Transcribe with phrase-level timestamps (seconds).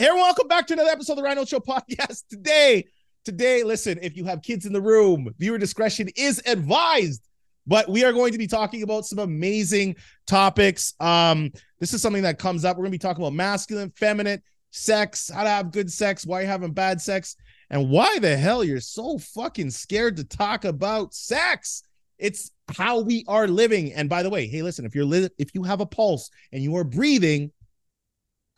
[0.00, 2.26] here, welcome back to another episode of the Ryan Holtz Show podcast.
[2.30, 2.86] Today,
[3.22, 7.28] today, listen, if you have kids in the room, viewer discretion is advised.
[7.66, 10.94] But we are going to be talking about some amazing topics.
[11.00, 12.78] Um, this is something that comes up.
[12.78, 14.40] We're going to be talking about masculine, feminine,
[14.70, 17.36] sex, how to have good sex, why you're having bad sex,
[17.68, 21.82] and why the hell you're so fucking scared to talk about sex.
[22.18, 23.92] It's how we are living.
[23.92, 26.62] And by the way, hey, listen, if you're li- if you have a pulse and
[26.62, 27.52] you are breathing,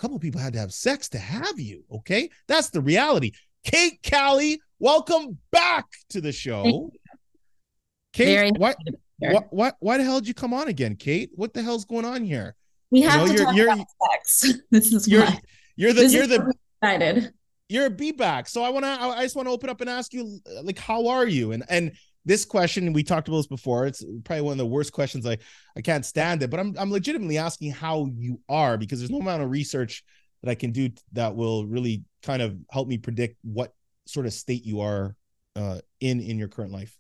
[0.02, 1.84] couple people had to have sex to have you.
[1.92, 3.30] Okay, that's the reality.
[3.64, 6.90] Kate Kali, welcome back to the show.
[8.12, 8.74] Kate, why,
[9.22, 11.30] happy to why, the hell did you come on again, Kate?
[11.36, 12.56] What the hell's going on here?
[12.90, 13.86] We You have know, to you're- talk you're- about
[14.26, 14.58] sex.
[14.70, 15.40] This is You're why.
[15.76, 17.32] you're the This you're the excited.
[17.68, 18.48] you're a be back.
[18.48, 21.06] So I want to I just want to open up and ask you like how
[21.06, 21.52] are you?
[21.52, 21.92] And and
[22.24, 23.86] this question we talked about this before.
[23.86, 25.26] It's probably one of the worst questions.
[25.26, 25.38] I
[25.76, 29.18] I can't stand it, but I'm I'm legitimately asking how you are because there's no
[29.18, 30.04] amount of research
[30.42, 33.72] that I can do that will really kind of help me predict what
[34.06, 35.16] sort of state you are
[35.56, 36.96] uh in in your current life.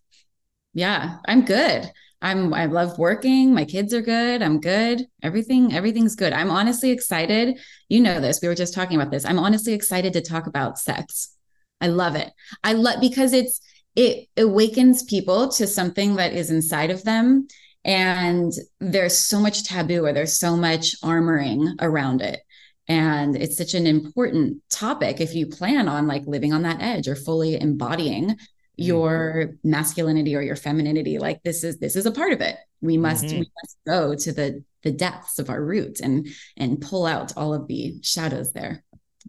[0.74, 1.90] Yeah, I'm good.
[2.22, 3.52] I'm I love working.
[3.52, 4.42] My kids are good.
[4.42, 5.06] I'm good.
[5.22, 6.32] Everything everything's good.
[6.32, 7.58] I'm honestly excited.
[7.88, 8.40] You know this.
[8.40, 9.24] We were just talking about this.
[9.24, 11.36] I'm honestly excited to talk about sex.
[11.80, 12.30] I love it.
[12.62, 13.60] I love because it's
[13.94, 17.46] it awakens people to something that is inside of them.
[17.84, 22.40] And there's so much taboo or there's so much armoring around it.
[22.88, 27.08] And it's such an important topic if you plan on like living on that edge
[27.08, 28.36] or fully embodying
[28.76, 31.18] your masculinity or your femininity.
[31.18, 32.56] Like this is this is a part of it.
[32.80, 33.40] We must Mhm.
[33.40, 36.26] we must go to the the depths of our roots and
[36.56, 38.82] and pull out all of the shadows there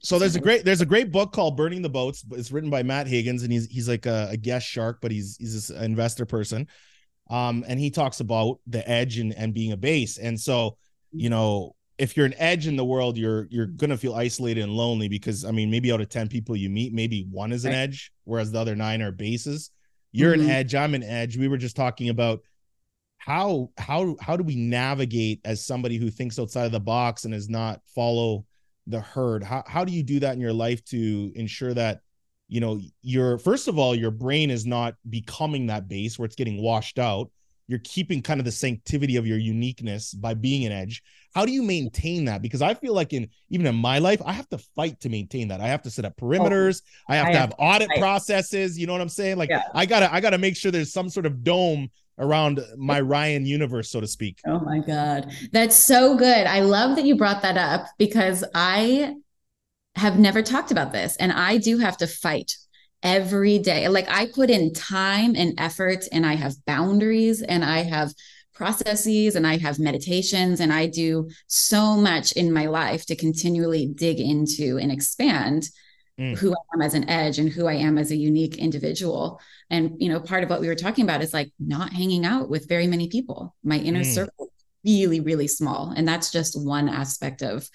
[0.04, 2.26] So there's a great there's a great book called Burning the Boats.
[2.32, 5.38] It's written by Matt Higgins, and he's he's like a, a guest shark, but he's
[5.38, 6.68] he's this investor person.
[7.30, 10.18] Um, and he talks about the edge and and being a base.
[10.18, 10.78] And so,
[11.14, 14.74] you know, if you're an edge in the world, you're you're gonna feel isolated and
[14.74, 17.72] lonely because I mean, maybe out of 10 people you meet, maybe one is an
[17.74, 19.72] edge, whereas the other nine are bases.
[20.12, 20.44] You're Mhm.
[20.44, 21.38] an edge, I'm an edge.
[21.38, 22.42] We were just talking about
[23.20, 27.34] how how how do we navigate as somebody who thinks outside of the box and
[27.34, 28.46] does not follow
[28.88, 29.44] the herd?
[29.44, 32.00] How, how do you do that in your life to ensure that
[32.50, 36.36] you know your first of all your brain is not becoming that base where it's
[36.36, 37.32] getting washed out.
[37.68, 41.02] You're keeping kind of the sanctity of your uniqueness by being an edge.
[41.34, 42.42] How do you maintain that?
[42.42, 45.48] Because i feel like in even in my life i have to fight to maintain
[45.48, 45.62] that.
[45.62, 46.82] I have to set up oh, perimeters.
[47.08, 48.00] I have I to have have audit fight.
[48.00, 48.78] processes.
[48.78, 49.38] You know what i'm saying?
[49.38, 49.64] Like Yeah.
[49.74, 53.90] i gotta i gotta make sure there's some sort of dome around my ryan universe
[53.90, 54.40] so to speak.
[54.48, 55.32] Oh my god.
[55.52, 56.48] That's so good.
[56.48, 59.16] I love that you brought that up because i
[59.96, 62.56] have never talked about this and i do have to fight
[63.02, 63.88] every day.
[63.88, 68.14] Like i put in time and effort and i have boundaries and i have
[68.54, 73.92] processes and i have meditations and i do so much in my life to continually
[73.96, 75.70] dig into and expand
[76.20, 76.38] Mm.
[76.38, 79.42] who i am as an edge and who i am as a unique individual.
[79.72, 82.50] And you know part of what we were talking about is like not hanging out
[82.50, 83.56] with very many people.
[83.64, 84.14] My inner Mm.
[84.14, 84.50] circle
[84.86, 85.92] really really small.
[85.96, 87.68] And that's just one aspect of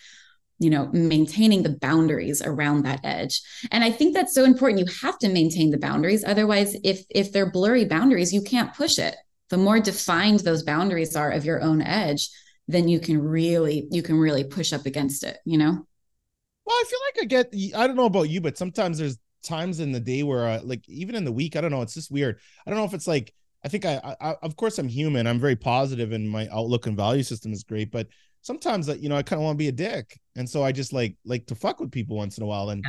[0.61, 3.41] you know maintaining the boundaries around that edge.
[3.73, 4.81] And i think that's so important.
[4.81, 6.23] You have to maintain the boundaries.
[6.25, 9.17] Otherwise if if they're blurry boundaries you can't push it.
[9.51, 12.29] The more defined those boundaries are of your own edge
[12.71, 15.88] then you can really you can really push up against it you know
[16.69, 17.75] Well, I feel like I get.
[17.75, 20.87] I don't know about you, but sometimes there's times in the day where, uh, like,
[20.87, 21.81] even in the week, I don't know.
[21.81, 22.39] It's just weird.
[22.67, 23.33] I don't know if it's like.
[23.65, 25.27] I think I, I, of course, I'm human.
[25.27, 27.91] I'm very positive, and my outlook and value system is great.
[27.91, 28.09] But
[28.43, 30.73] sometimes, that you know, I kind of want to be a dick, and so I
[30.73, 32.69] just like like to fuck with people once in a while.
[32.69, 32.85] And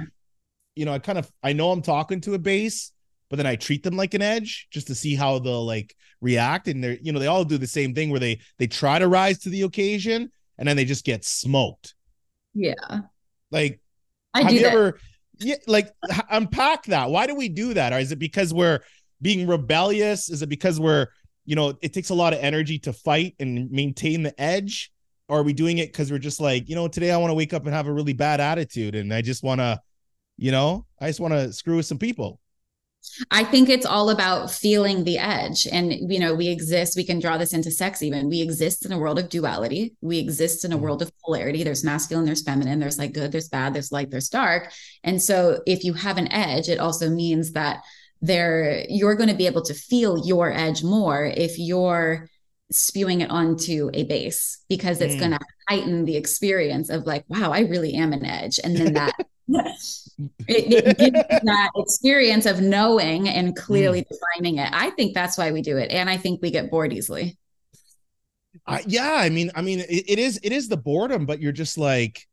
[0.75, 2.91] you know, I kind of I know I'm talking to a base,
[3.29, 6.67] but then I treat them like an edge just to see how they'll like react.
[6.67, 9.07] And they're, you know, they all do the same thing where they they try to
[9.07, 11.95] rise to the occasion, and then they just get smoked.
[12.53, 13.03] yeah
[13.51, 13.79] Like
[14.33, 14.73] i have do you that.
[14.73, 14.99] ever
[15.39, 15.91] yeah like
[16.29, 17.09] unpack that.
[17.09, 17.93] Why do we do that?
[17.93, 18.81] Or is it because we're
[19.21, 20.29] being rebellious?
[20.29, 21.07] Is it because we're
[21.45, 24.91] you know it takes a lot of energy to fight and maintain the edge?
[25.27, 27.35] Or are we doing it because we're just like you know today i want to
[27.35, 29.79] wake up and have a really bad attitude and i just want to
[30.37, 32.39] you know i just want to screw with some people
[33.31, 35.67] I think it's all about feeling the edge.
[35.71, 38.29] And, you know, we exist, we can draw this into sex even.
[38.29, 39.95] We exist in a world of duality.
[40.01, 40.81] We exist in a Mhm.
[40.81, 41.63] world of polarity.
[41.63, 44.71] There's masculine, there's feminine, there's like good, there's bad, there's light, there's dark.
[45.03, 47.83] And so if you have an edge, it also means that
[48.21, 52.29] there you're going to be able to feel your edge more if you're
[52.71, 55.19] spewing it onto a base because it's Mm.
[55.19, 58.59] going to heighten the experience of like, wow, I really am an edge.
[58.63, 59.13] And then that
[60.47, 64.13] it, it gives that experience of knowing and clearly hmm.
[64.13, 64.69] defining it.
[64.71, 65.91] I think that's why we do it.
[65.91, 67.37] And I think we get bored easily.
[68.85, 71.77] Yeah i mean i mean it, it is it is the boredom but you're just
[71.77, 72.27] like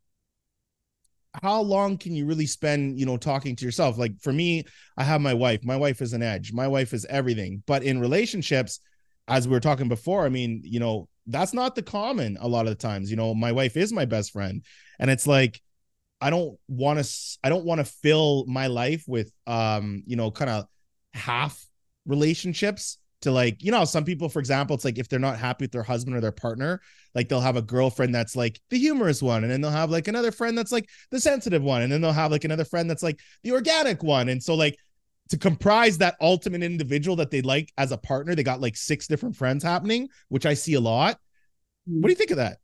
[1.43, 3.99] how long can you really spend, you know, talking to yourself?
[3.99, 4.65] Like for me,
[4.97, 5.65] I have my wife.
[5.65, 6.53] My wife is an edge.
[6.53, 7.63] My wife is everything.
[7.67, 8.81] But in relationships,
[9.29, 12.67] as we were talking before, I mean, you know, that's not the common a lot
[12.67, 13.11] of the times.
[13.11, 14.65] You know, my wife is my best friend.
[14.99, 15.61] And it's like,
[16.21, 20.31] I don't want to, I don't want to fill my life with, um, you know,
[20.31, 20.65] kind of
[21.15, 21.65] half
[22.07, 25.65] relationships to like you know some people for example it's like if they're not happy
[25.65, 26.81] with their husband or their partner
[27.15, 30.07] like they'll have a girlfriend that's like the humorous one and then they'll have like
[30.07, 33.03] another friend that's like the sensitive one and then they'll have like another friend that's
[33.03, 34.79] like the organic one and so like
[35.29, 39.07] to comprise that ultimate individual that they like as a partner they got like six
[39.07, 41.19] different friends happening which i see a lot.
[41.87, 42.59] What do you think of that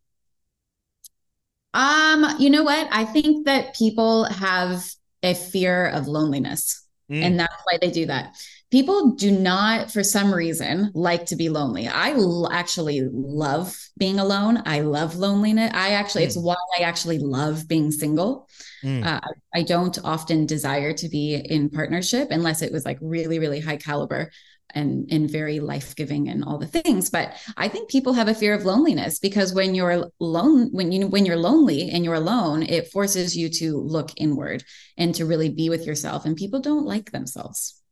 [1.74, 2.88] um you know what?
[2.90, 4.84] I think that people have
[5.22, 7.22] a fear of loneliness mm.
[7.22, 8.34] and that's why they do that.
[8.70, 11.86] People do not for some reason like to be lonely.
[11.86, 14.62] I l- actually love being alone.
[14.64, 15.70] I love loneliness.
[15.74, 16.26] I actually mm.
[16.26, 18.48] it's why i actually love being single.
[18.82, 19.06] Mm.
[19.06, 19.20] uh,
[19.54, 23.76] i don't often desire to be in partnership unless it was like really really high
[23.76, 24.32] caliber
[24.74, 28.54] and and very life-giving and all the things but i think people have a fear
[28.54, 32.90] of loneliness because when you're alone when you when you're lonely and you're alone it
[32.90, 34.64] forces you to look inward
[34.96, 37.82] and to really be with yourself and people don't like themselves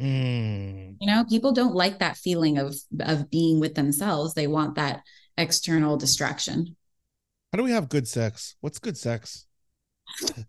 [0.00, 0.96] Mm.
[1.00, 4.34] You know, people don't like that feeling of of being with themselves.
[4.34, 5.02] They want that
[5.36, 6.76] external distraction.
[7.52, 8.56] How do we have good sex?
[8.60, 9.46] What's good sex?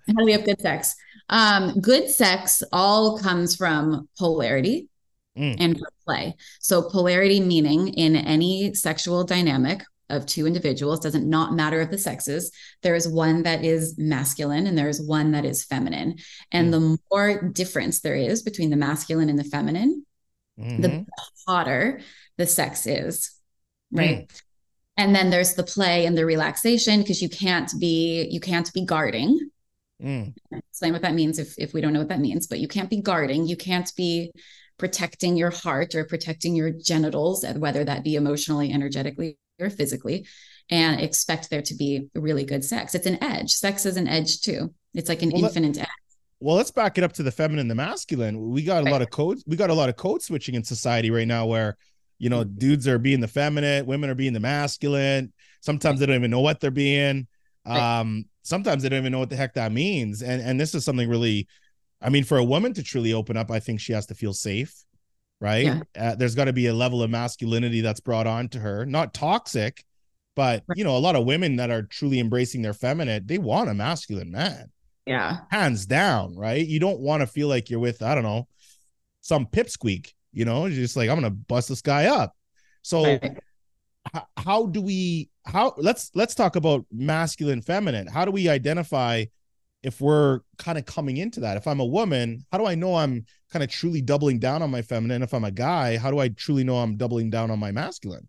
[0.07, 0.95] How do we have good sex?
[1.29, 4.89] Um, good sex all comes from polarity
[5.37, 5.55] mm.
[5.59, 6.35] and play.
[6.59, 11.97] So polarity meaning in any sexual dynamic, of two individuals doesn't not matter of the
[11.97, 12.51] sexes
[12.81, 16.17] there is one that is masculine and there is one that is feminine
[16.51, 16.71] and mm.
[16.71, 20.05] the more difference there is between the masculine and the feminine
[20.59, 20.81] mm-hmm.
[20.81, 21.05] the
[21.47, 22.01] hotter
[22.37, 23.39] the sex is
[23.91, 24.41] right mm.
[24.97, 28.85] and then there's the play and the relaxation because you can't be you can't be
[28.85, 29.39] guarding
[30.01, 30.33] mm.
[30.51, 32.89] explain what that means if if we don't know what that means but you can't
[32.89, 34.31] be guarding you can't be
[34.83, 40.27] protecting your heart or protecting your genitals whether that be emotionally energetically or physically
[40.69, 42.93] and expect there to be really good sex.
[42.93, 43.49] It's an edge.
[43.53, 44.73] Sex is an edge too.
[44.93, 45.87] It's like an well, infinite edge.
[46.41, 48.49] Well, let's back it up to the feminine, the masculine.
[48.49, 48.91] We got a right.
[48.91, 49.41] lot of codes.
[49.47, 51.77] We got a lot of code switching in society right now where,
[52.19, 55.31] you know, dudes are being the feminine, women are being the masculine.
[55.61, 57.25] Sometimes they don't even know what they're being.
[57.65, 57.99] Right.
[58.01, 60.21] Um, sometimes they don't even know what the heck that means.
[60.21, 61.47] And and this is something really,
[62.03, 64.33] I mean, for a woman to truly open up, I think she has to feel
[64.33, 64.83] safe
[65.43, 65.65] right?
[65.65, 65.81] Yeah.
[65.97, 69.13] Uh, there's got to be a level of masculinity that's brought on to her, not
[69.13, 69.83] toxic,
[70.37, 73.69] but you know, a lot of women that are truly embracing their feminine, they want
[73.69, 74.71] a masculine man.
[75.05, 75.39] Yeah.
[75.51, 76.65] Hands down, right?
[76.65, 78.47] You don't want to feel like you're with, I don't know,
[79.19, 82.33] some pipsqueak, you know, you're just like, I'm going to bust this guy up.
[82.81, 83.37] So, right.
[84.15, 88.07] h- how do we, how, let's, let's talk about masculine, feminine.
[88.07, 89.25] How do we identify
[89.83, 92.95] if we're kind of coming into that if i'm a woman how do i know
[92.95, 95.21] i'm kind of truly doubling down on my feminine?
[95.21, 98.27] If i'm a guy how do i truly know i'm doubling down on my masculine?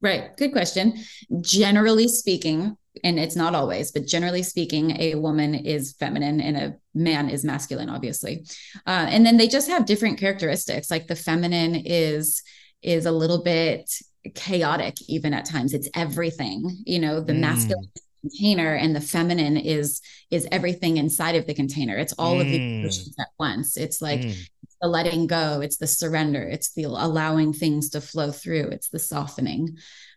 [0.00, 0.94] Right good question.
[1.40, 6.76] Generally speaking and it's not always but generally speaking a woman is feminine and a
[6.94, 8.46] man is masculine obviously.
[8.86, 12.42] Uh, and then they just have different characteristics like the feminine is
[12.82, 13.90] is a little bit
[14.34, 15.74] chaotic even at times.
[15.74, 17.40] It's everything you know the mm.
[17.40, 20.00] masculine container and the feminine is
[20.30, 22.40] is everything inside of the container it's all mm.
[22.40, 22.80] of the mm.
[22.80, 24.34] emotions at once it's like mm.
[24.80, 28.98] the letting go it's the surrender it's the allowing things to flow through it's the
[28.98, 29.76] softening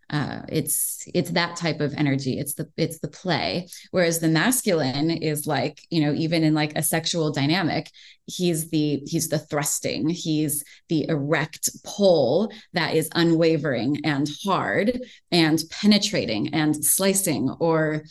[0.09, 2.37] uh, it's it's that type of energy.
[2.37, 3.67] It's the it's the play.
[3.91, 7.89] Whereas the masculine is like you know even in like a sexual dynamic
[8.25, 10.09] he's the he's the thrusting.
[10.09, 18.03] He's the erect pole that is unwavering and hard and penetrating and slicing or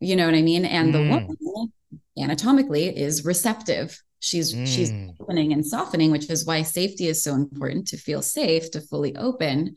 [0.00, 0.64] you know what i mean?
[0.64, 0.92] And mm.
[0.92, 1.72] the woman
[2.18, 4.00] anatomically is receptive.
[4.20, 4.66] She's mm.
[4.66, 8.80] she's opening and softening which is why safety is so important to feel safe to
[8.80, 9.74] fully open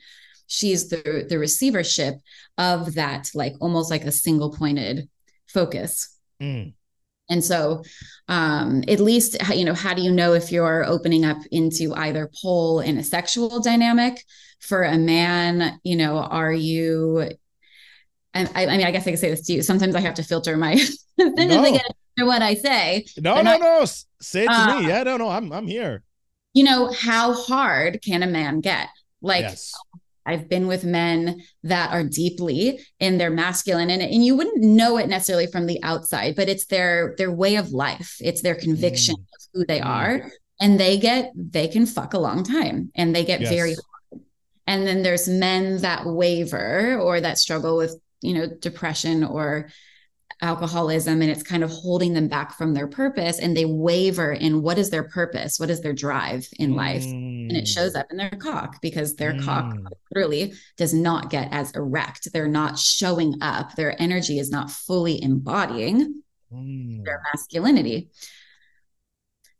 [0.51, 2.15] she's the the receivership
[2.57, 5.09] of that like almost like a single pointed
[5.47, 6.73] focus mm.
[7.29, 7.81] and so
[8.27, 12.29] um at least you know how do you know if you're opening up into either
[12.41, 14.21] pole in a sexual dynamic
[14.59, 17.29] for a man you know are you
[18.33, 19.61] I, I mean, I guess I can say this to you.
[19.61, 20.75] Sometimes I have to filter my
[21.17, 21.75] no.
[22.25, 23.03] what I say.
[23.17, 23.83] No, no, not, no.
[24.21, 24.87] Say it to uh, me.
[24.87, 25.27] Yeah, no, no.
[25.27, 26.01] I'm I'm here.
[26.53, 28.87] You know, how hard can a man get?
[29.21, 29.73] Like yes.
[30.25, 34.97] I've been with men that are deeply in their masculine and, and you wouldn't know
[34.97, 38.17] it necessarily from the outside, but it's their their way of life.
[38.19, 39.19] It's their conviction mm.
[39.19, 39.85] of who they mm.
[39.85, 40.31] are.
[40.59, 43.49] And they get they can fuck a long time and they get yes.
[43.49, 44.23] very hard.
[44.67, 49.69] And then there's men that waver or that struggle with, you know, depression or
[50.41, 54.63] alcoholism and it's kind of holding them back from their purpose and they waver in
[54.63, 57.47] what is their purpose what is their drive in life mm.
[57.47, 59.45] and it shows up in their cock because their mm.
[59.45, 59.75] cock
[60.09, 65.21] literally does not get as erect they're not showing up their energy is not fully
[65.21, 66.21] embodying
[66.51, 67.05] mm.
[67.05, 68.09] their masculinity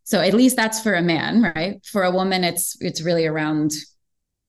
[0.02, 3.72] so at least that's for a man right for a woman it's it's really around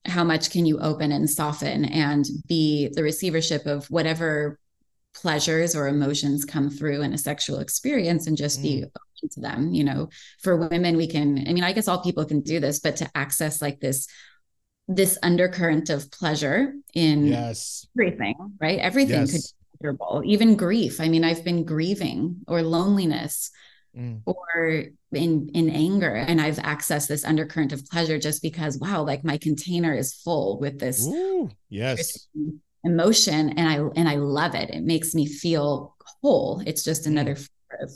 [0.06, 4.58] how much can you open and soften and be the receivership of whatever
[5.14, 8.62] pleasures or emotions come through in a sexual experience and just mm.
[8.62, 10.08] be open to them you know
[10.42, 13.10] for women we can i mean i guess all people can do this but to
[13.14, 14.06] access like this
[14.86, 19.32] this undercurrent of pleasure in yes everything right everything yes.
[19.32, 23.50] could be pleasurable even grief i mean i've been grieving or loneliness
[23.96, 24.20] mm.
[24.26, 29.24] or in in anger and i've accessed this undercurrent of pleasure just because wow like
[29.24, 32.28] my container is full with this Ooh, yes
[32.84, 34.70] emotion and I and I love it.
[34.70, 36.62] It makes me feel whole.
[36.66, 37.08] It's just mm.
[37.08, 37.36] another
[37.80, 37.90] of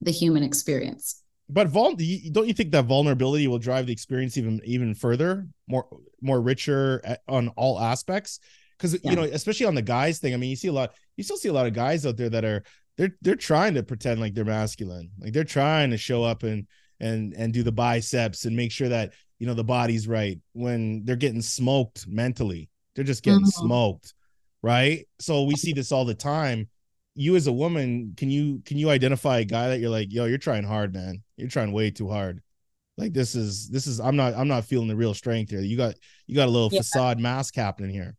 [0.00, 1.22] the human experience.
[1.48, 1.96] But vul-
[2.32, 5.86] don't you think that vulnerability will drive the experience even even further, more
[6.20, 8.40] more richer eh, on all aspects?
[8.78, 9.10] Because yeah.
[9.10, 10.34] you know, especially on the guys thing.
[10.34, 10.94] I mean, you see a lot.
[11.16, 12.62] You still see a lot of guys out there that are
[12.96, 16.66] they're they're trying to pretend like they're masculine, like they're trying to show up and
[17.00, 21.04] and and do the biceps and make sure that you know the body's right when
[21.04, 23.66] they're getting smoked mentally they're just getting mm-hmm.
[23.66, 24.14] smoked,
[24.62, 25.06] right?
[25.18, 26.68] So we see this all the time.
[27.14, 30.24] You as a woman, can you can you identify a guy that you're like, yo,
[30.24, 31.22] you're trying hard, man.
[31.36, 32.42] You're trying way too hard.
[32.96, 35.60] Like this is this is I'm not I'm not feeling the real strength here.
[35.60, 35.94] You got
[36.26, 36.80] you got a little yeah.
[36.80, 38.16] facade mask happening here.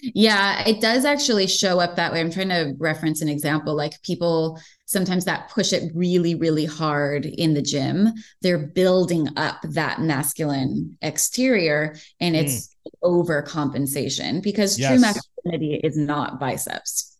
[0.00, 2.20] Yeah, it does actually show up that way.
[2.20, 7.26] I'm trying to reference an example like people sometimes that push it really, really hard
[7.26, 8.12] in the gym.
[8.40, 12.74] They're building up that masculine exterior and it's mm.
[13.02, 14.90] Overcompensation because yes.
[14.90, 17.16] true masculinity is not biceps.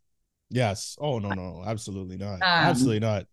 [0.49, 0.97] Yes.
[0.99, 2.35] Oh, no, no, absolutely not.
[2.35, 3.25] Um, absolutely not.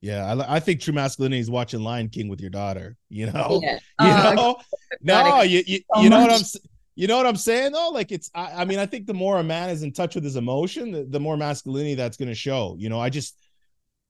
[0.00, 2.96] Yeah, I, I, think true masculinity is watching Lion King with your daughter.
[3.08, 3.78] You know, yeah.
[4.00, 4.56] you uh, know,
[5.00, 6.30] no, you you, so you know much.
[6.30, 6.60] what I'm
[6.96, 7.90] you know what I'm saying though?
[7.90, 10.24] Like it's I, I, mean, I think the more a man is in touch with
[10.24, 12.76] his emotion, the, the more masculinity that's gonna show.
[12.78, 13.36] You know, I just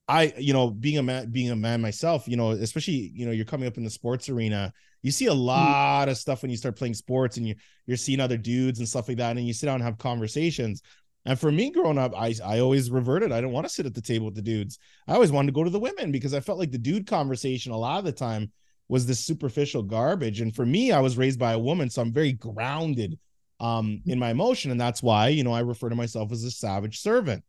[0.09, 3.33] I, you know, being a man, being a man myself, you know, especially, you know,
[3.33, 4.73] you're coming up in the sports arena,
[5.03, 5.39] you see a hmm.
[5.39, 6.13] lot mm.
[6.13, 7.55] of stuff when you start playing sports and you
[7.87, 9.37] you're seeing other dudes and stuff like that.
[9.37, 10.83] And you sit down and have conversations.
[11.25, 13.33] And for me growing up, I I always reverted.
[13.33, 14.79] I didn't want to sit at the table with the dudes.
[15.09, 17.73] I always wanted to go to the women because I felt like the dude conversation
[17.73, 18.53] a lot of the time
[18.89, 20.41] was this superficial garbage.
[20.41, 23.19] And for me, I was raised by a woman, so I'm very grounded
[23.59, 24.71] um in my emotion.
[24.71, 27.43] And that's why, you know, I refer to myself as a savage servant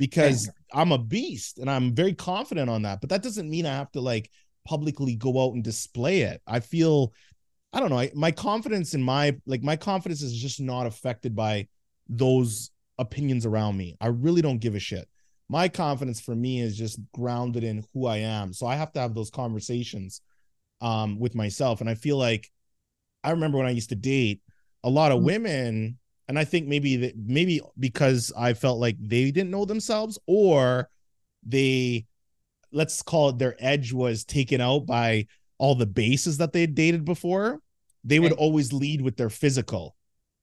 [0.00, 3.02] because I'm a beast and I'm very confident on that.
[3.02, 4.30] But that doesn't mean I have to like
[4.66, 6.40] publicly go out and display it.
[6.46, 7.12] I feel,
[7.74, 11.36] I don't know, I, my confidence in my like my confidence is just not affected
[11.36, 11.68] by
[12.08, 13.98] those opinions around me.
[14.00, 15.06] I really don't give a shit.
[15.50, 18.54] My confidence for me is just grounded in who I am.
[18.54, 20.22] So I have to have those conversations
[20.80, 21.82] um with myself.
[21.82, 22.50] And I feel like
[23.22, 24.40] I remember when I used to date,
[24.82, 25.26] a lot of mm-hmm.
[25.26, 25.98] women
[26.30, 30.88] and I think maybe that maybe because I felt like they didn't know themselves or
[31.44, 32.06] they
[32.70, 35.26] let's call it their edge was taken out by
[35.58, 37.58] all the bases that they had dated before,
[38.04, 39.96] they would always lead with their physical.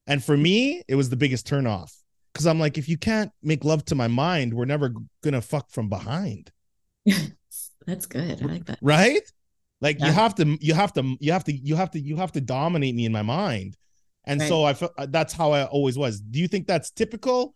[0.07, 1.95] And for me, it was the biggest turnoff.
[2.33, 5.71] Cause I'm like, if you can't make love to my mind, we're never gonna fuck
[5.71, 6.51] from behind.
[7.87, 8.43] That's good.
[8.43, 8.79] I like that.
[8.81, 9.21] Right?
[9.79, 10.07] Like yeah.
[10.07, 12.41] you have to, you have to, you have to, you have to, you have to
[12.41, 13.77] dominate me in my mind.
[14.27, 14.49] And right.
[14.49, 16.19] so I felt uh, that's how I always was.
[16.19, 17.55] Do you think that's typical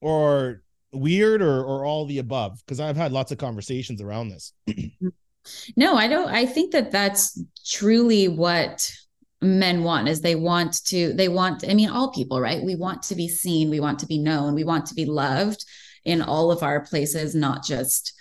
[0.00, 0.62] or
[0.92, 2.60] weird or or all the above?
[2.66, 4.52] Because I've had lots of conversations around this.
[5.76, 6.28] no, I don't.
[6.28, 8.92] I think that that's truly what
[9.40, 13.02] men want is they want to they want i mean all people right we want
[13.02, 15.64] to be seen we want to be known we want to be loved
[16.04, 18.12] in all of our places not just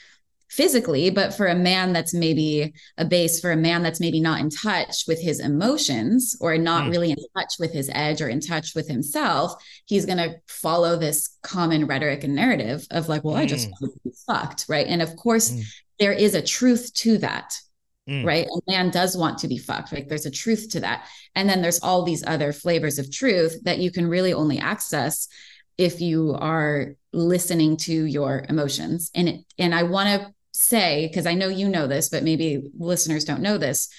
[0.50, 4.40] physically, but for a man that's maybe a base, for a man that's maybe not
[4.40, 6.92] in touch with his emotions or not mm.
[6.92, 9.54] really in touch with his edge or in touch with himself,
[9.86, 13.40] he's going to follow this common rhetoric and narrative of like, well, mm.
[13.40, 13.74] I just hmm.
[13.80, 14.66] want to be fucked.
[14.68, 14.88] Right.
[14.88, 15.64] And of course, mm.
[16.00, 17.56] there is a truth to that.
[18.08, 18.26] Hmm.
[18.26, 18.48] Right.
[18.48, 19.94] A man does want to be fucked.
[19.94, 21.08] Like there's a truth to that.
[21.36, 25.28] And then there's all these other flavors of truth that you can really only access
[25.78, 31.26] if you are listening to your emotions and it and i want to say, because
[31.26, 33.90] I know you know this, but maybe listeners don't know this,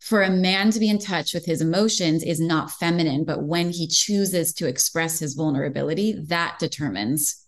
[0.00, 3.70] for a man to be in touch with his emotions is not feminine, but when
[3.70, 7.44] he chooses to express his vulnerability, that determines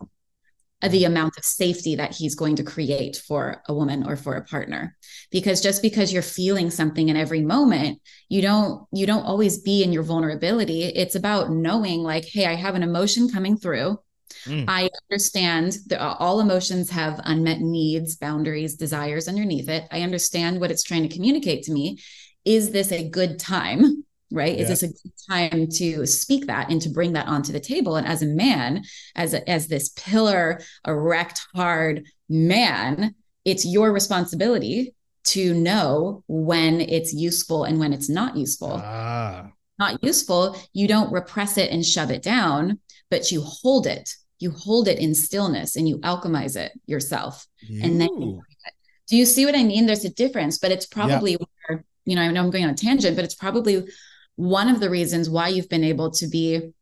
[0.81, 4.45] the amount of safety that he's going to create for a woman or for a
[4.45, 4.97] partner.
[5.31, 9.83] Because just because you're feeling something in every moment you don't you don't always be
[9.83, 10.85] in your vulnerability.
[10.85, 13.99] It's about knowing like hey i have an emotion coming through
[14.45, 14.65] Mm.
[14.69, 19.87] I understand that all emotions have unmet needs, boundaries, desires underneath it.
[19.91, 22.01] I understand what it's trying to communicate to me.
[22.45, 24.05] Is this a good time?
[24.31, 24.57] Right?
[24.57, 24.63] Yeah.
[24.65, 27.97] Is this a good time to speak that and to bring that onto the table?
[27.97, 28.85] And as a man,
[29.17, 34.95] as a, as this pillar, erect, hard man, it's your responsibility
[35.25, 38.81] to know when it's useful and when it's not useful.
[38.83, 39.51] Ah.
[39.79, 44.11] Not useful, you don't repress it and shove it down, but you hold it.
[44.39, 47.47] You hold it in stillness and you alchemize it yourself.
[47.71, 47.81] Ooh.
[47.83, 48.43] And then you
[49.09, 49.87] do you see what I mean?
[49.87, 51.47] There's a difference, but it's probably yeah.
[51.67, 53.89] where, you know, I know I'm going on a tangent, but it's probably
[54.37, 56.73] one of the reasons why you've been able to be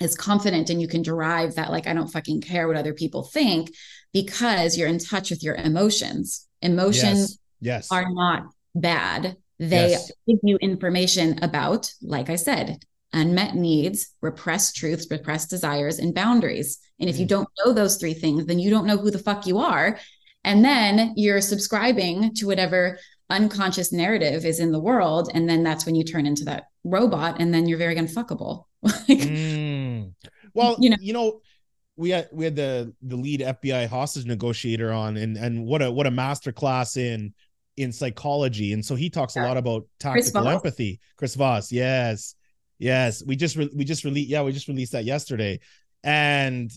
[0.00, 3.24] as confident and you can derive that, like, I don't fucking care what other people
[3.24, 3.74] think
[4.12, 6.48] because you're in touch with your emotions.
[6.62, 7.90] Emotions yes yes.
[7.90, 9.36] are not bad.
[9.58, 10.12] They yes.
[10.28, 16.78] give you information about, like I said, unmet needs, repressed truths, repressed desires, and boundaries.
[17.00, 17.20] And if mm.
[17.20, 19.98] you don't know those three things, then you don't know who the fuck you are.
[20.44, 22.98] And then you're subscribing to whatever
[23.30, 25.30] unconscious narrative is in the world.
[25.32, 28.64] And then that's when you turn into that robot and then you're very unfuckable.
[28.84, 30.12] mm.
[30.52, 31.40] Well, you know, you know,
[31.96, 35.90] we had we had the the lead FBI hostage negotiator on and and what a
[35.90, 37.32] what a master class in
[37.76, 39.44] in psychology and so he talks yeah.
[39.44, 42.34] a lot about tactical empathy Chris Voss yes
[42.78, 45.58] yes we just re- we just released yeah we just released that yesterday
[46.02, 46.70] and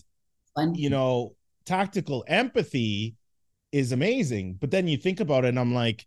[0.54, 0.74] Fun.
[0.74, 3.16] you know tactical empathy
[3.72, 6.06] is amazing but then you think about it and I'm like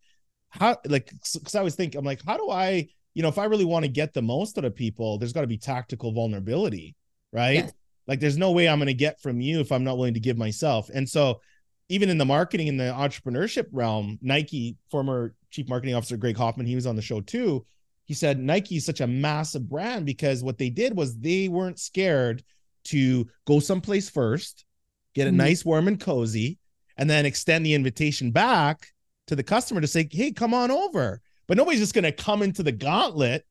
[0.49, 3.45] how like cuz I always think I'm like how do I you know if I
[3.45, 6.95] really want to get the most out of people there's got to be tactical vulnerability
[7.31, 7.73] right yes
[8.07, 10.19] like there's no way I'm going to get from you if I'm not willing to
[10.19, 10.89] give myself.
[10.93, 11.39] And so
[11.89, 16.65] even in the marketing in the entrepreneurship realm, Nike former chief marketing officer Greg Hoffman,
[16.65, 17.65] he was on the show too.
[18.11, 21.79] He said Nike is such a massive brand because what they did was they weren't
[21.79, 22.43] scared
[22.87, 24.65] to go someplace first,
[25.15, 25.37] get a mm-hmm.
[25.37, 26.57] nice warm and cozy,
[26.97, 28.87] and then extend the invitation back
[29.27, 32.43] to the customer to say, "Hey, come on over." But nobody's just going to come
[32.43, 33.45] into the gauntlet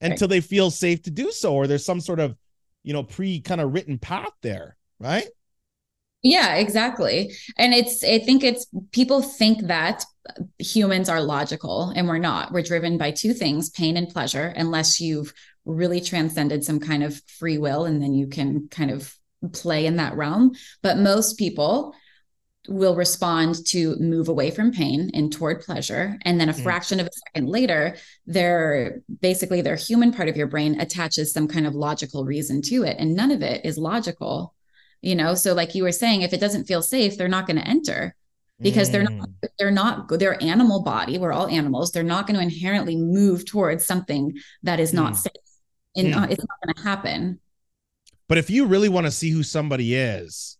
[0.00, 2.34] until they feel safe to do so or there's some sort of
[2.84, 5.28] you know pre kind of written path there right
[6.30, 7.32] yeah exactly.
[7.56, 10.04] And it's i think it's people think that
[10.58, 12.52] humans are logical and we're not.
[12.52, 15.32] We're driven by two things pain and pleasure unless you've
[15.64, 19.14] really transcended some kind of free will and then you can kind of
[19.52, 20.52] play in that realm.
[20.82, 21.94] But most people
[22.68, 26.18] will respond to move away from pain and toward pleasure.
[26.22, 26.62] And then a mm.
[26.62, 31.46] fraction of a second later their basically their human part of your brain attaches some
[31.46, 32.96] kind of logical reason to it.
[32.98, 34.55] And none of it is logical
[35.02, 37.58] you know so like you were saying if it doesn't feel safe they're not going
[37.58, 38.14] to enter
[38.60, 38.92] because mm.
[38.92, 39.48] they're not mm.
[39.58, 40.20] they're not good.
[40.20, 44.32] their animal body we're all animals they're not going to inherently move towards something
[44.62, 45.16] that is not mm.
[45.16, 45.32] safe
[45.96, 46.30] and mm.
[46.30, 47.40] it's not going to happen
[48.28, 50.55] but if you really want to see who somebody is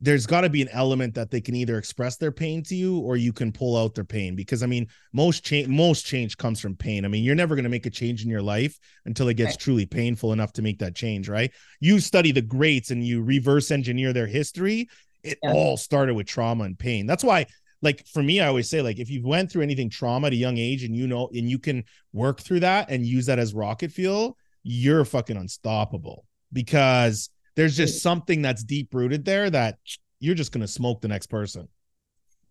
[0.00, 2.98] there's got to be an element that they can either express their pain to you
[3.00, 6.60] or you can pull out their pain because i mean most change most change comes
[6.60, 9.28] from pain i mean you're never going to make a change in your life until
[9.28, 9.60] it gets right.
[9.60, 13.70] truly painful enough to make that change right you study the greats and you reverse
[13.70, 14.88] engineer their history
[15.22, 15.52] it yeah.
[15.52, 17.46] all started with trauma and pain that's why
[17.82, 20.36] like for me i always say like if you went through anything trauma at a
[20.36, 23.54] young age and you know and you can work through that and use that as
[23.54, 29.78] rocket fuel you're fucking unstoppable because there's just something that's deep rooted there that
[30.18, 31.68] you're just going to smoke the next person.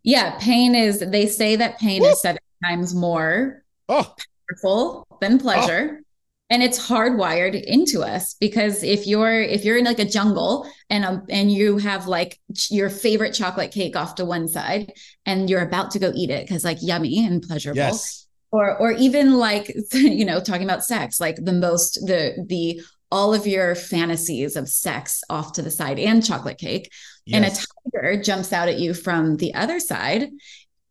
[0.04, 2.10] Yeah, pain is they say that pain Woo!
[2.10, 4.14] is seven times more oh.
[4.50, 5.98] powerful than pleasure.
[6.00, 6.04] Oh.
[6.52, 11.06] And it's hardwired into us because if you're if you're in like a jungle and
[11.06, 12.40] um and you have like
[12.72, 14.92] your favorite chocolate cake off to one side
[15.28, 18.92] and you're about to go eat it because like yummy and pleasurable, yes or or
[18.92, 23.76] even like you know talking about sex like the most the the all of your
[23.76, 26.92] fantasies of sex off to the side and chocolate cake.
[27.26, 27.36] Yes.
[27.36, 30.30] and a tiger jumps out at you from the other side.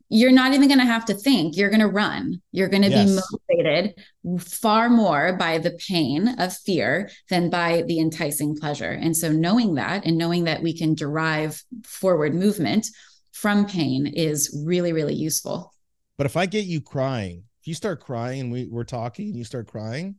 [0.09, 1.57] You're not even going to have to think.
[1.57, 2.41] You're going to run.
[2.51, 3.09] You're going to yes.
[3.09, 3.21] be
[3.55, 3.95] motivated
[4.41, 8.91] far more by the pain of fear than by the enticing pleasure.
[8.91, 12.87] And so knowing that and knowing that we can derive forward movement
[13.33, 15.73] from pain is really really useful.
[16.17, 19.37] But if i get you crying if you start crying and we, we're talking and
[19.37, 20.17] you start crying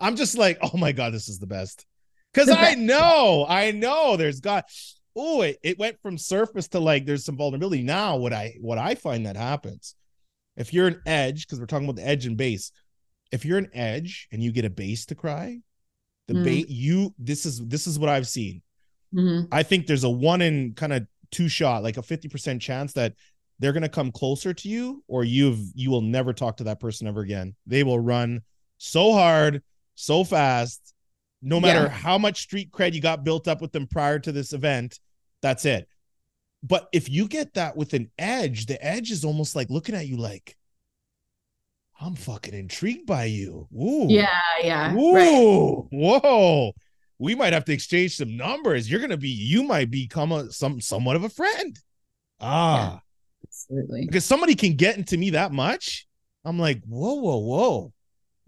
[0.00, 1.86] I'm just like, oh my god, this is the best.
[2.32, 4.66] Because I know, I know there's got
[5.16, 7.82] oh, it, it went from surface to like there's some vulnerability.
[7.82, 9.94] Now, what I what I find that happens,
[10.56, 12.70] if you're an edge, because we're talking about the edge and base,
[13.32, 15.60] if you're an edge and you get a base to cry,
[16.28, 16.44] the mm.
[16.44, 18.62] bait you this is this is what I've seen.
[19.14, 19.46] Mm-hmm.
[19.50, 23.14] I think there's a one in kind of two shot, like a 50% chance that
[23.58, 27.08] they're gonna come closer to you, or you've you will never talk to that person
[27.08, 27.54] ever again.
[27.66, 28.42] They will run
[28.78, 29.62] so hard
[29.96, 30.94] so fast
[31.42, 31.88] No matter Yeah.
[31.88, 34.98] how much street cred you got built up with them prior to this event,
[35.42, 35.86] that's it.
[36.62, 40.06] But if you get that with an edge, the edge is almost like looking at
[40.08, 40.56] you like,
[42.00, 43.68] I'm fucking intrigued by you.
[43.74, 44.06] Ooh.
[44.08, 44.28] Yeah,
[44.62, 44.94] yeah.
[44.94, 45.14] Ooh.
[45.14, 46.22] Right.
[46.22, 46.72] Whoa.
[47.18, 48.90] We might have to exchange some numbers.
[48.90, 51.78] You're gonna be, you might become a some somewhat of a friend.
[52.40, 53.00] Ah,
[53.46, 54.04] Absolutely.
[54.06, 56.06] because somebody can get into me that much.
[56.44, 57.92] I'm like, whoa, whoa, whoa.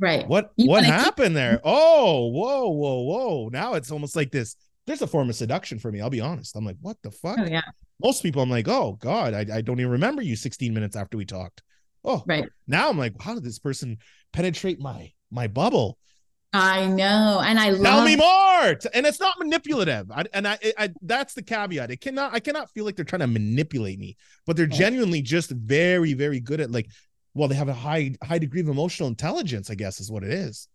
[0.01, 0.27] Right.
[0.29, 1.61] What You what wanna keep- happened there?
[1.65, 3.49] Oh, whoa, whoa, whoa.
[3.53, 4.57] Now it's almost like this.
[4.87, 6.01] There's a form of seduction for me.
[6.01, 6.57] I'll be honest.
[6.57, 7.39] I'm like, what the fuck?
[7.41, 7.63] Oh yeah.
[8.03, 11.17] Most people, I'm like, oh God, I, I don't even remember you 16 minutes after
[11.17, 11.63] we talked.
[12.05, 12.49] Oh, Right.
[12.69, 13.99] now I'm like, how did this person
[14.33, 15.99] penetrate my my bubble?
[16.55, 17.43] I know.
[17.45, 18.79] And I Tell love me more.
[18.95, 20.11] And it's not manipulative.
[20.11, 21.91] I, and I, I, that's the caveat.
[21.91, 24.75] It cannot, I cannot feel like they're trying to manipulate me, but they're Right.
[24.79, 26.87] genuinely just very, very good at like,
[27.39, 30.33] well, they have a high, high degree of emotional intelligence, I guess is what it
[30.33, 30.67] is.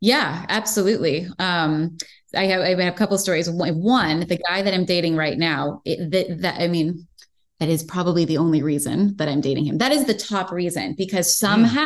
[0.00, 1.28] Yeah, absolutely.
[1.38, 1.98] Um,
[2.34, 3.48] I have I have a couple stories.
[3.48, 7.06] One, the guy that I'm dating right now, it, that that I mean,
[7.60, 9.78] that is probably the only reason that I'm dating him.
[9.78, 11.84] That is the top reason because somehow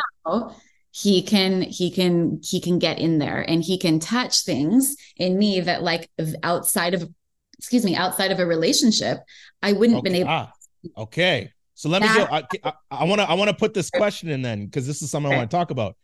[0.91, 5.37] he can he can he can get in there and he can touch things in
[5.37, 6.09] me that like
[6.43, 7.09] outside of
[7.57, 9.19] excuse me outside of a relationship
[9.61, 10.29] I wouldn't have been able.
[10.29, 10.51] Ah,
[10.97, 11.52] okay.
[11.83, 12.25] So let me go.
[12.31, 15.11] I, I want to, I want to put this question in then, because this is
[15.11, 15.97] something I want to talk about.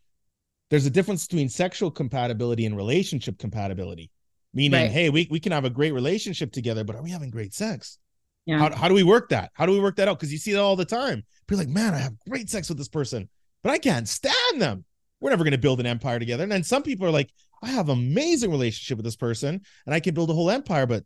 [0.70, 4.12] There's a difference between sexual compatibility and relationship compatibility.
[4.54, 4.92] Meaning, Right.
[4.92, 7.98] hey, we, we can have a great relationship together, but are we having great sex?
[8.46, 8.60] Yeah.
[8.60, 9.52] How, how do we work that?
[9.54, 10.20] How do we work that out?
[10.20, 11.24] Because you see that all the time.
[11.48, 13.30] People like, man, I have great sex with this person,
[13.64, 14.84] but I can't stand them.
[15.22, 16.44] We're never going to build an empire together.
[16.44, 17.30] And then some people are like,
[17.64, 21.06] I have amazing relationship with this person, and I can build a whole empire, but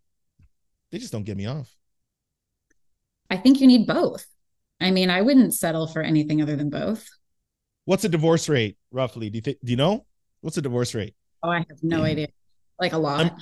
[0.92, 1.72] they just don't get me off.
[3.30, 4.26] I think you need both.
[4.82, 7.08] I mean, I wouldn't settle for anything other than both.
[7.86, 9.30] What's a divorce rate roughly?
[9.30, 9.58] Do you think?
[9.64, 10.06] Do you know?
[10.42, 11.16] What's a divorce rate?
[11.42, 12.06] Oh, I have no Mm.
[12.06, 12.28] idea.
[12.80, 13.20] Like a lot.
[13.26, 13.38] I'm-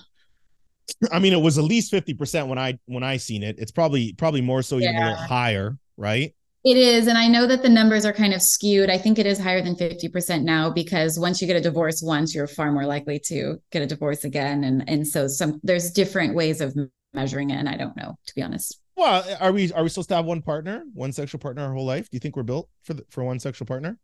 [1.12, 3.56] I mean, it was at least fifty percent when I when I seen it.
[3.60, 6.36] It's probably probably more so even a little higher, right?
[6.64, 7.08] It is.
[7.08, 8.90] And I know that the numbers are kind of skewed.
[8.90, 12.36] I think it is higher than 50% now because once you get a divorce once,
[12.36, 14.64] you're far more likely to get a divorce again.
[14.64, 16.76] And and so some there's different ways of
[17.14, 17.56] measuring it.
[17.56, 18.80] And I don't know, to be honest.
[19.02, 21.86] Well, are we are we supposed to have one partner, one sexual partner our whole
[21.86, 22.08] life?
[22.12, 23.98] Do you think we're built for the, for one sexual partner?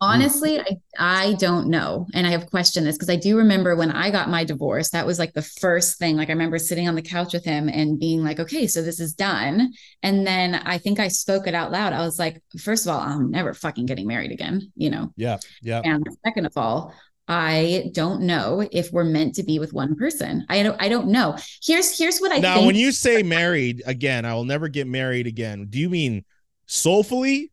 [0.00, 2.06] Honestly, I, I don't know.
[2.14, 5.04] And I have questioned this because I do remember when I got my divorce, that
[5.04, 6.16] was like the first thing.
[6.16, 9.00] Like I remember sitting on the couch with him and being like, okay, so this
[9.00, 9.72] is done.
[10.04, 11.92] And then I think I spoke it out loud.
[11.92, 15.12] I was like, first of all, I'm never fucking getting married again, you know?
[15.16, 15.80] Yeah, yeah.
[15.82, 16.94] And second of all,
[17.28, 20.46] I don't know if we're meant to be with one person.
[20.48, 21.36] I don't I don't know.
[21.62, 22.66] Here's here's what I now, think.
[22.66, 25.66] when you say married again, I will never get married again.
[25.68, 26.24] Do you mean
[26.66, 27.50] soulfully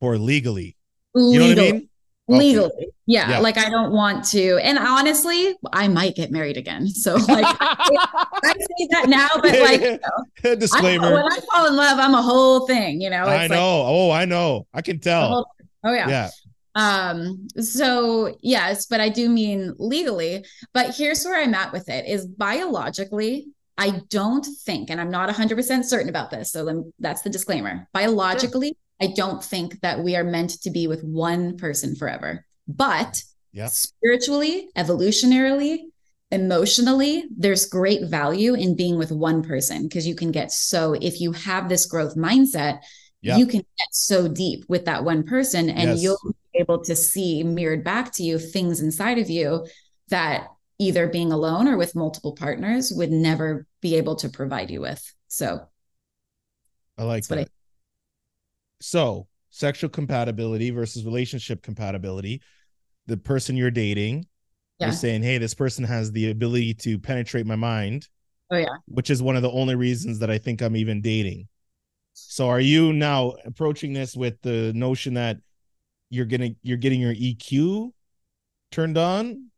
[0.00, 0.76] or legally?
[1.14, 1.88] You know what I Legally.
[2.28, 2.38] Okay.
[2.38, 2.88] Legally.
[3.06, 3.38] Yeah, Yeah.
[3.38, 4.56] Like I don't want to.
[4.58, 6.88] And honestly, I might get married again.
[6.88, 11.12] So like I say that now, but like you know, I, Disclaimer.
[11.14, 13.24] when I fall in love, I'm a whole thing, you know.
[13.24, 13.82] I know.
[13.82, 14.66] like oh, I know.
[14.74, 15.28] I can tell.
[15.28, 15.50] whole-
[15.84, 16.08] oh yeah.
[16.08, 16.30] yeah.
[16.76, 20.44] Um, so yes, but I do mean legally.
[20.74, 25.28] But here's where I'm at with it is biologically, I don't think, and I'm not
[25.30, 26.52] 100% certain about this.
[26.52, 27.88] So then that's the disclaimer.
[27.92, 32.44] Biologically, I don't think that we are meant to be with one person forever.
[32.68, 33.68] But Yeah.
[33.68, 35.78] spiritually, evolutionarily,
[36.30, 41.20] emotionally, there's great value in being with one person because you can get so, if
[41.22, 42.80] you have this growth mindset,
[43.38, 46.02] you can get so deep with that one person and Yes.
[46.02, 49.66] you'll able to see mirrored back to you things inside of you
[50.08, 54.80] that either being alone or with multiple partners would never be able to provide you
[54.80, 55.02] with.
[55.28, 55.66] So
[56.98, 57.50] I like what I- that.
[58.80, 62.42] So, sexual compatibility versus relationship compatibility.
[63.06, 64.26] The person you're dating,
[64.78, 64.88] Yeah.
[64.88, 68.06] you're saying, hey, this person has the ability to penetrate my mind,
[68.50, 68.66] oh yeah.
[68.86, 71.48] which is one of the only reasons that I think I'm even dating.
[72.12, 75.38] So, are you now approaching this with the notion that
[76.10, 77.92] you're gonna you're getting your EQ
[78.70, 79.50] turned on?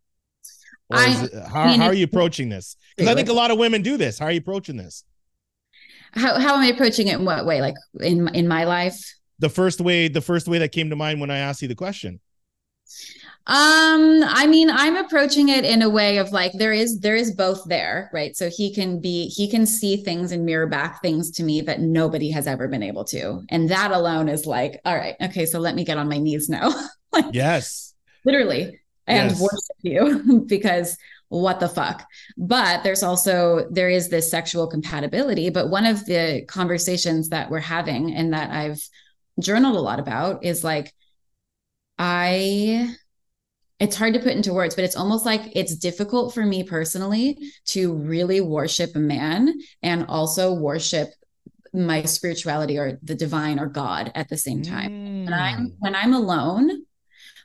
[0.90, 2.76] Or is I- it, how, mean, how are you approaching this?
[2.96, 4.18] Because I think a lot of women do this.
[4.18, 5.04] How are you approaching this?
[6.12, 7.60] How how am I approaching it in what way?
[7.60, 8.98] Like in in my life?
[9.38, 11.74] The first way, the first way that came to mind when I asked you the
[11.74, 12.20] question.
[13.48, 17.34] Um, I mean, I'm approaching it in a way of like there is there is
[17.34, 18.36] both there, right?
[18.36, 21.80] So he can be he can see things and mirror back things to me that
[21.80, 23.42] nobody has ever been able to.
[23.48, 26.50] And that alone is like, all right, okay, so let me get on my knees
[26.50, 26.70] now.
[27.12, 27.94] like Yes.
[28.24, 29.38] literally and Yes.
[29.38, 30.96] worship you because
[31.30, 32.06] what the fuck
[32.38, 37.58] but there's also there is this sexual compatibility but one of the conversations that we're
[37.60, 38.80] having and that i've
[39.40, 40.92] journaled a lot about is like
[41.98, 42.88] i
[43.80, 47.38] it's hard to put into words, but it's almost like it's difficult for me personally
[47.66, 51.10] to really worship a man and also worship
[51.72, 54.90] my spirituality or the divine or God at the same time.
[54.90, 55.24] Mm.
[55.24, 56.82] When I'm when I'm alone,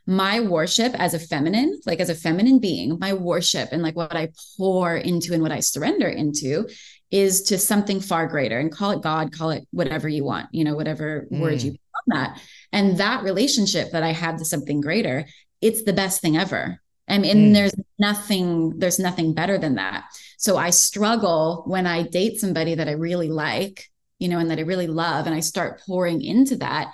[0.06, 4.16] my worship as a feminine, like as a feminine being, my worship and like what
[4.16, 6.68] I pour into and what I surrender into
[7.12, 10.64] is to something far greater and call it God, call it whatever you want, you
[10.64, 11.40] know, whatever mm.
[11.40, 12.42] word you put on that.
[12.72, 15.26] And that relationship that I have to something greater,
[15.64, 16.80] it's the best thing ever.
[17.08, 17.54] I mean, mm.
[17.54, 20.06] there's nothing, there's nothing better than that.
[20.38, 24.60] So I struggle when I date somebody that I really like, you know, and that
[24.60, 26.94] I really love, and I start pouring into that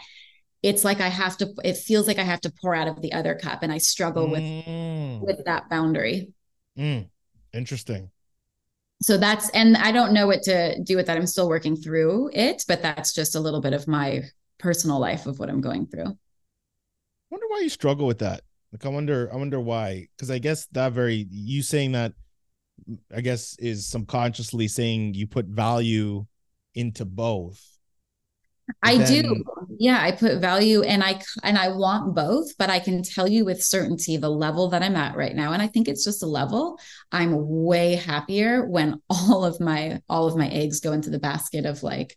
[0.62, 3.14] it's like I have to, it feels like I have to pour out of the
[3.14, 5.22] other cup and I struggle mm.
[5.22, 6.34] with, with that boundary.
[6.78, 7.10] Mm.
[7.54, 8.10] Interesting.
[9.02, 11.16] So that's, and I don't know what to do with that.
[11.16, 14.24] I'm still working through it, but that's just a little bit of my
[14.58, 16.08] personal life of what I'm going through.
[16.08, 18.42] I wonder why you struggle with that.
[18.72, 20.08] Like, I wonder, I wonder why.
[20.18, 22.14] Cause I guess that very, you saying that,
[23.16, 26.26] I guess, is subconsciously saying you put value
[26.76, 27.62] into both
[28.84, 29.24] I then...
[29.24, 29.44] do.
[29.78, 33.46] Yeah, I put value and I and I want both, but I can tell you
[33.46, 36.28] with certainty the level that I'm at right now and I think it's just a
[36.28, 36.80] level.
[37.12, 41.66] I'm way happier when all of my all of my eggs go into the basket
[41.66, 42.16] of like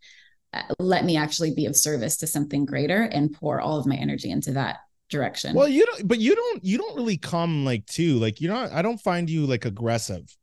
[0.53, 3.97] uh, let me actually be of service to something greater and pour all of my
[3.97, 4.79] energy into that
[5.13, 5.55] direction.
[5.55, 8.73] Well, you don't but you don't you don't really come like too like you're not
[8.73, 10.37] I don't find you like aggressive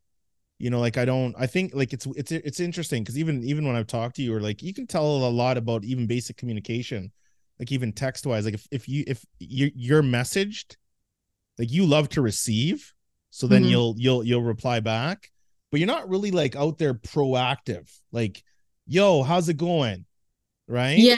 [0.59, 3.65] you know like i don't i think like it's it's it's interesting because even even
[3.65, 6.37] when i've talked to you or like you can tell a lot about even basic
[6.37, 7.11] communication
[7.59, 10.75] like even text wise like if, if you if you you're messaged
[11.57, 12.93] like you love to receive
[13.31, 13.71] so then mm-hmm.
[13.71, 15.31] you'll you'll you'll reply back
[15.71, 18.43] but you're not really like out there proactive like
[18.85, 20.05] yo how's it going
[20.69, 21.15] right yeah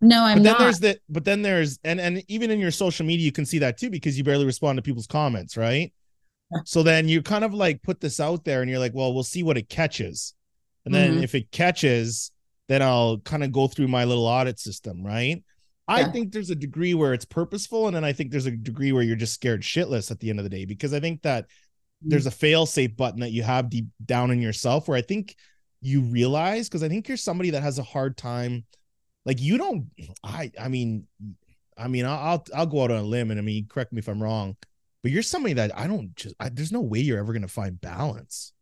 [0.00, 0.58] no i'm but then not.
[0.58, 3.58] there's the but then there's and and even in your social media you can see
[3.58, 5.92] that too because you barely respond to people's comments right
[6.64, 9.24] so then you kind of like put this out there and you're like, well, we'll
[9.24, 10.34] see what it catches.
[10.84, 11.24] And then mm-hmm.
[11.24, 12.30] if it catches,
[12.68, 15.42] then I'll kind of go through my little audit system, right?
[15.88, 15.94] Yeah.
[15.94, 18.92] I think there's a degree where it's purposeful, and then I think there's a degree
[18.92, 21.44] where you're just scared shitless at the end of the day because I think that
[21.44, 22.10] mm-hmm.
[22.10, 25.36] there's a fail safe button that you have deep down in yourself where I think
[25.82, 28.64] you realize because I think you're somebody that has a hard time.
[29.24, 29.90] Like you don't,
[30.22, 31.06] I, I mean,
[31.76, 33.98] I mean, I'll, I'll, I'll go out on a limb, and I mean, correct me
[33.98, 34.56] if I'm wrong
[35.04, 37.48] but you're somebody that I don't just I, there's no way you're ever going to
[37.48, 38.54] find balance.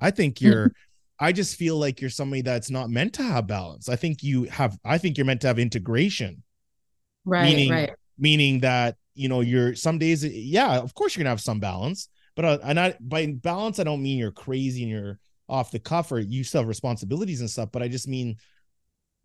[0.00, 0.46] I think mm-hmm.
[0.46, 0.72] you're
[1.18, 3.88] I just feel like you're somebody that's not meant to have balance.
[3.88, 6.44] I think you have I think you're meant to have integration.
[7.24, 7.90] Right, meaning, right.
[8.16, 11.58] Meaning that, you know, you're some days yeah, of course you're going to have some
[11.58, 15.18] balance, but I, and I by balance I don't mean you're crazy and you're
[15.48, 18.36] off the cuff or you still have responsibilities and stuff, but I just mean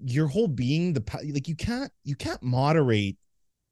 [0.04, 3.18] your whole being the like you can't you can't moderate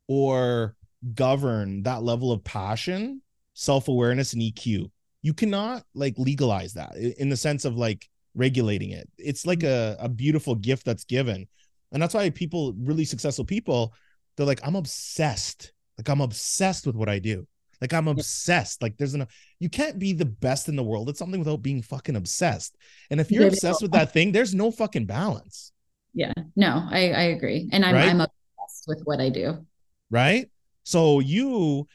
[0.07, 0.75] or
[1.13, 3.21] govern that level of passion,
[3.53, 4.89] self-awareness, and EQ.
[5.21, 9.09] You cannot like legalize that in the sense of like regulating it.
[9.17, 11.47] It's like a, a beautiful gift that's given.
[11.91, 13.93] And that's why people, really successful people,
[14.37, 15.73] they're like, I'm obsessed.
[15.97, 17.47] Like I'm obsessed with what I do.
[17.81, 18.81] Like I'm obsessed.
[18.81, 19.27] Like there's an
[19.59, 22.75] You can't be the best in the world at something without being fucking obsessed.
[23.09, 25.71] And if you're obsessed with that thing, there's no fucking balance.
[26.13, 26.33] Yeah.
[26.55, 27.69] No, I I agree.
[27.71, 28.09] And I'm right?
[28.09, 29.65] I'm obsessed with what I do.
[30.09, 30.49] Right.
[30.83, 31.87] So you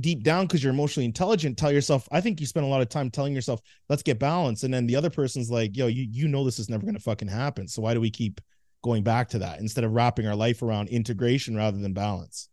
[0.00, 2.88] deep down because you're emotionally intelligent tell yourself i think you spend a lot of
[2.88, 6.28] time telling yourself let's get balance and then the other person's like yo you you
[6.28, 8.40] know this is never going to fucking happen so why do we keep
[8.84, 12.48] going back to that instead of wrapping our life around integration rather than balance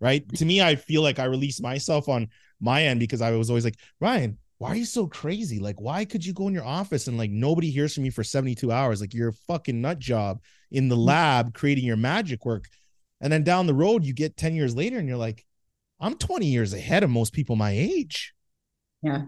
[0.00, 2.28] right to me i feel like i release myself on
[2.60, 6.04] my end because i was always like ryan why are you so crazy like why
[6.04, 9.00] could you go in your office and like nobody hears from you for 72 hours
[9.00, 10.40] like you're a fucking nut job
[10.70, 11.06] in the mm.
[11.06, 12.64] lab creating your magic work
[13.20, 15.44] and then down the road, you get 10 years later and you're like,
[16.00, 18.32] I'm 20 years ahead of most people my age.
[19.02, 19.22] Yeah.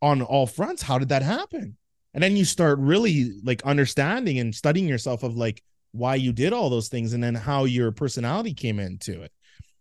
[0.00, 0.82] On all fronts.
[0.82, 1.76] How did that happen?
[2.14, 6.52] And then you start really like understanding and studying yourself of like why you did
[6.52, 9.32] all those things and then how your personality came into it.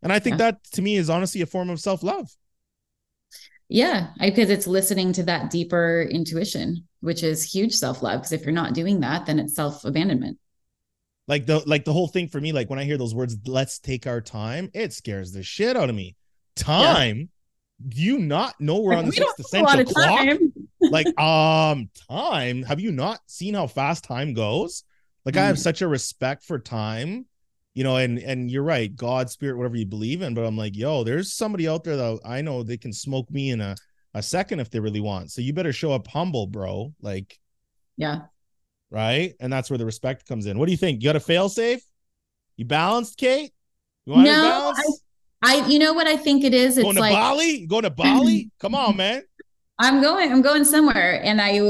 [0.02, 0.52] And I think yeah.
[0.52, 2.30] that to me is honestly a form of self love.
[3.70, 8.22] Yeah, because it's listening to that deeper intuition, which is huge self love.
[8.22, 10.38] Because if you're not doing that, then it's self abandonment
[11.30, 13.80] like the like the whole thing for me like when i hear those words let's
[13.80, 16.16] take our time it scares the shit out of me
[16.58, 17.86] time yeah.
[17.88, 20.38] do you not know we're like, on the sixth essential clock
[20.82, 24.84] like um time have you not seen how fast time goes
[25.24, 25.40] like mm.
[25.40, 25.60] i have mm.
[25.60, 27.26] such a respect for time
[27.80, 30.76] you know and and you're right god spirit whatever you believe in but i'm like
[30.76, 33.76] yo there's somebody out there that i know they can smoke me in a
[34.14, 37.40] a second if they really want so you better show up humble bro like
[37.96, 38.20] yeah
[38.92, 39.34] right?
[39.40, 40.58] And that's where the respect comes in.
[40.58, 41.02] What do you think?
[41.02, 41.82] You got a fail safe?
[42.58, 43.52] You balanced, Kate?
[44.06, 44.84] You want no, I,
[45.62, 46.78] I, you know what I think it is?
[46.78, 47.66] It's going to like Bali?
[47.66, 48.52] Going to Bali?
[48.60, 49.24] Come on, man.
[49.78, 51.22] I'm going, I'm going somewhere.
[51.24, 51.62] And I,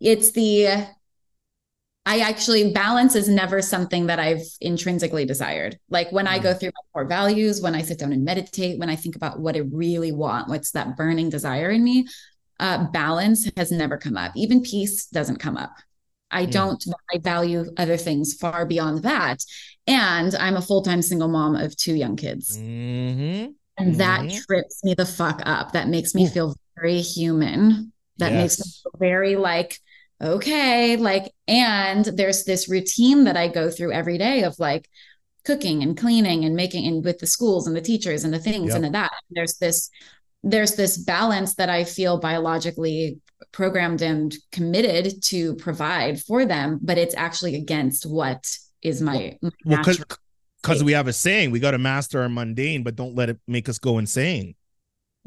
[0.00, 0.86] it's the,
[2.08, 5.76] I actually balance is never something that I've intrinsically desired.
[5.90, 6.60] Like when I go Mm.
[6.60, 9.56] through my core values, when I sit down and meditate, when I think about what
[9.56, 12.06] I really want, what's that burning desire in me,
[12.60, 14.32] uh, balance has never come up.
[14.36, 15.74] Even peace doesn't come up.
[16.30, 16.52] I Mm.
[16.52, 19.44] don't, I value other things far beyond that.
[19.88, 22.56] And I'm a full time single mom of two young kids.
[22.56, 23.50] Mm-hmm.
[23.78, 24.44] And that Mhm.
[24.46, 25.72] trips me the fuck up.
[25.72, 27.92] That makes me feel very human.
[28.18, 29.78] That makes me feel very like,
[30.20, 34.88] okay, like, and there's this routine that I go through every day of like
[35.44, 38.68] cooking and cleaning and making and with the schools and the teachers and the things
[38.68, 38.76] Yep.
[38.76, 39.12] and the that.
[39.30, 39.90] There's this,
[40.42, 43.20] there's this balance that I feel biologically
[43.52, 49.78] programmed and committed to provide for them, but it's actually against what is my, Well,
[49.78, 50.02] because
[50.62, 53.38] because we have a saying, we got to master our mundane, but don't let it
[53.46, 54.56] make us go insane,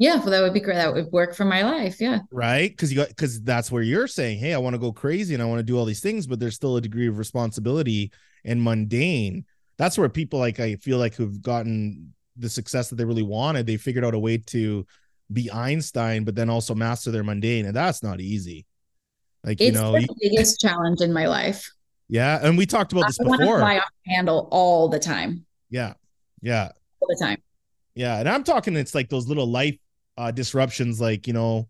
[0.00, 0.76] yeah, well, that would be great.
[0.76, 2.00] That would work for my life.
[2.00, 2.20] Yeah.
[2.32, 2.70] right?
[2.70, 5.42] Because you got because that's where you're saying, hey, I want to go crazy and
[5.42, 8.10] I want to do all these things, but there's still a degree of responsibility
[8.46, 9.44] and mundane.
[9.76, 13.66] That's where people like I feel like who've gotten the success that they really wanted,
[13.66, 14.86] they figured out a way to
[15.30, 18.64] be Einstein, but then also master their mundane, and that's not easy.
[19.44, 21.70] Like you know, the biggest challenge in my life.
[22.08, 23.58] yeah, and we talked about I this before.
[23.58, 25.44] fly off handle all the time.
[25.68, 25.92] Yeah,
[26.40, 26.70] yeah.
[27.00, 27.42] All the time.
[27.94, 29.76] Yeah, and I'm talking it's like those little life
[30.16, 31.68] uh disruptions like, you know,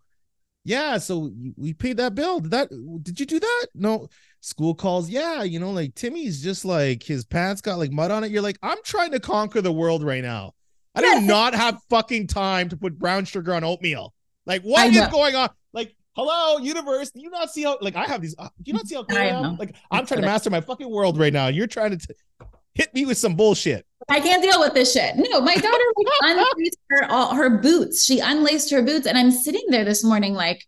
[0.64, 2.40] yeah, so we paid that bill.
[2.40, 2.68] Did that
[3.02, 3.66] did you do that?
[3.74, 4.08] No.
[4.42, 8.24] School calls, yeah, you know, like Timmy's just like his pants got like mud on
[8.24, 8.30] it.
[8.30, 10.54] You're like, I'm trying to conquer the world right now.
[10.94, 14.14] I do not have fucking time to put brown sugar on oatmeal.
[14.46, 15.50] Like, what is going on?
[15.72, 17.10] Like, hello, universe.
[17.10, 18.34] Do you not see how like I have these?
[18.38, 19.56] Uh, do you not see how I I am?
[19.56, 21.48] Like, I'm trying to master my fucking world right now.
[21.48, 22.14] You're trying to t-
[22.74, 23.86] hit me with some bullshit.
[24.10, 25.16] I can't deal with this shit.
[25.16, 28.04] No, my daughter like unlaced her all her boots.
[28.04, 30.64] She unlaced her boots, and I'm sitting there this morning like,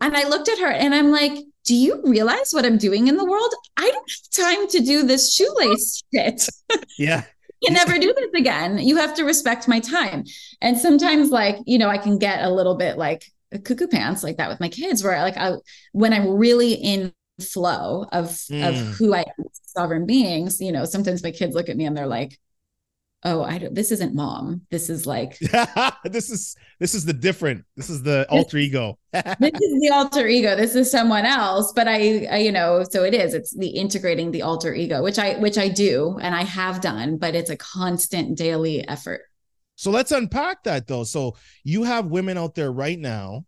[0.00, 1.32] and I looked at her and I'm like,
[1.64, 3.52] "Do you realize what I'm doing in the world?
[3.76, 6.48] I don't have time to do this shoelace shit.
[6.98, 7.22] Yeah.
[7.62, 8.78] You can never do this again.
[8.78, 10.24] You have to respect my time.
[10.60, 14.22] And sometimes, like, you know, I can get a little bit like a cuckoo pants
[14.22, 15.52] like that with my kids, where like I,
[15.92, 18.92] when I'm really in flow of of Mm.
[18.98, 22.06] who I am, sovereign beings, you know, sometimes my kids look at me and they're
[22.06, 22.38] like,
[23.26, 23.74] "Oh, I don't.
[23.74, 24.62] This isn't mom.
[24.70, 25.38] This is like
[26.04, 27.64] this is this is the different.
[27.76, 28.98] This is the alter ego.
[29.12, 30.56] this is the alter ego.
[30.56, 33.34] This is someone else." But I, I, you know, so it is.
[33.34, 37.18] It's the integrating the alter ego, which I which I do and I have done,
[37.18, 39.22] but it's a constant daily effort.
[39.74, 41.04] so let's unpack that though.
[41.04, 43.44] So you have women out there right now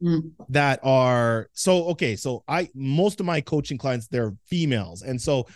[0.00, 0.30] Mm.
[0.50, 2.14] that are so okay.
[2.14, 5.48] So I most of my coaching clients they're females, and so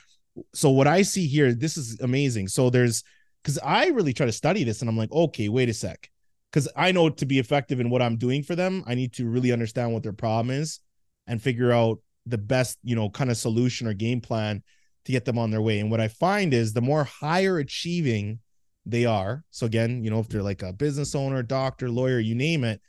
[0.53, 2.49] so what I see here, this is amazing.
[2.49, 3.05] So there's
[3.43, 6.11] because I really try to study this, and I'm like, okay, wait a sec,
[6.51, 9.27] because I know to be effective in what I'm doing for them, I need to
[9.27, 10.81] really understand what their problem is
[11.27, 14.63] and figure out the best, you know, kind of solution or game plan
[15.05, 15.81] to get them on their way.
[15.81, 18.39] And what I find is the more higher achieving
[18.87, 19.45] they are.
[19.51, 22.81] So again, you know, if they're like a business owner, doctor, lawyer, you name it,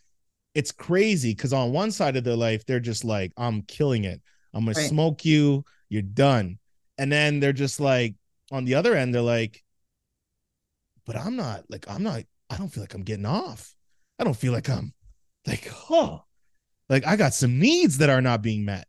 [0.53, 4.21] it's crazy because on one side of their life, they're just like, I'm killing it.
[4.53, 4.87] I'm gonna Right.
[4.89, 6.59] smoke you, you're done.
[6.99, 8.15] And then they're just like,
[8.51, 9.62] on the other end, they're like,
[11.05, 13.75] but I'm not like, I'm not, I don't feel like I'm getting off.
[14.19, 14.93] I don't feel like I'm
[15.47, 16.23] like, oh,
[16.89, 18.87] like I got some needs that are not being met.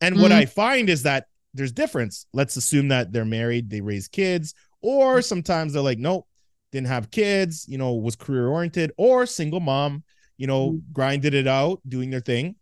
[0.00, 0.36] And what Mhm.
[0.36, 2.26] I find is that there's difference.
[2.32, 6.26] Let's assume that they're married, they raise kids, or sometimes they're like, nope,
[6.72, 10.02] didn't have kids, you know, was career oriented, or single mom,
[10.38, 10.92] you know, Mhm.
[10.92, 12.56] grinded it out, doing their thing.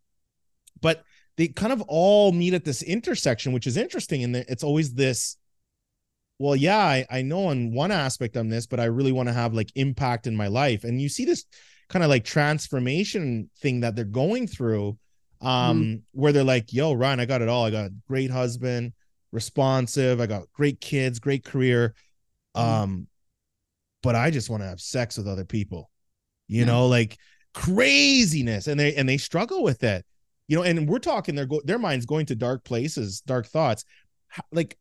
[0.80, 1.04] But
[1.36, 4.24] they kind of all meet at this intersection, which is interesting.
[4.24, 5.36] And it's always this,
[6.40, 9.32] well, yeah, I, I know on one aspect on this, but I really want to
[9.34, 10.84] have like impact in my life.
[10.84, 11.44] And you see this
[11.90, 14.96] kind of like transformation thing that they're going through
[15.42, 18.92] um where they're like yo ryan i got it all i got a great husband
[19.32, 21.94] responsive i got great kids great career
[22.54, 22.60] Mhm.
[22.62, 23.06] um
[24.02, 25.90] but i just want to have sex with other people
[26.46, 26.66] you Yeah.
[26.66, 27.16] know like
[27.54, 30.04] craziness and they and they struggle with it
[30.46, 33.84] you know and we're talking their go- their minds going to dark places dark thoughts
[34.52, 34.76] like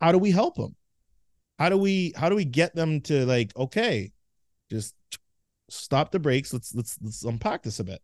[0.00, 0.74] how do we help them
[1.58, 4.12] how do we how do we get them to like okay
[4.70, 4.94] just
[5.68, 8.00] stop the brakes let's let's let's unpack this a bit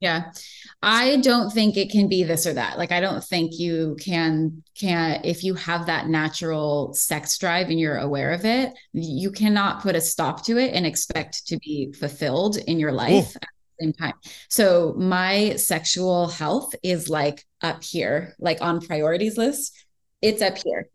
[0.00, 0.32] Yeah.
[0.80, 2.78] I don't think it can be this or that.
[2.78, 7.78] Like I don't think you can can if you have that natural sex drive and
[7.78, 11.92] you're aware of it, you cannot put a stop to it and expect to be
[11.92, 14.14] fulfilled in your life at the same time.
[14.48, 19.84] So my sexual health is like up here, like on priorities list.
[20.22, 20.88] It's up here.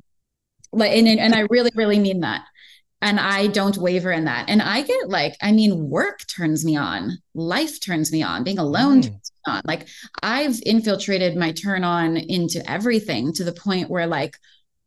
[0.76, 2.44] Like and and I really really mean that.
[3.02, 4.50] and I don't waver in that.
[4.50, 8.58] And I get like, I mean, work turns me on, life turns me on, being
[8.58, 9.04] alone mm.
[9.04, 9.62] turns me on.
[9.66, 9.88] Like
[10.24, 14.36] I've infiltrated my turn on into everything to the point where like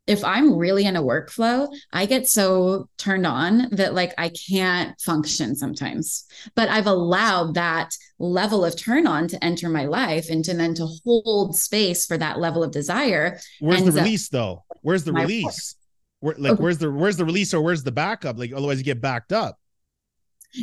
[0.05, 4.99] if I'm really in a workflow, I get so turned on that like I can't
[4.99, 6.25] function sometimes.
[6.55, 10.73] But I've allowed that level of turn on to enter my life and to then
[10.73, 13.39] to hold space for that level of desire.
[13.59, 14.63] Where's the release though?
[14.81, 15.75] Where's the release?
[16.19, 16.63] Where, like okay.
[16.63, 18.37] where's the where's the release or where's the backup?
[18.37, 19.57] Like otherwise you get backed up.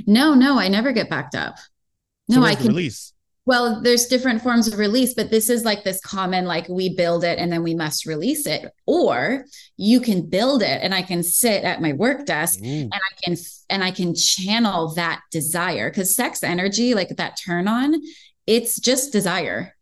[0.07, 1.57] No, no, I never get backed up.
[2.29, 3.13] No, so I can release.
[3.47, 7.23] Well, there's different forms of release, but this is like this common, like we build
[7.23, 8.73] it and then we must release it.
[8.87, 9.45] Or
[9.77, 12.67] you can build it and I can sit at my work desk Ooh.
[12.67, 13.37] and I can
[13.71, 17.95] and I can channel that desire because sex energy, like that turn on,
[18.49, 19.76] it's just desire.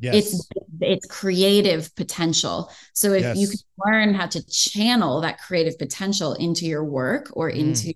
[0.00, 0.14] Yes.
[0.14, 0.48] It's
[0.80, 2.70] it's creative potential.
[2.94, 3.36] So if yes.
[3.36, 7.56] you can learn how to channel that creative potential into your work or mm.
[7.56, 7.94] into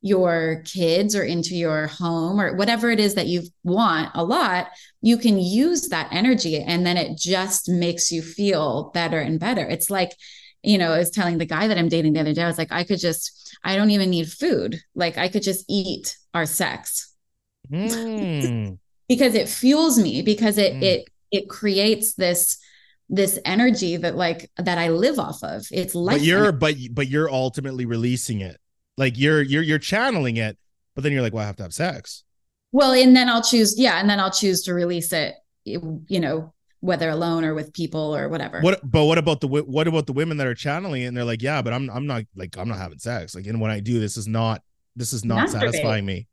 [0.00, 4.68] your kids or into your home or whatever it is that you want a lot,
[5.00, 9.66] you can use that energy and then it just makes you feel better and better.
[9.66, 10.12] It's like,
[10.62, 12.58] you know, I was telling the guy that I'm dating the other day, I was
[12.58, 14.80] like, I could just, I don't even need food.
[14.94, 17.14] Like I could just eat our sex.
[17.70, 18.78] Mm.
[19.08, 20.82] because it fuels me, because it mm.
[20.82, 22.58] it it creates this
[23.10, 25.66] this energy that like that I live off of.
[25.70, 28.60] It's like But you're but but you're ultimately releasing it
[28.98, 30.58] like you're you're you're channeling it,
[30.94, 32.24] but then you're like, well, I have to have sex.
[32.72, 36.52] Well, and then I'll choose, yeah, and then I'll choose to release it, you know,
[36.80, 38.60] whether alone or with people or whatever.
[38.60, 41.24] What but what about the what about the women that are channeling it and they're
[41.24, 43.34] like, yeah, but I'm I'm not like I'm not having sex.
[43.34, 44.62] Like, and when I do, this is not
[44.96, 46.26] this is not satisfying me.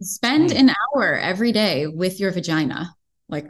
[0.00, 0.58] Spend mm.
[0.58, 2.94] an hour every day with your vagina.
[3.28, 3.48] Like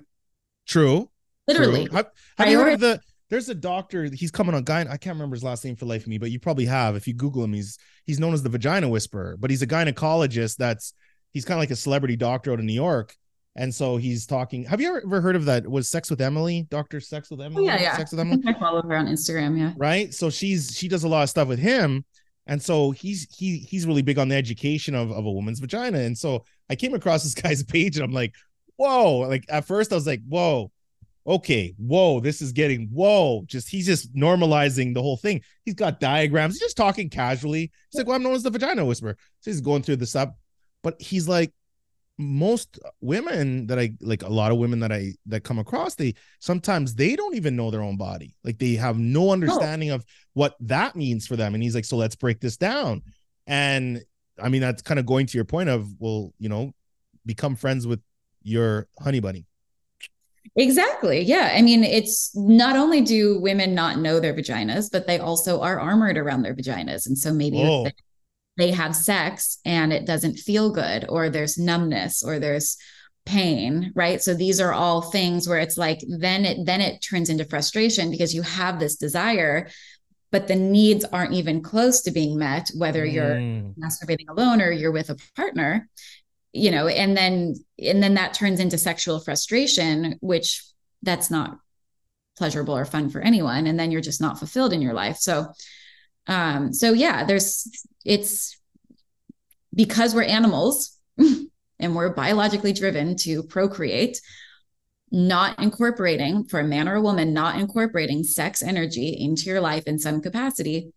[0.67, 1.09] true.
[1.47, 1.87] Literally.
[1.87, 1.97] True.
[1.97, 3.01] Have, have you heard of the
[3.33, 4.05] there's a doctor.
[4.05, 4.81] He's coming on guy.
[4.81, 6.97] I can't remember his last name for life of me, but you probably have.
[6.97, 9.39] If you Google him, he's he's known as the vagina whisperer.
[9.39, 10.57] But he's a gynecologist.
[10.57, 10.93] That's
[11.33, 13.17] he's kind of like a celebrity doctor out in New York.
[13.57, 14.65] And so he's talking.
[14.65, 15.67] Have you ever heard of that?
[15.67, 16.67] Was Sex with Emily?
[16.69, 17.71] Doctor Sex with Emily?
[17.71, 17.97] Oh, yeah, yeah.
[17.97, 18.43] Sex with Emily.
[18.47, 19.59] I, I follow her on Instagram.
[19.59, 19.73] Yeah.
[19.79, 20.13] Right.
[20.13, 22.05] So she's she does a lot of stuff with him,
[22.47, 26.01] and so he's he he's really big on the education of of a woman's vagina.
[26.01, 28.35] And so I came across this guy's page, and I'm like,
[28.77, 29.18] whoa!
[29.18, 30.70] Like at first I was like, whoa
[31.27, 33.45] okay, whoa, this is getting whoa.
[33.47, 35.43] Just he's just normalizing the whole thing.
[35.64, 37.70] He's got diagrams, he's just talking casually.
[37.91, 39.16] He's like, Well, I'm known as the vagina whisperer.
[39.41, 40.37] So he's going through this up,
[40.83, 41.53] but he's like,
[42.18, 46.14] most women that I like, a lot of women that I that come across, they
[46.41, 48.37] sometimes they don't even know their own body.
[48.45, 49.97] Like they have no understanding no.
[49.97, 50.05] of
[50.35, 51.55] what that means for them.
[51.55, 53.03] And he's like, So let's break this down.
[53.47, 54.03] And
[54.41, 56.73] I mean, that's kind of going to your point of, well, you know,
[57.25, 58.01] become friends with
[58.45, 59.47] your honey bunny
[60.55, 61.22] Exactly.
[61.22, 61.51] Yeah.
[61.55, 65.80] I mean, it's not only do women not know their vaginas, but they also are
[65.80, 67.07] armored around their vaginas.
[67.07, 67.93] And so maybe they,
[68.59, 72.76] they have sex and it doesn't feel good, or there's numbness, or there's
[73.24, 77.28] pain right so these are all things where it's like then it then it turns
[77.28, 79.68] into frustration because you have this desire
[80.32, 83.72] but the needs aren't even close to being met whether you're mm.
[83.76, 85.88] masturbating alone or you're with a partner
[86.53, 90.64] you know and then and then that turns into sexual frustration which
[91.03, 91.59] that's not
[92.36, 95.16] pleasurable or fun for anyone and then you're just not fulfilled in your life.
[95.16, 95.53] So
[96.26, 97.68] um so yeah there's
[98.05, 98.59] it's
[99.74, 104.20] because we're animals and we're biologically driven to procreate
[105.11, 109.84] not incorporating for a man or a woman not incorporating sex energy into your life
[109.86, 110.92] in some capacity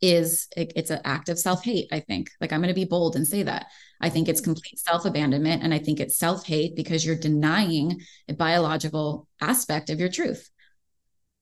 [0.00, 2.30] is it, it's an act of self-hate i think.
[2.40, 3.66] Like i'm going to be bold and say that.
[4.00, 4.44] I think it's mm.
[4.44, 10.10] complete self-abandonment and i think it's self-hate because you're denying a biological aspect of your
[10.10, 10.50] truth.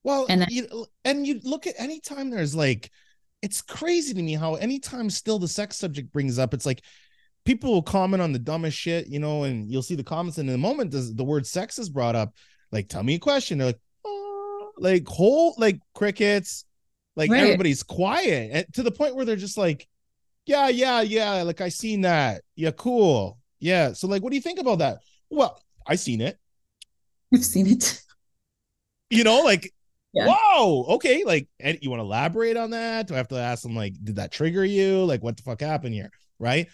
[0.03, 2.91] Well and then, you, and you look at anytime there's like
[3.41, 6.81] it's crazy to me how anytime still the sex subject brings up it's like
[7.45, 10.49] people will comment on the dumbest shit you know and you'll see the comments and
[10.49, 12.33] in the moment the, the word sex is brought up
[12.71, 16.65] like tell me a question they're like oh, like whole like crickets
[17.19, 17.43] like right.
[17.43, 19.85] everybody's quiet and to the point where they're just like,
[20.45, 21.41] yeah, yeah, yeah.
[21.41, 22.43] Like I seen that.
[22.55, 23.37] Yeah, cool.
[23.59, 23.91] Yeah.
[23.91, 24.99] So like, what do you think about that?
[25.29, 26.39] Well, I seen it.
[27.33, 28.01] I've seen it.
[29.09, 29.73] You know, like,
[30.13, 30.33] yeah.
[30.33, 31.25] whoa, okay.
[31.25, 33.07] Like, and you want to elaborate on that?
[33.07, 35.03] Do I have to ask them like, did that trigger you?
[35.03, 36.11] Like, what the fuck happened here?
[36.39, 36.69] Right.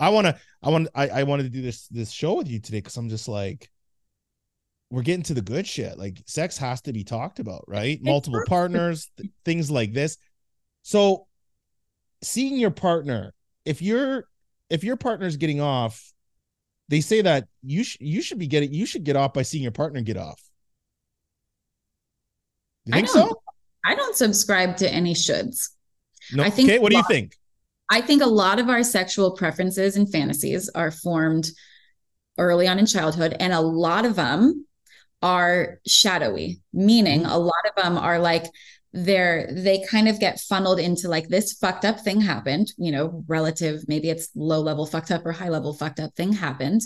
[0.00, 2.58] I want to, I want, I, I wanted to do this this show with you
[2.58, 3.70] today because I'm just like,
[4.90, 5.98] we're getting to the good shit.
[5.98, 7.98] Like sex has to be talked about, right?
[8.02, 10.16] Multiple partners, th- things like this.
[10.82, 11.26] So
[12.22, 13.34] seeing your partner,
[13.64, 14.24] if you're
[14.70, 16.12] if your partner's getting off,
[16.88, 19.62] they say that you sh- you should be getting you should get off by seeing
[19.62, 20.40] your partner get off.
[22.84, 23.42] You think I so?
[23.84, 25.70] I don't subscribe to any shoulds.
[26.32, 26.44] No.
[26.44, 27.34] I think okay, what do you think?
[27.90, 31.50] I think a lot of our sexual preferences and fantasies are formed
[32.38, 34.65] early on in childhood, and a lot of them
[35.22, 37.32] are shadowy, meaning mm-hmm.
[37.32, 38.44] a lot of them are like
[38.92, 43.24] they're they kind of get funneled into like this fucked up thing happened, you know,
[43.26, 46.80] relative, maybe it's low level fucked up or high level fucked up thing happened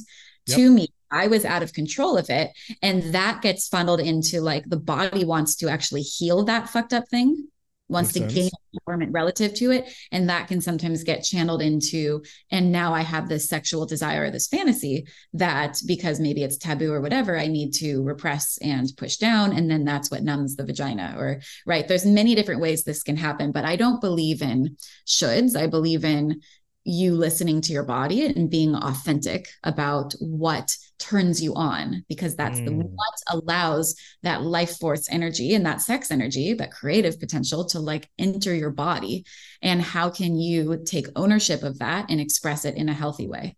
[0.46, 0.56] yep.
[0.56, 0.88] to me.
[1.12, 2.50] I was out of control of it.
[2.82, 7.08] And that gets funneled into like the body wants to actually heal that fucked up
[7.08, 7.48] thing
[7.90, 8.50] wants Makes to sense.
[8.50, 9.92] gain empowerment relative to it.
[10.12, 14.30] And that can sometimes get channeled into, and now I have this sexual desire or
[14.30, 19.16] this fantasy that because maybe it's taboo or whatever, I need to repress and push
[19.16, 19.52] down.
[19.52, 21.86] And then that's what numbs the vagina or right.
[21.86, 24.76] There's many different ways this can happen, but I don't believe in
[25.06, 25.56] shoulds.
[25.56, 26.40] I believe in
[26.84, 32.60] you listening to your body and being authentic about what turns you on because that's
[32.60, 32.66] mm.
[32.66, 37.80] the what allows that life force energy and that sex energy that creative potential to
[37.80, 39.24] like enter your body.
[39.62, 43.56] And how can you take ownership of that and express it in a healthy way?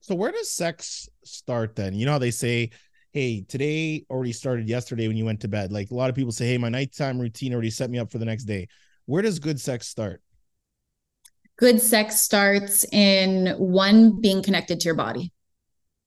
[0.00, 1.94] So where does sex start then?
[1.94, 2.70] You know how they say
[3.12, 5.72] hey today already started yesterday when you went to bed.
[5.72, 8.18] Like a lot of people say hey my nighttime routine already set me up for
[8.18, 8.68] the next day.
[9.06, 10.20] Where does good sex start?
[11.56, 15.32] Good sex starts in one being connected to your body.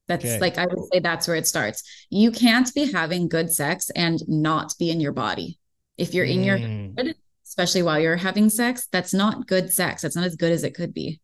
[0.08, 0.40] That's okay.
[0.40, 1.84] like I would say that's where it starts.
[2.10, 5.60] You can't be having good sex and not be in your body.
[5.98, 6.98] If you're in your mm.
[6.98, 10.02] head, especially while you're having sex, that's not good sex.
[10.02, 11.20] That's not as good as it could be.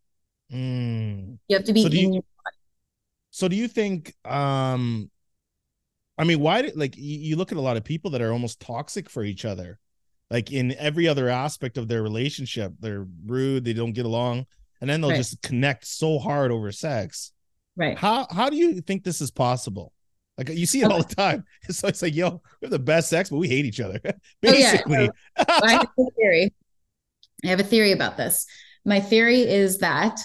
[0.52, 1.38] Mm.
[1.48, 2.58] You have to be so in you, your body.
[3.32, 5.10] So do you think um
[6.18, 9.10] I mean why like you look at a lot of people that are almost toxic
[9.10, 9.80] for each other
[10.30, 14.46] like in every other aspect of their relationship they're rude they don't get along
[14.80, 15.18] and then they'll right.
[15.18, 17.33] just connect so hard over sex
[17.76, 17.98] right.
[17.98, 19.92] How how do you think this is possible?
[20.38, 21.46] Like you see it all the time.
[21.70, 24.00] So it's like yo we have the best sex but we hate each other.
[24.42, 25.60] Basically oh, yeah.
[25.64, 26.54] I have a theory.
[27.46, 28.46] I have a theory about this.
[28.86, 30.20] My theory is that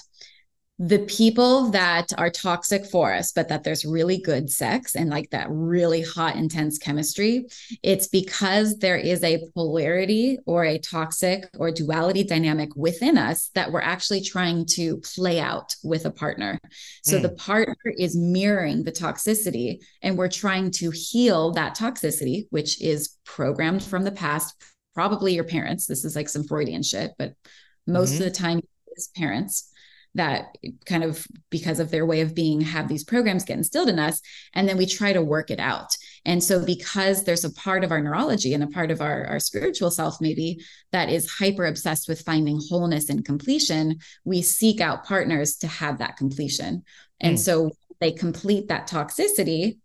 [0.81, 5.29] the people that are toxic for us, but that there's really good sex and like
[5.31, 7.47] that really hot, intense chemistry,
[7.83, 13.73] it's because there is a polarity or a toxic or duality dynamic within us that
[13.73, 16.61] we're actually trying to play out with a partner.
[17.03, 17.23] So mm.
[17.23, 23.17] the partner is mirroring the toxicity, and we're trying to heal that toxicity, which is
[23.25, 24.55] programmed from the past,
[24.95, 25.87] probably your parents.
[25.87, 27.35] This is like some Freudian shit, but
[27.85, 28.23] most mm-hmm.
[28.23, 28.61] of the time,
[28.93, 29.73] it's parents
[30.15, 30.57] that
[30.87, 34.21] kind of because of their way of being have these programs get instilled in us
[34.55, 35.97] and then we try to work it out.
[36.25, 39.41] And so because there's a part of our neurology and a part of our, our
[39.41, 40.61] spiritual self maybe
[40.93, 45.99] that is hyper obsessed with finding wholeness and completion we seek out partners to have
[45.99, 46.83] that completion.
[47.21, 47.41] And mm.
[47.41, 49.79] so they complete that toxicity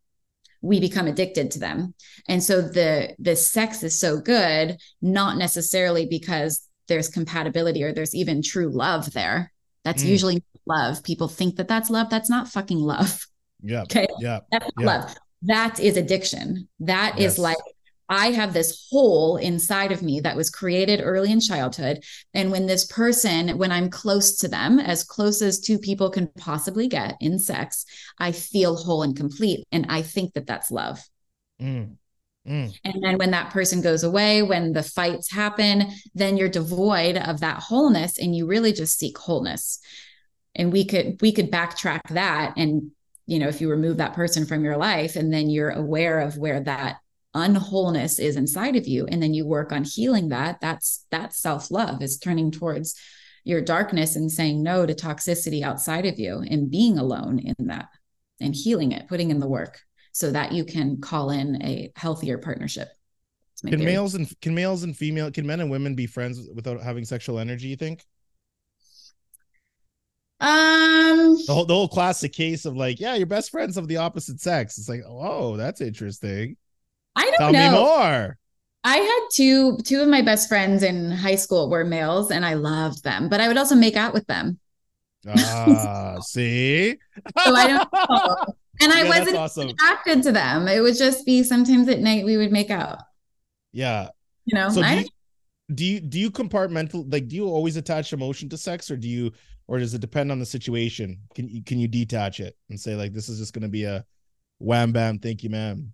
[0.63, 1.93] we become addicted to them.
[2.29, 8.15] And so the the sex is so good not necessarily because there's compatibility or there's
[8.15, 9.52] even true love there
[9.83, 10.07] that's mm.
[10.07, 11.03] usually love.
[11.03, 12.09] People think that that's love.
[12.09, 13.25] That's not fucking love.
[13.61, 13.83] Yeah.
[13.83, 14.07] Okay.
[14.19, 14.41] Yeah.
[14.51, 14.85] That's yeah.
[14.85, 15.15] love.
[15.43, 16.67] That is addiction.
[16.81, 17.33] That yes.
[17.33, 17.57] is like
[18.09, 22.03] I have this hole inside of me that was created early in childhood.
[22.33, 26.27] And when this person, when I'm close to them, as close as two people can
[26.37, 27.85] possibly get in sex,
[28.19, 29.65] I feel whole and complete.
[29.71, 31.01] And I think that that's love.
[31.61, 31.95] Mm.
[32.47, 32.77] Mm.
[32.83, 37.39] And then when that person goes away, when the fights happen, then you're devoid of
[37.39, 39.79] that wholeness and you really just seek wholeness.
[40.55, 42.91] And we could we could backtrack that and
[43.25, 46.37] you know if you remove that person from your life and then you're aware of
[46.37, 46.97] where that
[47.33, 52.01] unwholeness is inside of you and then you work on healing that that's that self-love
[52.01, 52.95] is turning towards
[53.43, 57.87] your darkness and saying no to toxicity outside of you and being alone in that
[58.39, 59.79] and healing it putting in the work
[60.13, 62.89] so that you can call in a healthier partnership.
[63.67, 63.85] Can theory.
[63.85, 67.39] males and can males and female can men and women be friends without having sexual
[67.39, 67.67] energy?
[67.67, 68.05] You think?
[70.39, 73.97] Um, the whole the whole classic case of like, yeah, you're best friends of the
[73.97, 74.77] opposite sex.
[74.77, 76.57] It's like, oh, that's interesting.
[77.15, 77.71] I don't Tell know.
[77.71, 78.37] me more.
[78.83, 82.53] I had two two of my best friends in high school were males, and I
[82.55, 84.59] loved them, but I would also make out with them.
[85.27, 86.97] Ah, see.
[87.37, 88.55] so I don't know.
[88.81, 89.69] And yeah, I wasn't awesome.
[89.69, 90.67] attracted to them.
[90.67, 92.99] It would just be sometimes at night we would make out.
[93.71, 94.09] Yeah.
[94.45, 95.05] You know, so do you,
[95.73, 99.07] do you do you compartmental like do you always attach emotion to sex or do
[99.07, 99.31] you
[99.67, 101.19] or does it depend on the situation?
[101.35, 104.05] Can you can you detach it and say like this is just gonna be a
[104.59, 105.93] wham bam, thank you, ma'am.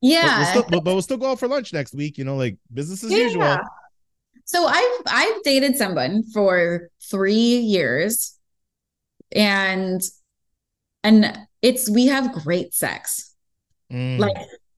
[0.00, 0.22] Yeah.
[0.22, 2.56] But we'll, still, but, we'll still go out for lunch next week, you know, like
[2.72, 3.18] business as yeah.
[3.18, 3.58] usual.
[4.44, 8.38] So I've I've dated someone for three years
[9.34, 10.00] and
[11.02, 13.34] and it's we have great sex.
[13.90, 14.18] Mm.
[14.18, 14.36] Like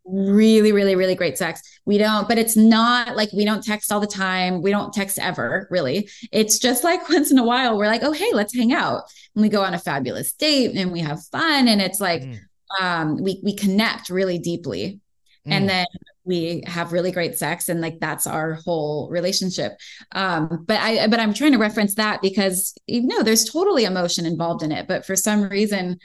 [0.08, 3.98] really really really great sex we don't but it's not like we don't text all
[3.98, 7.86] the time we don't text ever really it's just like once in a while we're
[7.86, 9.02] like oh hey let's hang out
[9.34, 12.38] and we go on a fabulous date and we have fun and it's like mm.
[12.80, 15.00] um we we connect really deeply
[15.44, 15.52] mm.
[15.52, 15.86] and then
[16.24, 19.72] we have really great sex and like that's our whole relationship
[20.12, 24.24] um but i but i'm trying to reference that because you know there's totally emotion
[24.24, 25.98] involved in it but for some reason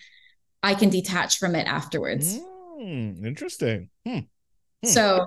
[0.63, 2.51] i can detach from it afterwards mm
[3.25, 3.89] interesting.
[4.05, 4.19] Hmm.
[4.83, 4.87] Hmm.
[4.87, 5.25] So,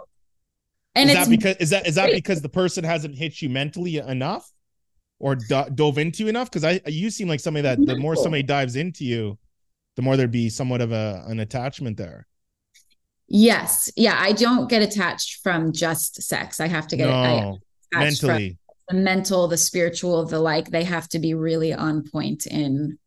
[0.94, 3.98] and is that because is that is that because the person hasn't hit you mentally
[3.98, 4.50] enough,
[5.18, 6.50] or do- dove into you enough?
[6.50, 9.38] Because I you seem like somebody that the more somebody dives into you,
[9.96, 12.26] the more there'd be somewhat of a an attachment there.
[13.26, 16.60] Yes, yeah, I don't get attached from just sex.
[16.60, 17.58] I have to get no,
[17.92, 18.58] mentally.
[18.88, 20.70] the mental, the spiritual, the like.
[20.70, 22.98] They have to be really on point in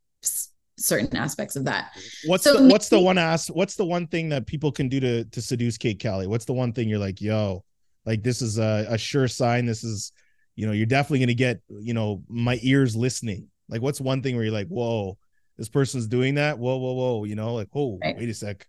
[0.78, 1.91] certain aspects of that.
[2.25, 4.89] What's so the maybe, what's the one ask what's the one thing that people can
[4.89, 6.28] do to to seduce Kate Kali?
[6.28, 7.63] What's the one thing you're like, yo,
[8.05, 9.65] like this is a, a sure sign.
[9.65, 10.11] This is,
[10.55, 13.47] you know, you're definitely gonna get, you know, my ears listening.
[13.69, 15.17] Like what's one thing where you're like, whoa,
[15.57, 16.57] this person's doing that?
[16.57, 18.17] Whoa, whoa, whoa, you know, like, oh, right.
[18.17, 18.67] wait a sec.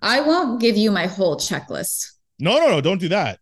[0.00, 2.12] I won't give you my whole checklist.
[2.38, 3.38] No, no, no, don't do that.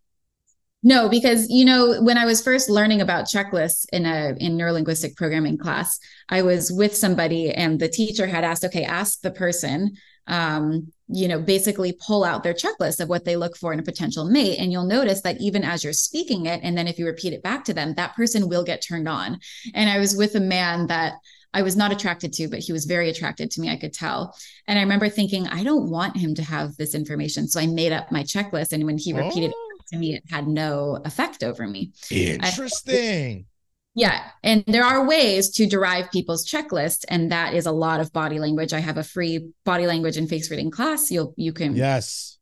[0.83, 5.15] No, because you know, when I was first learning about checklists in a in neurolinguistic
[5.15, 5.97] programming class,
[6.29, 9.95] I was with somebody and the teacher had asked, okay, ask the person,
[10.27, 13.83] um, you know, basically pull out their checklist of what they look for in a
[13.83, 14.57] potential mate.
[14.59, 17.43] And you'll notice that even as you're speaking it, and then if you repeat it
[17.43, 19.39] back to them, that person will get turned on.
[19.73, 21.13] And I was with a man that
[21.53, 23.69] I was not attracted to, but he was very attracted to me.
[23.69, 24.35] I could tell.
[24.67, 27.47] And I remember thinking, I don't want him to have this information.
[27.47, 28.73] So I made up my checklist.
[28.73, 31.91] And when he repeated oh to me, it had no effect over me.
[32.09, 33.39] Interesting.
[33.39, 33.45] I,
[33.95, 34.23] yeah.
[34.41, 37.05] And there are ways to derive people's checklist.
[37.09, 38.73] And that is a lot of body language.
[38.73, 41.11] I have a free body language and face reading class.
[41.11, 42.37] You'll, you can, yes,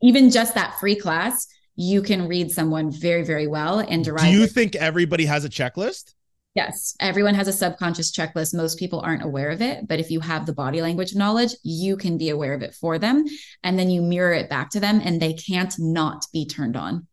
[0.00, 4.24] even just that free class, you can read someone very, very well and derive.
[4.24, 4.52] Do you it.
[4.52, 6.14] think everybody has a checklist?
[6.54, 8.54] Yes, everyone has a subconscious checklist.
[8.54, 11.96] Most people aren't aware of it, but if you have the body language knowledge, you
[11.96, 13.24] can be aware of it for them.
[13.62, 17.06] And then you mirror it back to them, and they can't not be turned on.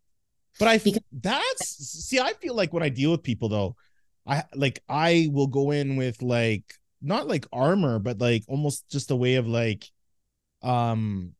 [0.60, 3.78] But I because- that's see, I feel like when I deal with people though,
[4.28, 9.10] I like I will go in with like not like armor, but like almost just
[9.10, 9.90] a way of like,
[10.62, 11.32] um,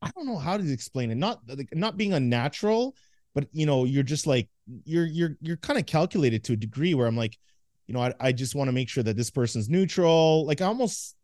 [0.00, 1.16] I don't know how to explain it.
[1.16, 2.94] Not like not being unnatural,
[3.38, 4.48] but you know you're just like
[4.84, 7.38] you're you're you're kind of calculated to a degree where i'm like
[7.86, 10.66] you know i, I just want to make sure that this person's neutral like i
[10.66, 11.14] almost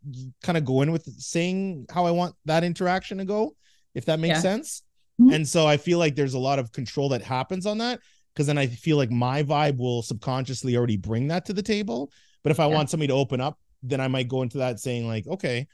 [0.40, 3.56] kind of go in with saying how i want that interaction to go
[3.96, 4.40] if that makes yeah.
[4.42, 4.82] sense
[5.20, 5.32] mm-hmm.
[5.32, 7.98] and so i feel like there's a lot of control that happens on that
[8.32, 12.12] because then i feel like my vibe will subconsciously already bring that to the table
[12.44, 12.74] but if i yeah.
[12.74, 15.66] want somebody to open up then i might go into that saying like okay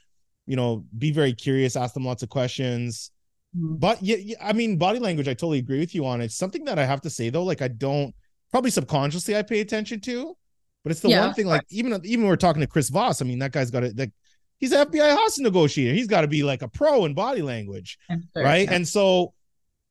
[0.47, 3.11] you know be very curious ask them lots of questions.
[3.53, 6.21] But yeah, yeah, I mean, body language, I totally agree with you on.
[6.21, 8.15] It's something that I have to say though, like I don't
[8.49, 10.37] probably subconsciously I pay attention to,
[10.83, 11.47] but it's the yeah, one thing.
[11.47, 13.97] Like even even when we're talking to Chris Voss, I mean, that guy's got it.
[13.97, 14.13] Like
[14.57, 15.93] he's an FBI hostage negotiator.
[15.93, 18.69] He's got to be like a pro in body language, sure, right?
[18.69, 18.75] Yeah.
[18.75, 19.33] And so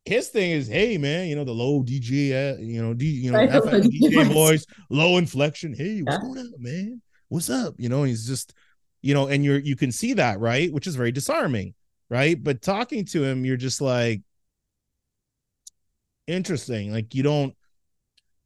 [0.06, 3.30] his thing is, hey man, you know the low DJ, uh, you know, D, you
[3.30, 5.74] know, DJ voice, low inflection.
[5.74, 6.22] Hey, what's yeah.
[6.22, 7.02] going on, man?
[7.28, 7.74] What's up?
[7.76, 8.54] You know, he's just,
[9.02, 11.74] you know, and you're you can see that right, which is very disarming
[12.10, 12.42] right?
[12.42, 14.20] But talking to him, you're just like,
[16.26, 16.92] interesting.
[16.92, 17.54] Like you don't,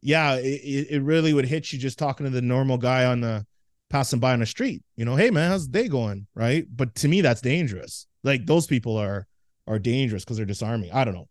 [0.00, 3.46] yeah, it, it really would hit you just talking to the normal guy on the
[3.90, 4.82] passing by on the street.
[4.96, 6.26] You know, hey man, how's the day going?
[6.34, 6.66] Right.
[6.74, 8.06] But to me, that's dangerous.
[8.22, 9.26] Like those people are
[9.66, 10.92] are dangerous because they're disarming.
[10.92, 11.28] I don't know.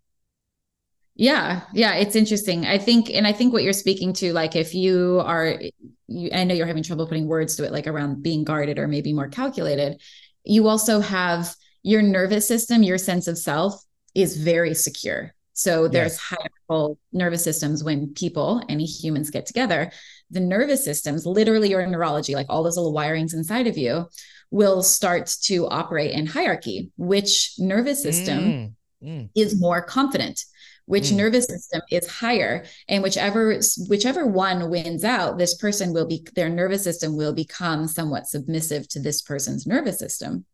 [1.15, 2.65] Yeah, yeah, it's interesting.
[2.65, 5.61] I think, and I think what you're speaking to, like, if you are,
[6.07, 8.87] you, I know you're having trouble putting words to it, like around being guarded or
[8.87, 10.01] maybe more calculated.
[10.43, 13.83] You also have your nervous system, your sense of self
[14.15, 15.33] is very secure.
[15.53, 16.19] So there's yes.
[16.19, 19.91] hierarchical nervous systems when people, any humans get together.
[20.31, 24.07] The nervous systems, literally your neurology, like all those little wirings inside of you,
[24.49, 26.91] will start to operate in hierarchy.
[26.97, 28.73] Which nervous system mm,
[29.03, 29.29] mm.
[29.35, 30.43] is more confident?
[30.85, 31.17] Which mm.
[31.17, 32.65] nervous system is higher.
[32.87, 37.87] And whichever whichever one wins out this person will be their nervous system will become
[37.87, 40.45] somewhat submissive to this person's nervous system.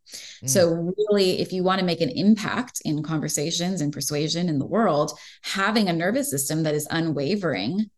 [0.44, 0.50] Mm.
[0.50, 4.66] so really if you want to make an impact in conversations and persuasion in the
[4.66, 5.12] world
[5.44, 7.90] having a nervous system that is unwavering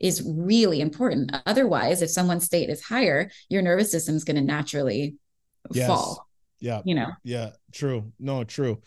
[0.00, 1.34] is really important.
[1.44, 5.16] Otherwise if someone's state is higher your nervous system is going to naturally
[5.72, 5.86] yes.
[5.86, 6.28] fall
[6.60, 6.82] yeah.
[6.84, 7.08] you know?
[7.22, 8.12] Yeah true.
[8.18, 8.80] No true.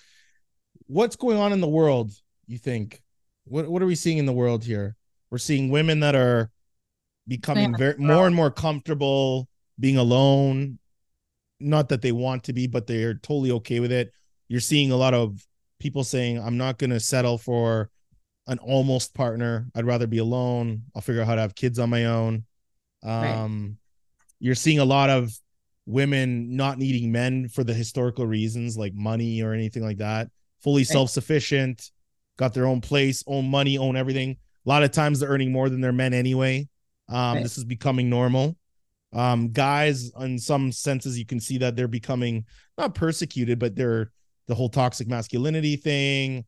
[0.88, 2.12] What's going on in the world
[2.52, 3.02] you think?
[3.45, 4.95] What what are we seeing in the world here?
[5.30, 6.52] We're seeing women that are
[7.28, 9.47] becoming very more and more comfortable
[9.80, 10.80] being alone.
[11.60, 14.12] Not that they want to be, but they're totally okay with it.
[14.47, 15.45] You're seeing a lot of
[15.80, 17.89] people saying, I'm not going to settle for
[18.47, 19.68] an almost partner.
[19.76, 20.84] I'd rather be alone.
[20.95, 22.45] I'll figure out how to have kids on my own.
[23.04, 23.72] Um, right.
[24.39, 25.32] You're seeing a lot of
[25.86, 30.30] women not needing men for the historical reasons like money or anything like that.
[30.62, 30.88] Fully right.
[30.88, 31.91] self sufficient,
[32.41, 34.35] got their own place, own money, own everything.
[34.65, 36.67] A lot of times they're earning more than their men anyway.
[37.07, 37.43] Um, right.
[37.43, 38.57] This is becoming normal.
[39.13, 42.45] Um, guys, in some senses, you can see that they're becoming
[42.79, 44.11] not persecuted, but they're
[44.47, 46.43] the whole toxic masculinity thing.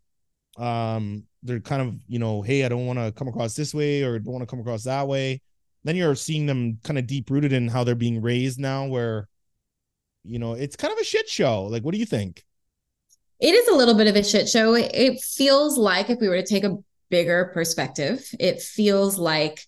[0.58, 4.02] Um, they're kind of, you know, hey, I don't want to come across this way
[4.02, 5.42] or don't want to come across that way.
[5.84, 9.28] Then you're seeing them kind of deep rooted in how they're being raised now, where,
[10.24, 11.66] you know, it's kind of a shit show.
[11.66, 12.44] Like, what do you think?
[13.40, 14.74] It is a little bit of a shit show.
[14.76, 16.78] It feels like if we were to take a
[17.10, 19.62] bigger perspective, it feels like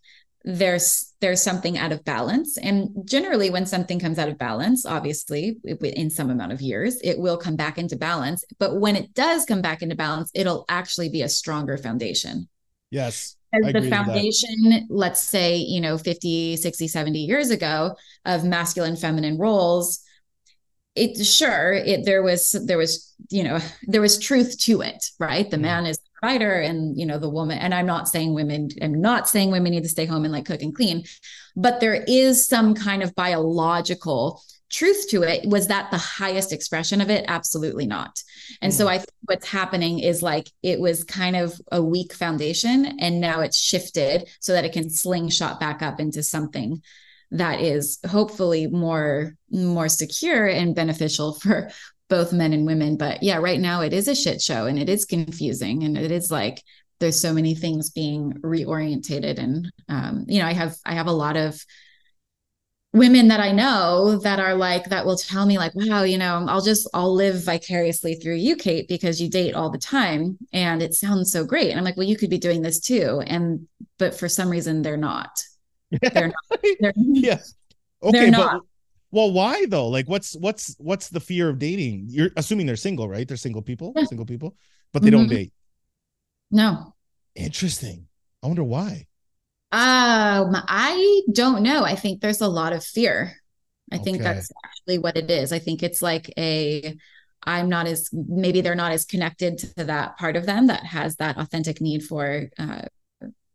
[0.43, 2.57] there's there's something out of balance.
[2.57, 7.18] And generally when something comes out of balance obviously in some amount of years it
[7.18, 8.43] will come back into balance.
[8.59, 12.47] But when it does come back into balance it'll actually be a stronger foundation.
[12.91, 17.95] Yes as the foundation let's say you know 50 60 70 years ago
[18.26, 20.01] of masculine feminine roles
[20.96, 25.52] it sure it there was there was you know there was truth to it right
[25.52, 25.62] the mm.
[25.62, 29.02] man is the provider and you know the woman and i'm not saying women i'm
[29.02, 31.04] not saying women need to stay home and like cook and clean
[31.56, 34.41] but there is some kind of biological
[34.72, 38.18] truth to it was that the highest expression of it absolutely not
[38.62, 38.76] and mm.
[38.76, 43.20] so i think what's happening is like it was kind of a weak foundation and
[43.20, 46.82] now it's shifted so that it can slingshot back up into something
[47.32, 51.71] that is hopefully more more secure and beneficial for
[52.07, 52.97] both men and women.
[52.97, 56.11] But yeah, right now it is a shit show and it is confusing and it
[56.11, 56.61] is like
[56.99, 59.39] there's so many things being reorientated.
[59.39, 61.63] And um, you know i have i have a lot of
[62.93, 66.45] women that i know that are like that will tell me like wow you know
[66.47, 70.82] i'll just i'll live vicariously through you kate because you date all the time and
[70.82, 71.71] it sounds so great.
[71.71, 73.21] And i'm like well you could be doing this too.
[73.28, 73.67] And
[73.97, 75.41] but for some reason they're not
[76.02, 77.39] they're not they're, yeah
[78.04, 78.62] okay but
[79.16, 79.88] well, why though?
[79.88, 82.08] Like, what's what's what's the fear of dating?
[82.10, 83.26] You're assuming they're single, right?
[83.26, 84.04] They're single people, yeah.
[84.04, 84.58] single people,
[84.91, 85.20] but they mm-hmm.
[85.20, 85.54] don't date.
[86.52, 86.93] No.
[87.34, 88.08] Interesting.
[88.43, 89.08] I wonder why.
[89.72, 91.86] Um, I don't know.
[91.86, 93.38] I think there's a lot of fear.
[93.89, 94.04] I okay.
[94.04, 95.54] think that's actually what it is.
[95.54, 96.98] I think it's like a
[97.41, 101.16] I'm not as maybe they're not as connected to that part of them that has
[101.18, 102.82] that authentic need for uh,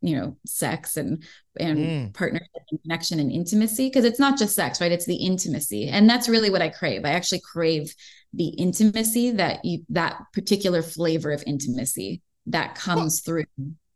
[0.01, 1.23] you know sex and
[1.59, 2.13] and mm.
[2.13, 4.91] partnership and connection and intimacy because it's not just sex right?
[4.91, 5.87] It's the intimacy.
[5.87, 7.05] And that's really what i crave.
[7.05, 7.93] I actually crave
[8.33, 13.45] the intimacy that you that particular flavor of intimacy that comes well, through.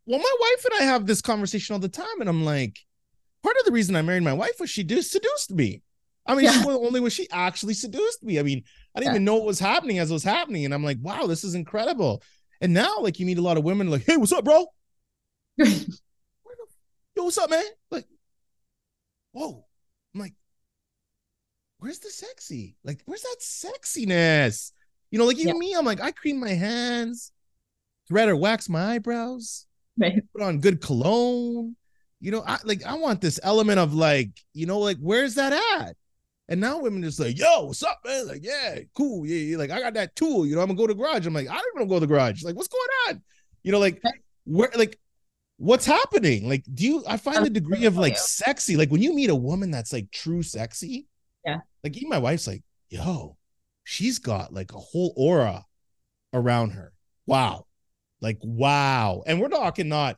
[0.06, 2.78] well my wife and i have this conversation all the time and i'm like
[3.42, 5.82] part of the reason i married my wife was she just seduced me.
[6.28, 6.62] I mean yeah.
[6.66, 8.38] only when she actually seduced me.
[8.38, 8.62] I mean
[8.94, 9.14] i didn't yeah.
[9.14, 11.54] even know what was happening as it was happening and i'm like wow this is
[11.54, 12.22] incredible.
[12.60, 14.66] And now like you meet a lot of women like hey what's up bro
[15.58, 17.64] yo, what's up, man?
[17.90, 18.06] Like,
[19.32, 19.64] whoa.
[20.14, 20.34] I'm like,
[21.78, 22.76] where's the sexy?
[22.84, 24.72] Like, where's that sexiness?
[25.10, 25.60] You know, like even yeah.
[25.60, 27.32] me, I'm like, I cream my hands,
[28.08, 29.66] thread or wax my eyebrows,
[29.98, 30.22] right.
[30.32, 31.76] put on good cologne.
[32.20, 35.52] You know, I like I want this element of like, you know, like where's that
[35.52, 35.96] at?
[36.48, 38.28] And now women just like, yo, what's up, man?
[38.28, 39.26] Like, yeah, cool.
[39.26, 39.56] Yeah, yeah.
[39.58, 40.46] Like, I got that tool.
[40.46, 41.26] You know, I'm gonna go to the garage.
[41.26, 42.42] I'm like, I don't to go to the garage.
[42.42, 43.22] Like, what's going on?
[43.62, 44.00] You know, like
[44.44, 44.98] where like
[45.56, 46.48] what's happening?
[46.48, 47.04] Like, do you?
[47.06, 50.10] I find the degree of like sexy, like when you meet a woman that's like
[50.10, 51.06] true sexy.
[51.44, 51.58] Yeah.
[51.84, 53.36] Like even my wife's like, yo,
[53.84, 55.64] she's got like a whole aura
[56.32, 56.92] around her.
[57.26, 57.66] Wow.
[58.20, 59.22] Like, wow.
[59.26, 60.16] And we're talking not,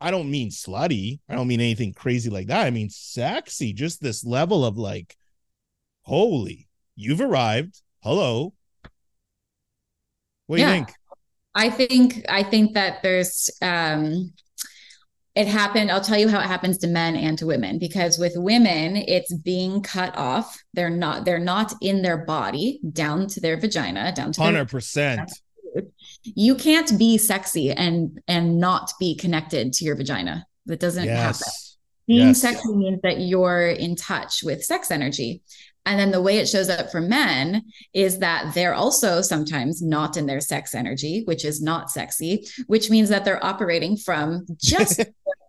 [0.00, 1.20] I don't mean slutty.
[1.28, 2.66] I don't mean anything crazy like that.
[2.66, 5.16] I mean sexy, just this level of like,
[6.02, 7.82] holy, you've arrived.
[8.02, 8.52] Hello.
[10.46, 10.68] What do yeah.
[10.68, 10.94] you think?
[11.56, 14.32] I think I think that there's um
[15.36, 18.32] it happened i'll tell you how it happens to men and to women because with
[18.36, 20.62] women it's being cut off.
[20.74, 25.28] They're not they're not in their body down to their vagina down to 100%
[25.74, 25.84] their,
[26.22, 30.46] you can't be sexy and and not be connected to your vagina.
[30.66, 31.40] That doesn't yes.
[31.40, 31.52] happen
[32.06, 32.40] being yes.
[32.40, 35.42] sexy means that you're in touch with sex energy
[35.86, 37.62] and then the way it shows up for men
[37.94, 42.90] is that they're also sometimes not in their sex energy, which is not sexy, which
[42.90, 45.06] means that they're operating from just their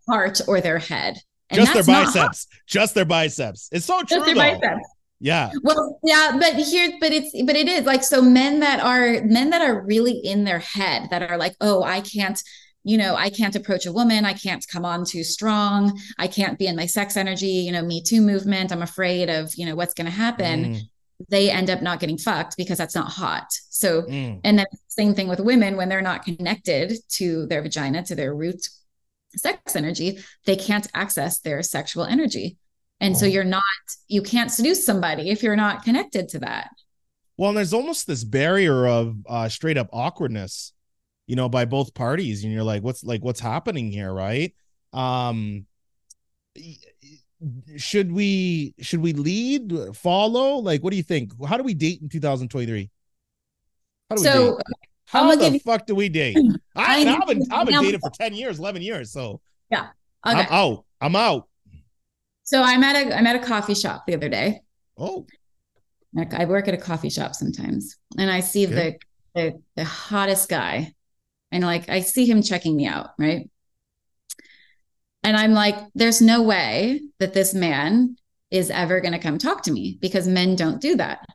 [0.08, 1.18] heart or their head.
[1.50, 2.48] And just their biceps.
[2.68, 3.70] Just their biceps.
[3.72, 4.18] It's so true.
[4.18, 4.60] Just their though.
[4.60, 4.90] biceps.
[5.20, 5.50] Yeah.
[5.64, 9.50] Well, yeah, but here, but it's, but it is like, so men that are, men
[9.50, 12.40] that are really in their head that are like, oh, I can't,
[12.84, 14.24] you know, I can't approach a woman.
[14.26, 16.00] I can't come on too strong.
[16.18, 18.72] I can't be in my sex energy, you know, Me Too movement.
[18.72, 20.76] I'm afraid of, you know, what's going to happen.
[20.76, 20.82] Mm.
[21.30, 23.48] they end up not getting fucked because that's not hot.
[23.70, 24.40] So, Mm.
[24.44, 28.36] and then same thing with women when they're not connected to their vagina, to their
[28.36, 28.70] root
[29.36, 32.58] sex energy, they can't access their sexual energy.
[33.00, 33.30] And so Oh.
[33.30, 33.64] you're not,
[34.08, 36.70] you can't seduce somebody if you're not connected to that.
[37.36, 40.74] Well, and there's almost this barrier of uh, straight up awkwardness,
[41.28, 44.54] you know, by both parties, and you're like, what's like what's happening here, right?
[44.94, 45.66] Um,
[47.76, 50.56] should we should we lead, follow?
[50.58, 51.32] Like, what do you think?
[51.46, 52.90] How do we date in 2023?
[54.10, 54.54] How do we date?
[55.06, 56.38] How the you- fuck do we date?
[56.76, 59.88] I, i've been I've been dating for 10 years, 11 years, so yeah,
[60.26, 60.40] okay.
[60.40, 60.86] I'm out.
[61.02, 61.48] I'm out.
[62.44, 64.62] So I'm at a I'm at a coffee shop the other day.
[64.98, 65.26] Oh,
[66.14, 68.98] Like I work at a coffee shop sometimes, and I see Okay.
[69.36, 70.94] the, the the hottest guy,
[71.52, 73.50] and like I see him checking me out, right?
[75.24, 78.16] And I'm like, there's no way that this man
[78.50, 81.26] is ever going to come talk to me because men don't do that.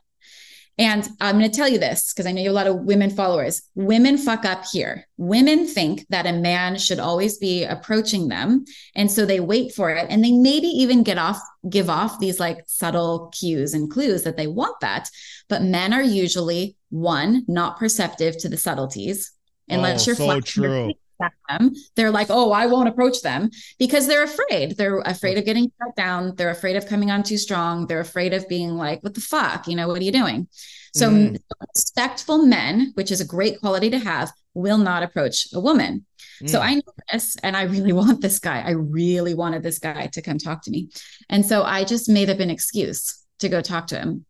[0.79, 2.85] And I'm going to tell you this because I know you have a lot of
[2.85, 3.61] women followers.
[3.75, 5.07] Women fuck up here.
[5.17, 8.65] Women think that a man should always be approaching them.
[8.95, 10.07] And so they wait for it.
[10.09, 11.39] And they maybe even get off,
[11.69, 15.11] give off these like subtle cues and clues that they want that.
[15.47, 19.31] But men are usually one, not perceptive to the subtleties.
[19.69, 20.93] Unless oh, you're so true.
[21.49, 23.49] them, they're like, oh, I won't approach them
[23.79, 24.75] because they're afraid.
[24.77, 26.35] They're afraid of getting shut down.
[26.35, 27.87] They're afraid of coming on too strong.
[27.87, 29.67] They're afraid of being like, what the fuck?
[29.67, 30.47] You know, what are you doing?
[30.93, 31.37] So Mm.
[31.75, 36.05] respectful men, which is a great quality to have, will not approach a woman.
[36.45, 36.63] So Mm.
[36.63, 38.61] I know this and I really want this guy.
[38.61, 40.89] I really wanted this guy to come talk to me.
[41.29, 44.25] And so I just made up an excuse to go talk to him.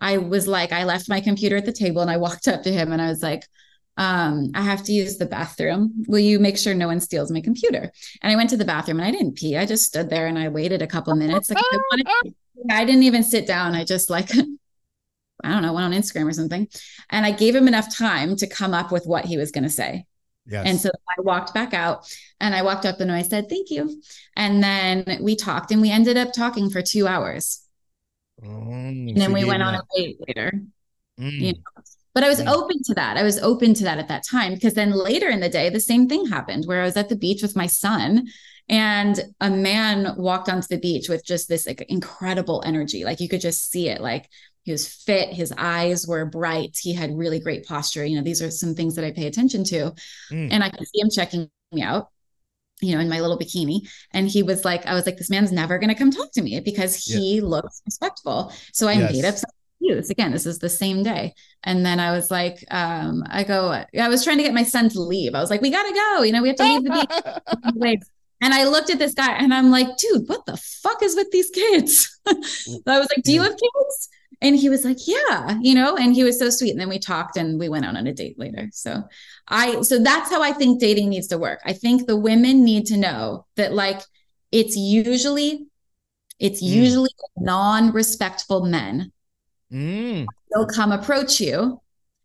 [0.00, 2.72] I was like, I left my computer at the table and I walked up to
[2.72, 3.44] him and I was like,
[3.96, 6.04] um, I have to use the bathroom.
[6.08, 7.92] Will you make sure no one steals my computer?
[8.22, 9.56] And I went to the bathroom and I didn't pee.
[9.56, 11.48] I just stood there and I waited a couple of minutes.
[11.50, 12.34] Like I, wanted to-
[12.70, 13.74] I didn't even sit down.
[13.74, 14.30] I just like,
[15.44, 16.66] I don't know, went on Instagram or something.
[17.10, 19.70] And I gave him enough time to come up with what he was going to
[19.70, 20.06] say.
[20.46, 20.64] yes.
[20.66, 22.06] And so I walked back out
[22.40, 24.00] and I walked up and I said, thank you.
[24.36, 27.60] And then we talked and we ended up talking for two hours.
[28.42, 30.52] Mm, And then we went gave on that- a date later.
[31.20, 31.40] Mm.
[31.40, 31.52] you
[32.14, 33.16] But I was open to that.
[33.16, 35.80] I was open to that at that time because then later in the day, the
[35.80, 38.28] same thing happened where I was at the beach with my son
[38.68, 43.04] and a man walked onto the beach with just this like incredible energy.
[43.04, 44.00] Like you could just see it.
[44.00, 44.28] Like
[44.62, 48.04] he was fit, his eyes were bright, he had really great posture.
[48.04, 49.92] You know, these are some things that I pay attention to.
[50.30, 50.48] Mm.
[50.52, 52.08] And I could see him checking me out.
[52.80, 53.88] You know, in my little bikini.
[54.12, 56.42] And he was like, I was like, this man's never going to come talk to
[56.42, 58.52] me because he looks respectful.
[58.72, 59.50] So I made up some
[59.84, 60.10] excuse.
[60.10, 61.34] Again, this is the same day.
[61.62, 64.88] And then I was like, um, I go, I was trying to get my son
[64.90, 65.34] to leave.
[65.34, 66.22] I was like, we got to go.
[66.22, 68.00] You know, we have to leave the beach.
[68.40, 71.30] And I looked at this guy and I'm like, dude, what the fuck is with
[71.30, 72.20] these kids?
[72.26, 72.34] I
[72.98, 74.08] was like, do you have kids?
[74.42, 76.72] And he was like, yeah, you know, and he was so sweet.
[76.72, 78.68] And then we talked and we went out on a date later.
[78.72, 79.04] So
[79.48, 81.60] I, so that's how I think dating needs to work.
[81.64, 84.02] I think the women need to know that like
[84.52, 85.66] it's usually,
[86.38, 86.68] it's Mm.
[86.68, 89.12] usually non-respectful men
[89.74, 90.26] Mm.
[90.52, 91.80] they'll come approach you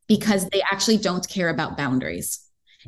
[0.07, 2.39] because they actually don't care about boundaries.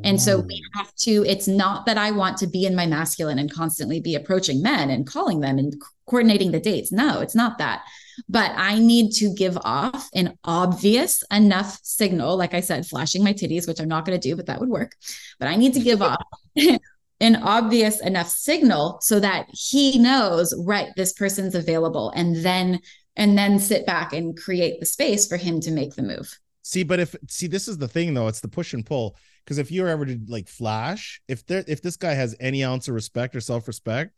[0.04, 3.40] And so we have to, it's not that I want to be in my masculine
[3.40, 6.92] and constantly be approaching men and calling them and coordinating the dates.
[6.92, 7.84] No, it's not that.
[8.30, 13.34] But I need to give off an obvious enough signal, like I said, flashing my
[13.34, 14.96] titties, which I'm not going to do, but that would work.
[15.40, 16.24] But I need to give off
[16.56, 22.12] an obvious enough signal so that he knows, right, this person's available.
[22.16, 22.80] And then
[23.16, 26.40] and then sit back and create the space for him to make the move.
[26.64, 29.16] See, but if see, this is the thing though, it's the push and pull.
[29.44, 32.88] Because if you're ever to like flash, if there if this guy has any ounce
[32.88, 34.14] of respect or self-respect,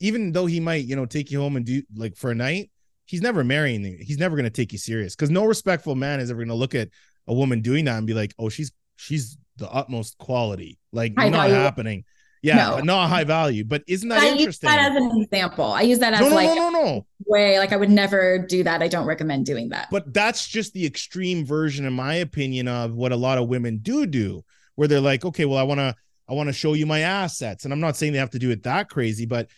[0.00, 2.70] even though he might, you know, take you home and do like for a night,
[3.06, 3.98] he's never marrying you.
[4.00, 5.16] He's never gonna take you serious.
[5.16, 6.90] Because no respectful man is ever gonna look at
[7.26, 10.78] a woman doing that and be like, oh, she's she's the utmost quality.
[10.92, 12.04] Like High not happening.
[12.42, 12.78] Yeah, No.
[12.80, 13.64] not high value.
[13.64, 14.70] But isn't that I use interesting?
[14.70, 15.66] that as an example.
[15.66, 17.06] I use that as no, no, like no, no, no.
[17.26, 18.82] way like I would never do that.
[18.82, 19.88] I don't recommend doing that.
[19.90, 23.78] But that's just the extreme version, in my opinion, of what a lot of women
[23.78, 24.42] do do,
[24.76, 25.94] where they're like, okay, well, I want to,
[26.28, 28.50] I want to show you my assets, and I'm not saying they have to do
[28.50, 29.48] it that crazy, but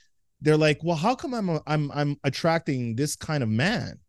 [0.40, 4.00] they're like, well, how come I'm, I'm, I'm attracting this kind of man?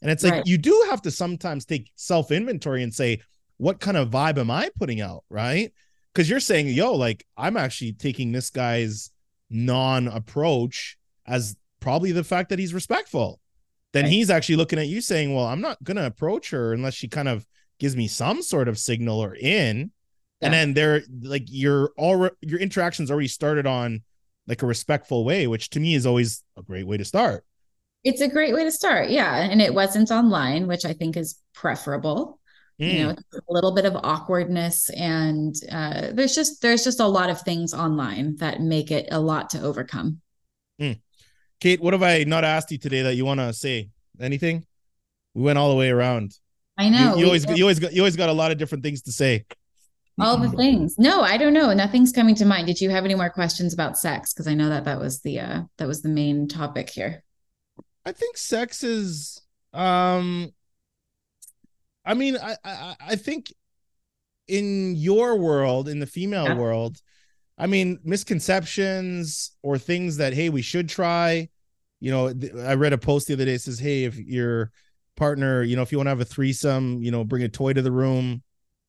[0.00, 0.46] And it's like Right.
[0.46, 3.20] you do have to sometimes take self inventory and say,
[3.56, 5.72] what kind of vibe am I putting out, right?
[6.12, 9.10] Because you're saying, yo, like I'm actually taking this guy's
[9.50, 10.96] non approach
[11.26, 13.40] as probably the fact that he's respectful
[13.92, 14.12] then Right.
[14.12, 17.28] he's actually looking at you saying, "Well, I'm not gonna approach her unless she kind
[17.28, 17.46] of
[17.78, 19.90] gives me some sort of signal or in."
[20.40, 20.46] Yeah.
[20.46, 24.02] And then they're like your all your interactions already started on
[24.46, 27.44] like a respectful way, which to me is always a great way to start.
[28.02, 29.10] It's a great way to start.
[29.10, 29.36] Yeah.
[29.36, 32.40] And it wasn't online, which I think is preferable.
[32.82, 32.92] Mm.
[32.92, 33.14] You know,
[33.48, 37.72] a little bit of awkwardness and uh, there's just there's just a lot of things
[37.72, 40.20] online that make it a lot to overcome.
[40.80, 41.00] Mm.
[41.60, 43.90] Kate, what have I not asked you today that you want to say?
[44.20, 44.66] Anything?
[45.34, 46.36] We went all the way around.
[46.76, 47.14] I know.
[47.14, 49.12] You, you always you always got you always got a lot of different things to
[49.12, 49.44] say.
[50.20, 50.98] All the things.
[50.98, 51.72] No, I don't know.
[51.72, 52.66] Nothing's coming to mind.
[52.66, 54.32] Did you have any more questions about sex?
[54.32, 57.22] Because I know that that was the uh that was the main topic here.
[58.04, 59.40] I think sex is
[59.72, 60.52] um
[62.04, 63.52] I mean I I, I think
[64.48, 66.56] in your world, in the female yeah.
[66.56, 66.98] world,
[67.58, 71.48] I mean misconceptions or things that hey, we should try.
[72.00, 72.32] You know,
[72.66, 74.72] I read a post the other day says, "Hey, if your
[75.16, 77.72] partner, you know, if you want to have a threesome, you know, bring a toy
[77.72, 78.42] to the room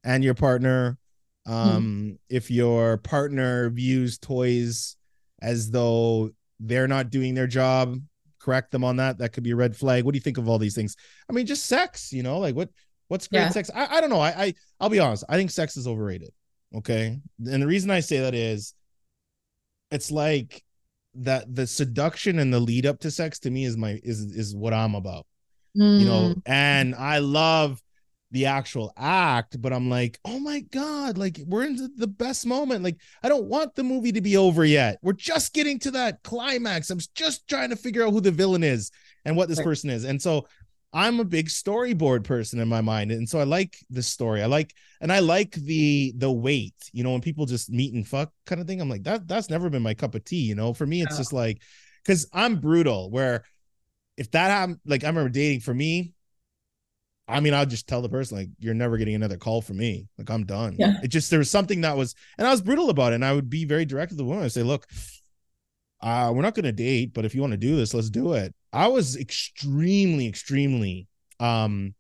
[0.04, 0.98] and your partner.
[1.46, 1.54] Hmm.
[1.54, 2.18] Um, mm.
[2.30, 4.96] if your partner views toys
[5.42, 7.98] as though they're not doing their job,
[8.40, 9.18] correct them on that.
[9.18, 10.06] That could be a red flag.
[10.06, 10.96] What do you think of all these things?
[11.30, 12.70] I mean, just sex, you know, like what
[13.14, 13.50] what's great yeah.
[13.50, 13.70] sex?
[13.76, 14.20] I, I don't know.
[14.20, 15.24] I, I I'll be honest.
[15.30, 16.32] I think sex is overrated.
[16.76, 17.20] Okay.
[17.46, 18.74] And the reason I say that is
[19.92, 20.64] it's like
[21.14, 24.56] that the seduction and the lead up to sex to me is my is is
[24.56, 25.28] what I'm about.
[25.78, 26.00] Mm.
[26.00, 26.42] You know, mm.
[26.48, 27.80] and I love
[28.32, 32.84] the actual act, but I'm like, oh my God, like we're in the best moment.
[32.84, 34.98] Like, I don't want the movie to be over yet.
[35.04, 36.90] We're just getting to that climax.
[36.90, 38.90] I'm just trying to figure out who the villain is
[39.24, 39.66] and what this right.
[39.66, 40.04] person is.
[40.04, 40.48] And so
[40.94, 43.12] I'm a big storyboard person in my mind.
[43.12, 44.44] And so I like this story.
[44.44, 46.76] I like and I like the the weight.
[46.94, 48.80] you know, when people just meet and fuck kind of thing.
[48.80, 50.74] I'm like, that that's never been my cup of tea, you know.
[50.74, 51.18] For me, it's oh.
[51.18, 51.62] just like
[52.04, 53.44] because I'm brutal where
[54.18, 56.14] if that happened, like I remember dating for me,
[57.28, 60.08] I mean, I'll just tell the person like, "You're never getting another call from me.
[60.18, 61.00] Like, I'm done." Yeah.
[61.02, 63.16] It just there was something that was, and I was brutal about it.
[63.16, 64.44] And I would be very direct with the woman.
[64.44, 64.88] I say, "Look,
[66.04, 68.34] uh, we're not going to date, but if you want to do this, let's do
[68.34, 71.08] it." I was extremely, extremely,
[71.40, 71.96] um,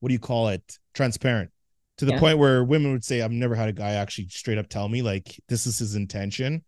[0.00, 0.78] what do you call it?
[0.94, 1.50] Transparent
[1.98, 2.20] to the yeah.
[2.20, 5.02] point where women would say, "I've never had a guy actually straight up tell me
[5.02, 6.62] like this is his intention,"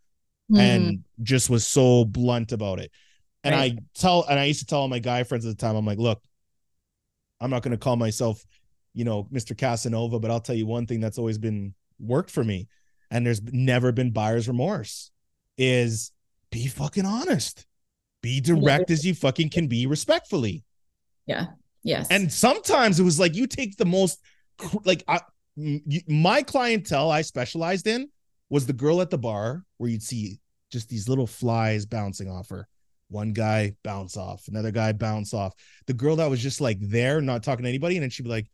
[0.51, 0.59] mm.
[0.59, 2.91] and just was so blunt about it.
[3.45, 3.73] And right.
[3.73, 5.87] I tell, and I used to tell all my guy friends at the time, I'm
[5.87, 6.21] like, "Look,
[7.41, 8.45] I'm not going to call myself,
[8.95, 9.57] you know, Mr.
[9.57, 12.69] Casanova, but I'll tell you one thing that's always been worked for me,
[13.11, 15.11] and there's never been buyer's remorse,
[15.57, 16.13] is
[16.51, 17.67] be fucking honest,
[18.23, 18.95] be direct yeah.
[18.95, 20.65] as you fucking can be, respectfully.
[21.27, 21.47] Yeah.
[21.83, 22.09] Yes.
[22.11, 24.21] And sometimes it was like you take the most,
[24.85, 25.21] like, I,
[26.09, 28.09] my clientele I specialized in
[28.51, 30.39] was the girl at the bar where you'd see
[30.71, 32.69] just these little flies bouncing off her
[33.09, 35.55] one guy bounce off, another guy bounce off.
[35.87, 38.29] The girl that was just like there, not talking to anybody, and then she'd be
[38.29, 38.47] like,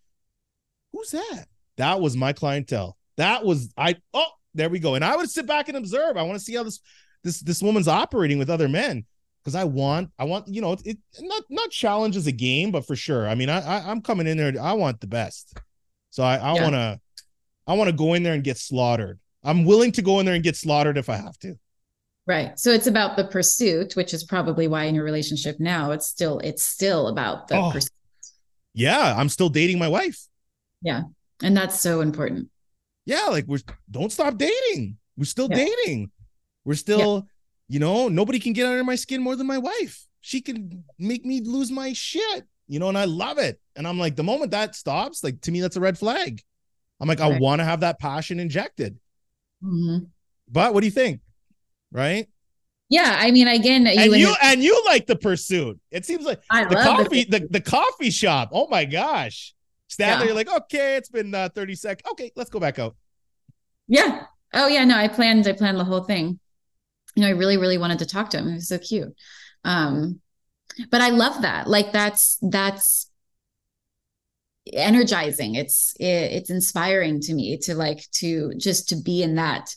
[0.92, 2.96] "Who's that?" That was my clientele.
[3.16, 3.96] That was I.
[4.12, 4.94] Oh, there we go.
[4.94, 6.16] And I would sit back and observe.
[6.16, 6.80] I want to see how this
[7.24, 9.04] this this woman's operating with other men
[9.42, 12.70] because I want I want you know it, it, not not challenge as a game,
[12.70, 13.26] but for sure.
[13.26, 14.52] I mean, I, I am coming in there.
[14.60, 15.58] I want the best,
[16.10, 16.62] so I I yeah.
[16.62, 17.00] want to
[17.66, 19.18] I want to go in there and get slaughtered.
[19.42, 21.58] I'm willing to go in there and get slaughtered if I have to.
[22.26, 22.58] Right.
[22.58, 26.38] So it's about the pursuit, which is probably why in your relationship now it's still
[26.38, 27.90] it's still about the oh, pursuit.
[28.72, 30.18] Yeah, I'm still dating my wife.
[30.80, 31.02] Yeah.
[31.42, 32.48] And that's so important.
[33.04, 33.58] Yeah, like we're
[33.90, 34.96] don't stop dating.
[35.16, 35.66] We're still yeah.
[35.66, 36.10] dating.
[36.64, 37.74] We're still, yeah.
[37.74, 40.06] you know, nobody can get under my skin more than my wife.
[40.20, 43.60] She can make me lose my shit, you know, and I love it.
[43.76, 46.40] And I'm like, the moment that stops, like to me, that's a red flag.
[47.00, 47.34] I'm like, right.
[47.34, 48.98] I want to have that passion injected.
[49.62, 50.06] Mm-hmm.
[50.48, 51.20] But what do you think?
[51.94, 52.28] right?
[52.90, 55.80] Yeah, I mean, again, you and you and you like the pursuit.
[55.90, 58.50] It seems like I the coffee, the, the coffee shop.
[58.52, 59.54] Oh my gosh,
[59.88, 60.18] stand yeah.
[60.18, 62.10] there, you're like, okay, it's been uh, 30 seconds.
[62.12, 62.94] Okay, let's go back out.
[63.88, 64.24] Yeah.
[64.52, 65.46] Oh yeah, no, I planned.
[65.46, 66.38] I planned the whole thing.
[67.14, 68.48] You know, I really, really wanted to talk to him.
[68.48, 69.14] He was so cute.
[69.64, 70.20] Um,
[70.90, 71.68] but I love that.
[71.68, 73.10] Like that's that's
[74.72, 75.54] energizing.
[75.54, 79.74] It's it, it's inspiring to me to like to just to be in that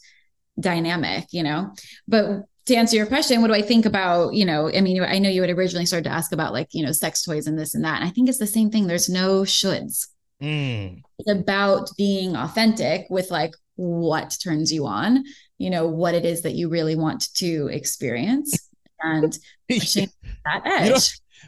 [0.60, 1.74] dynamic, you know.
[2.08, 5.20] But to answer your question, what do I think about, you know, I mean, I
[5.20, 7.74] know you had originally started to ask about like, you know, sex toys and this
[7.74, 8.02] and that.
[8.02, 8.88] And I think it's the same thing.
[8.88, 10.08] There's no shoulds.
[10.42, 11.02] Mm.
[11.18, 15.24] It's about being authentic with like what turns you on,
[15.58, 18.70] you know, what it is that you really want to experience
[19.02, 19.38] and
[19.70, 20.10] pushing
[20.46, 20.88] that edge.
[20.88, 21.00] You know,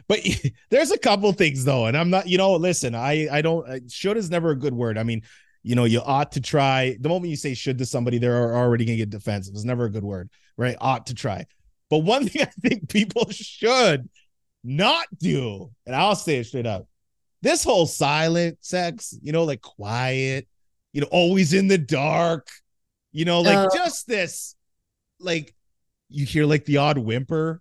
[0.08, 0.20] but
[0.70, 4.16] there's a couple things though, and I'm not, you know, listen, I I don't should
[4.16, 4.98] is never a good word.
[4.98, 5.22] I mean,
[5.62, 6.96] you know, you ought to try.
[7.00, 9.54] The moment you say should to somebody, they're already going to get defensive.
[9.54, 10.76] It's never a good word, right?
[10.80, 11.46] Ought to try.
[11.88, 14.08] But one thing I think people should
[14.62, 16.86] not do, and I'll say it straight up
[17.42, 20.46] this whole silent sex, you know, like quiet,
[20.92, 22.48] you know, always in the dark,
[23.12, 24.54] you know, like uh, just this,
[25.18, 25.54] like
[26.08, 27.60] you hear like the odd whimper.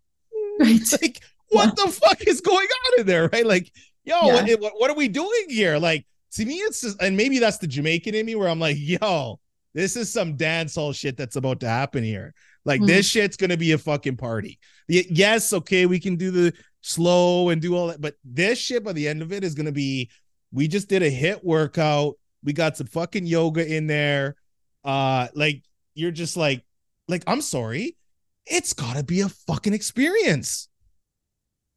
[0.59, 0.81] Right.
[1.01, 1.21] Like,
[1.51, 1.85] what yeah.
[1.85, 3.45] the fuck is going on in there, right?
[3.45, 3.71] Like,
[4.03, 4.55] yo, yeah.
[4.55, 5.77] what, what, are we doing here?
[5.77, 8.75] Like, to me, it's just, and maybe that's the Jamaican in me where I'm like,
[8.77, 9.39] yo,
[9.73, 12.33] this is some dancehall shit that's about to happen here.
[12.65, 12.87] Like, mm-hmm.
[12.87, 14.59] this shit's gonna be a fucking party.
[14.87, 18.93] Yes, okay, we can do the slow and do all that, but this shit by
[18.93, 20.09] the end of it is gonna be.
[20.51, 22.15] We just did a HIIT workout.
[22.43, 24.35] We got some fucking yoga in there.
[24.84, 25.63] Uh, like
[25.93, 26.63] you're just like,
[27.07, 27.97] like I'm sorry,
[28.45, 30.67] it's gotta be a fucking experience.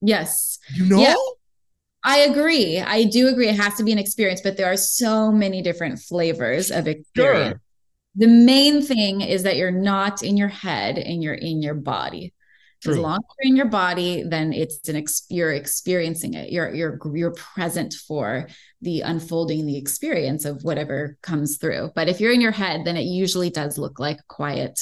[0.00, 0.59] Yes.
[0.74, 1.00] You know?
[1.00, 1.14] Yeah.
[2.05, 2.80] I agree.
[2.80, 3.48] I do agree.
[3.48, 7.53] It has to be an experience, but there are so many different flavors of experience.
[7.53, 7.61] Sure.
[8.16, 12.34] The main thing is that you're not in your head and you're in your body.
[12.83, 12.95] True.
[12.95, 16.51] As long as you're in your body, then it's an ex- you're experiencing it.
[16.51, 18.49] You're you're you're present for
[18.80, 21.93] the unfolding, the experience of whatever comes through.
[21.95, 24.80] But if you're in your head, then it usually does look like quiet,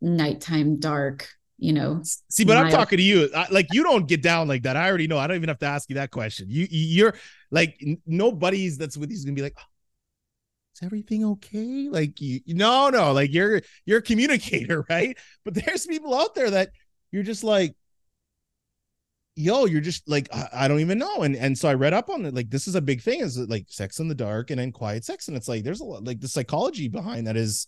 [0.00, 1.28] nighttime, dark,
[1.58, 2.00] you know.
[2.30, 2.66] See, but mild.
[2.66, 3.28] I'm talking to you.
[3.36, 4.78] I, like you don't get down like that.
[4.78, 5.18] I already know.
[5.18, 6.46] I don't even have to ask you that question.
[6.48, 7.14] You you're
[7.50, 9.64] like nobody's that's with you's gonna be like, oh,
[10.74, 11.90] is everything okay?
[11.90, 15.16] Like you, no, no, like you're you're a communicator, right?
[15.44, 16.70] But there's people out there that
[17.10, 17.74] you're just like,
[19.36, 21.22] yo, you're just like, I, I don't even know.
[21.22, 22.34] And and so I read up on it.
[22.34, 23.20] Like this is a big thing.
[23.20, 25.84] Is like sex in the dark and then quiet sex, and it's like there's a
[25.84, 27.66] lot like the psychology behind that is.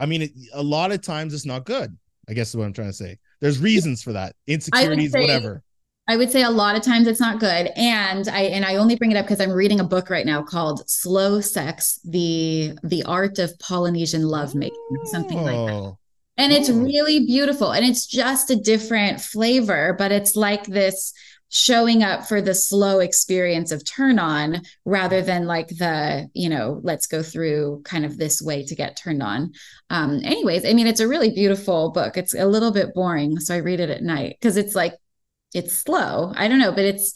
[0.00, 1.96] I mean, it, a lot of times it's not good.
[2.28, 3.18] I guess is what I'm trying to say.
[3.40, 5.62] There's reasons for that, insecurities, say, whatever.
[6.08, 8.96] I would say a lot of times it's not good, and I and I only
[8.96, 13.02] bring it up because I'm reading a book right now called "Slow Sex: the the
[13.04, 15.04] Art of Polynesian Lovemaking," oh.
[15.04, 15.72] something like that.
[15.72, 15.98] Oh.
[16.38, 16.42] Oh.
[16.42, 16.56] And oh.
[16.56, 21.12] it's really beautiful, and it's just a different flavor, but it's like this
[21.50, 26.80] showing up for the slow experience of turn on rather than like the you know
[26.82, 29.52] let's go through kind of this way to get turned on.
[29.90, 32.16] Um anyways i mean it's a really beautiful book.
[32.16, 34.94] It's a little bit boring so i read it at night because it's like
[35.54, 36.32] it's slow.
[36.36, 37.14] I don't know but it's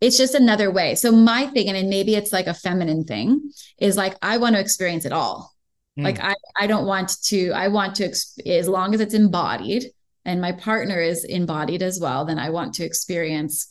[0.00, 0.94] it's just another way.
[0.94, 4.60] So my thing and maybe it's like a feminine thing is like i want to
[4.60, 5.54] experience it all
[6.00, 6.04] mm.
[6.04, 8.04] like i i don't want to i want to
[8.46, 9.84] as long as it's embodied
[10.24, 13.66] and my partner is embodied as well, then I want to experience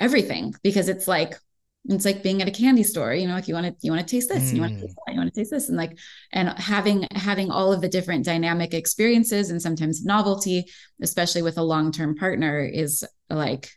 [0.00, 1.38] everything because it's like
[1.86, 4.06] it's like being at a candy store you know like you want to you want
[4.06, 4.54] to taste this mm.
[4.54, 5.98] you want to taste that you want to taste this and like
[6.32, 10.64] and having having all of the different dynamic experiences and sometimes novelty
[11.02, 13.68] especially with a long-term partner is like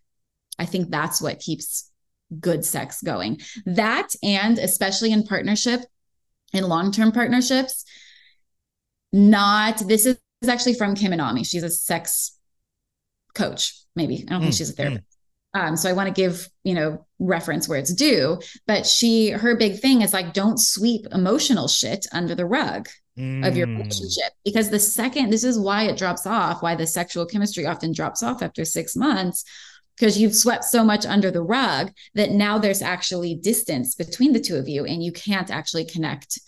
[0.60, 1.92] i think that's what keeps
[2.40, 5.82] good sex going that and especially in partnership
[6.54, 7.86] in long-term partnerships
[9.16, 10.18] not this is
[10.48, 11.48] actually from Kim Anami.
[11.48, 12.38] She's a sex
[13.34, 14.26] coach, maybe.
[14.28, 15.06] I don't mm, think she's a therapist.
[15.56, 15.60] Mm.
[15.68, 18.42] Um, so I want to give, you know, reference where it's due.
[18.68, 23.48] But she, her big thing is like, don't sweep emotional shit under the rug mm.
[23.48, 23.78] of your mm.
[23.78, 24.34] relationship.
[24.44, 28.22] Because the second, this is why it drops off, why the sexual chemistry often drops
[28.22, 29.46] off after six months,
[29.98, 34.40] because you've swept so much under the rug that now there's actually distance between the
[34.40, 36.40] two of you and you can't actually connect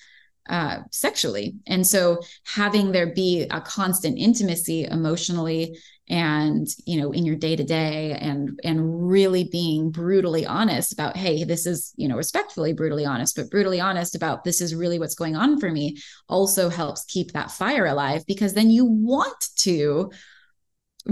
[0.49, 1.55] uh, sexually.
[1.65, 5.77] And so having there be a constant intimacy emotionally
[6.09, 11.17] and you know in your day to day and and really being brutally honest about
[11.17, 14.99] hey this is you know respectfully brutally honest but brutally honest about this is really
[14.99, 15.97] what's going on for me
[16.29, 20.09] also helps keep that fire alive because then you want to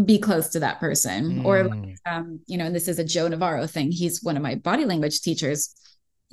[0.03, 1.45] be close to that person mm.
[1.45, 1.69] or
[2.05, 4.83] um, you know and this is a joe navarro thing he's one of my body
[4.83, 5.73] language teachers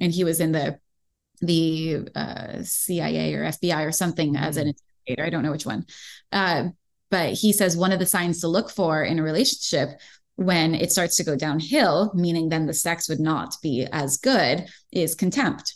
[0.00, 0.78] and he was in the
[1.42, 4.44] the uh, CIA or FBI or something mm-hmm.
[4.44, 4.72] as an
[5.06, 5.26] indicator.
[5.26, 5.86] I don't know which one.
[6.30, 6.68] Uh,
[7.10, 10.00] but he says one of the signs to look for in a relationship
[10.36, 14.66] when it starts to go downhill, meaning then the sex would not be as good,
[14.90, 15.74] is contempt.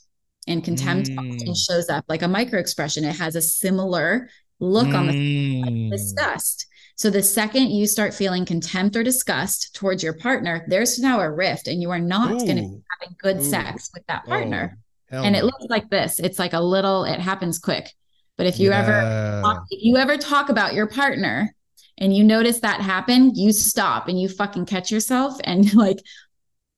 [0.48, 1.18] And contempt mm.
[1.18, 3.04] often shows up like a micro expression.
[3.04, 4.96] It has a similar look mm.
[4.96, 5.90] on the like mm.
[5.90, 6.66] disgust.
[6.96, 11.30] So the second you start feeling contempt or disgust towards your partner, there's now a
[11.30, 13.44] rift, and you are not going to be having good Ooh.
[13.44, 14.78] sex with that oh, partner.
[15.12, 15.22] Oh.
[15.22, 15.38] And no.
[15.38, 16.18] it looks like this.
[16.18, 17.92] It's like a little, it happens quick.
[18.38, 18.80] But if you yeah.
[18.80, 21.54] ever talk, if you ever talk about your partner
[21.98, 25.98] and you notice that happen, you stop and you fucking catch yourself and like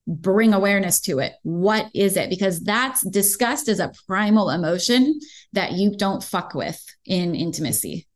[0.08, 1.34] bring awareness to it.
[1.42, 2.28] What is it?
[2.28, 5.20] Because that's disgust is a primal emotion
[5.52, 8.07] that you don't fuck with in intimacy.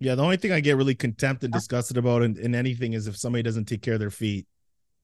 [0.00, 3.06] Yeah, the only thing I get really contempt and disgusted about in, in anything is
[3.06, 4.46] if somebody doesn't take care of their feet.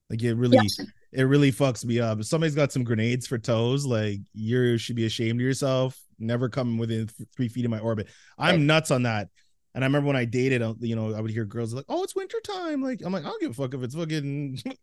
[0.09, 0.85] Like it really yeah
[1.15, 2.19] it really fucks me up.
[2.19, 5.97] If somebody's got some grenades for toes, like you should be ashamed of yourself.
[6.19, 8.07] Never come within three feet of my orbit.
[8.37, 8.59] I'm right.
[8.59, 9.29] nuts on that.
[9.73, 12.03] And I remember when I dated, uh, you know, I would hear girls like, "Oh,
[12.03, 14.61] it's winter time." Like, I'm like, I don't give a fuck if it's fucking.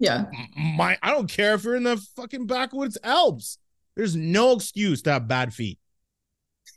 [0.00, 0.24] Yeah.
[0.76, 3.58] My, I don't care if you're in the fucking backwoods Alps.
[3.94, 5.78] There's no excuse to have bad feet.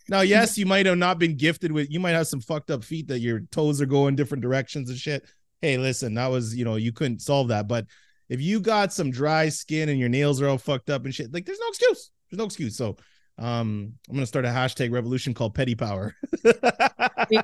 [0.10, 1.92] Now, yes, you might have not been gifted with.
[1.92, 4.98] You might have some fucked up feet that your toes are going different directions and
[4.98, 5.26] shit.
[5.62, 7.68] hey, listen, that was, you know, you couldn't solve that.
[7.68, 7.88] But
[8.30, 11.34] if you got some dry skin and your nails are all fucked up and shit,
[11.34, 12.12] like there's no excuse.
[12.30, 12.78] There's no excuse.
[12.78, 12.98] So
[13.38, 16.16] um, I'm gonna start a hashtag revolution called petty power.
[16.44, 17.42] Petty-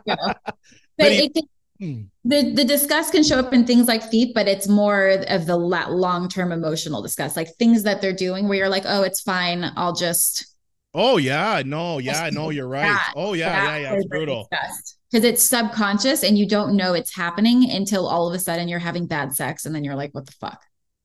[1.00, 1.46] it,
[1.80, 2.02] hmm.
[2.24, 5.56] the the disgust can show up in things like feet, but it's more of the
[5.56, 9.72] long term emotional disgust, like things that they're doing where you're like, oh, it's fine.
[9.76, 10.53] I'll just.
[10.94, 12.88] Oh yeah, no, yeah, no, you're right.
[12.88, 14.48] That, oh yeah, yeah, yeah, it's brutal.
[15.12, 18.80] Because it's subconscious and you don't know it's happening until all of a sudden you're
[18.80, 20.62] having bad sex and then you're like, what the fuck?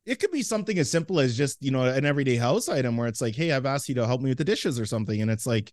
[0.09, 3.07] it could be something as simple as just you know an everyday house item where
[3.07, 5.31] it's like hey i've asked you to help me with the dishes or something and
[5.31, 5.71] it's like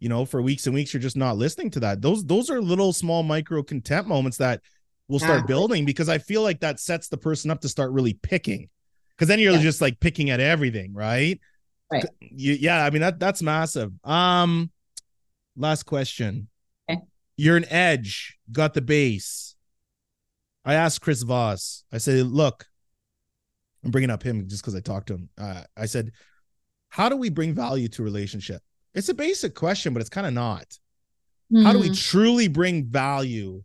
[0.00, 2.60] you know for weeks and weeks you're just not listening to that those those are
[2.60, 4.60] little small micro contempt moments that
[5.08, 5.46] will start yeah.
[5.46, 8.68] building because i feel like that sets the person up to start really picking
[9.16, 9.62] because then you're yeah.
[9.62, 11.40] just like picking at everything right
[11.90, 14.70] right you, yeah i mean that that's massive um
[15.56, 16.48] last question
[16.90, 17.00] okay.
[17.36, 19.54] you're an edge got the base
[20.64, 22.66] i asked chris voss i said look
[23.86, 25.28] I'm bringing up him just because I talked to him.
[25.38, 26.10] Uh, I said,
[26.88, 28.60] "How do we bring value to relationship?"
[28.94, 30.66] It's a basic question, but it's kind of not.
[31.52, 31.62] Mm-hmm.
[31.62, 31.94] How do we hmm.
[31.94, 33.62] truly bring value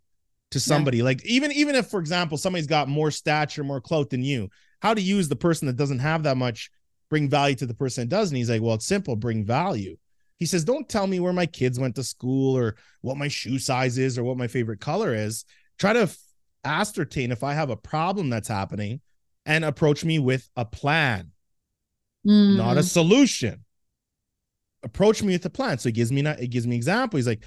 [0.52, 0.98] to somebody?
[0.98, 1.04] Yeah.
[1.04, 4.48] Like even even if, for example, somebody's got more stature, more clout than you,
[4.80, 6.70] how to use the person that doesn't have that much
[7.12, 8.30] bring value to the person that does?
[8.30, 9.16] And he's like, "Well, it's simple.
[9.16, 9.96] Bring value."
[10.38, 13.58] He says, "Don't tell me where my kids went to school or what my shoe
[13.58, 15.44] size is or what my favorite color is.
[15.78, 16.10] Try to."
[16.64, 19.00] ascertain if I have a problem that's happening
[19.46, 21.32] and approach me with a plan,
[22.26, 22.56] mm.
[22.56, 23.64] not a solution.
[24.84, 25.78] Approach me with a plan.
[25.78, 27.18] So he gives me not it gives me example.
[27.18, 27.44] He's like,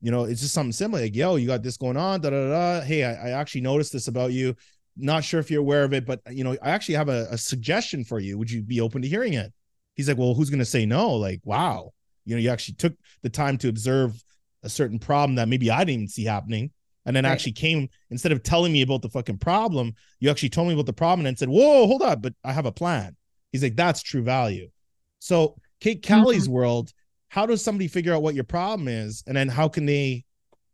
[0.00, 1.02] you know, it's just something similar.
[1.02, 2.20] Like, yo, you got this going on.
[2.20, 2.80] Da da da.
[2.84, 4.56] Hey, I, I actually noticed this about you.
[4.96, 7.38] Not sure if you're aware of it, but you know, I actually have a, a
[7.38, 8.38] suggestion for you.
[8.38, 9.52] Would you be open to hearing it?
[9.94, 11.12] He's like, well, who's gonna say no?
[11.12, 11.92] Like, wow,
[12.24, 14.22] you know, you actually took the time to observe
[14.62, 16.70] a certain problem that maybe I didn't even see happening
[17.04, 17.30] and then right.
[17.30, 20.86] actually came instead of telling me about the fucking problem, you actually told me about
[20.86, 23.16] the problem and said, "Whoa, hold up, but I have a plan."
[23.50, 24.70] He's like, "That's true value."
[25.18, 26.52] So, Kate Kali's mm-hmm.
[26.52, 26.92] world,
[27.28, 30.24] how does somebody figure out what your problem is, and then how can they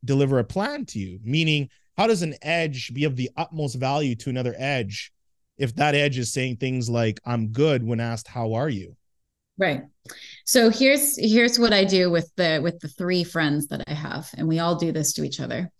[0.05, 1.19] deliver a plan to you?
[1.23, 5.12] Meaning, how does an edge be of the utmost value to another edge
[5.59, 8.97] if that edge is saying things like, "I'm good" when asked, "How are you?"
[9.59, 9.83] Right.
[10.45, 14.31] So here's here's what I do with the with the three friends that I have,
[14.39, 15.70] and we all do this to each other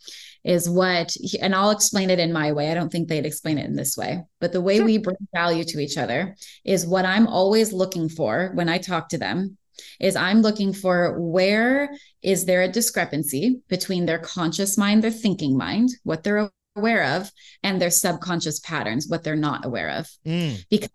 [0.45, 2.71] is what and I'll explain it in my way.
[2.71, 4.25] I don't think they'd explain it in this way.
[4.41, 4.85] But the way sure.
[4.87, 9.11] we bring value to each other is what I'm always looking for when I talk
[9.11, 9.57] to them
[10.01, 15.57] is I'm looking for where is there a discrepancy between their conscious mind, their thinking
[15.57, 17.31] mind, what they're aware of,
[17.63, 20.09] and their subconscious patterns, what they're not aware of.
[20.27, 20.65] Mm.
[20.71, 20.91] Because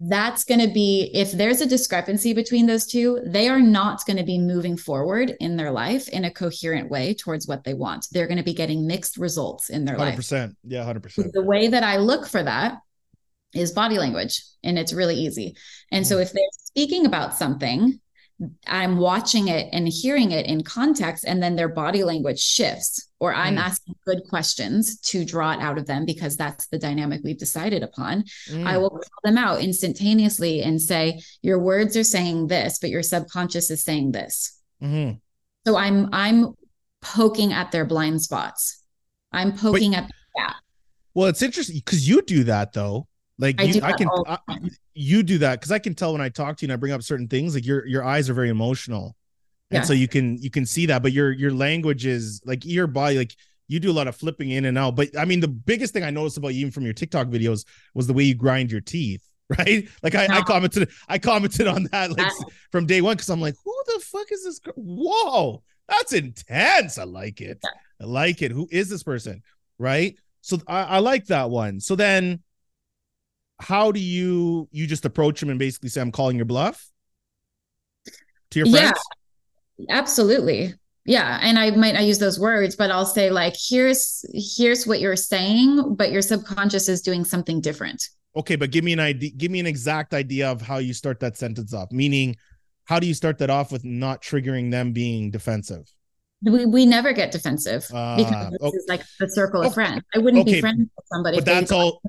[0.00, 4.16] that's going to be if there's a discrepancy between those two they are not going
[4.16, 8.06] to be moving forward in their life in a coherent way towards what they want
[8.10, 9.98] they're going to be getting mixed results in their 100%.
[9.98, 12.78] life 100% yeah 100% the way that i look for that
[13.52, 15.54] is body language and it's really easy
[15.92, 16.08] and mm.
[16.08, 18.00] so if they're speaking about something
[18.66, 23.34] I'm watching it and hearing it in context, and then their body language shifts, or
[23.34, 23.60] I'm mm.
[23.60, 27.82] asking good questions to draw it out of them because that's the dynamic we've decided
[27.82, 28.24] upon.
[28.48, 28.66] Mm.
[28.66, 33.02] I will call them out instantaneously and say, Your words are saying this, but your
[33.02, 34.58] subconscious is saying this.
[34.82, 35.18] Mm-hmm.
[35.66, 36.54] So I'm I'm
[37.02, 38.82] poking at their blind spots.
[39.32, 40.56] I'm poking but, at that.
[41.14, 43.06] Well, it's interesting because you do that though.
[43.40, 44.38] Like I, you, I can, I,
[44.94, 46.92] you do that because I can tell when I talk to you and I bring
[46.92, 47.54] up certain things.
[47.54, 49.16] Like your your eyes are very emotional,
[49.70, 49.78] yeah.
[49.78, 51.02] and so you can you can see that.
[51.02, 53.34] But your your language is like your body, like
[53.66, 54.94] you do a lot of flipping in and out.
[54.94, 57.64] But I mean, the biggest thing I noticed about you, even from your TikTok videos,
[57.94, 59.22] was the way you grind your teeth.
[59.58, 59.88] Right?
[60.00, 60.34] Like I, no.
[60.36, 62.30] I commented, I commented on that like
[62.70, 64.60] from day one because I'm like, who the fuck is this?
[64.60, 64.74] Girl?
[64.76, 66.98] Whoa, that's intense.
[66.98, 67.58] I like it.
[68.00, 68.52] I like it.
[68.52, 69.42] Who is this person?
[69.76, 70.16] Right?
[70.40, 71.80] So I, I like that one.
[71.80, 72.44] So then
[73.60, 76.88] how do you you just approach him and basically say i'm calling your bluff
[78.50, 78.98] to your friends
[79.76, 80.74] yeah absolutely
[81.04, 84.24] yeah and i might not use those words but i'll say like here's
[84.56, 88.02] here's what you're saying but your subconscious is doing something different
[88.34, 91.20] okay but give me an idea give me an exact idea of how you start
[91.20, 92.34] that sentence off meaning
[92.84, 95.86] how do you start that off with not triggering them being defensive
[96.42, 100.02] we, we never get defensive uh, because this is like the circle of friends.
[100.14, 101.36] I wouldn't okay, be friends with somebody.
[101.36, 102.00] But that's all.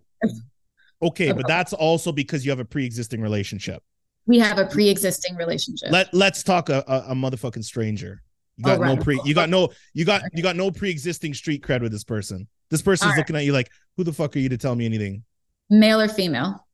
[1.01, 3.81] Okay, but that's also because you have a pre-existing relationship.
[4.27, 5.91] We have a pre-existing relationship.
[5.91, 8.21] Let Let's talk a, a, a motherfucking stranger.
[8.57, 8.97] You got oh, right.
[8.97, 9.19] no pre.
[9.25, 9.69] You got no.
[9.93, 12.47] You got you got no pre-existing street cred with this person.
[12.69, 15.23] This person's looking at you like, who the fuck are you to tell me anything?
[15.69, 16.67] Male or female?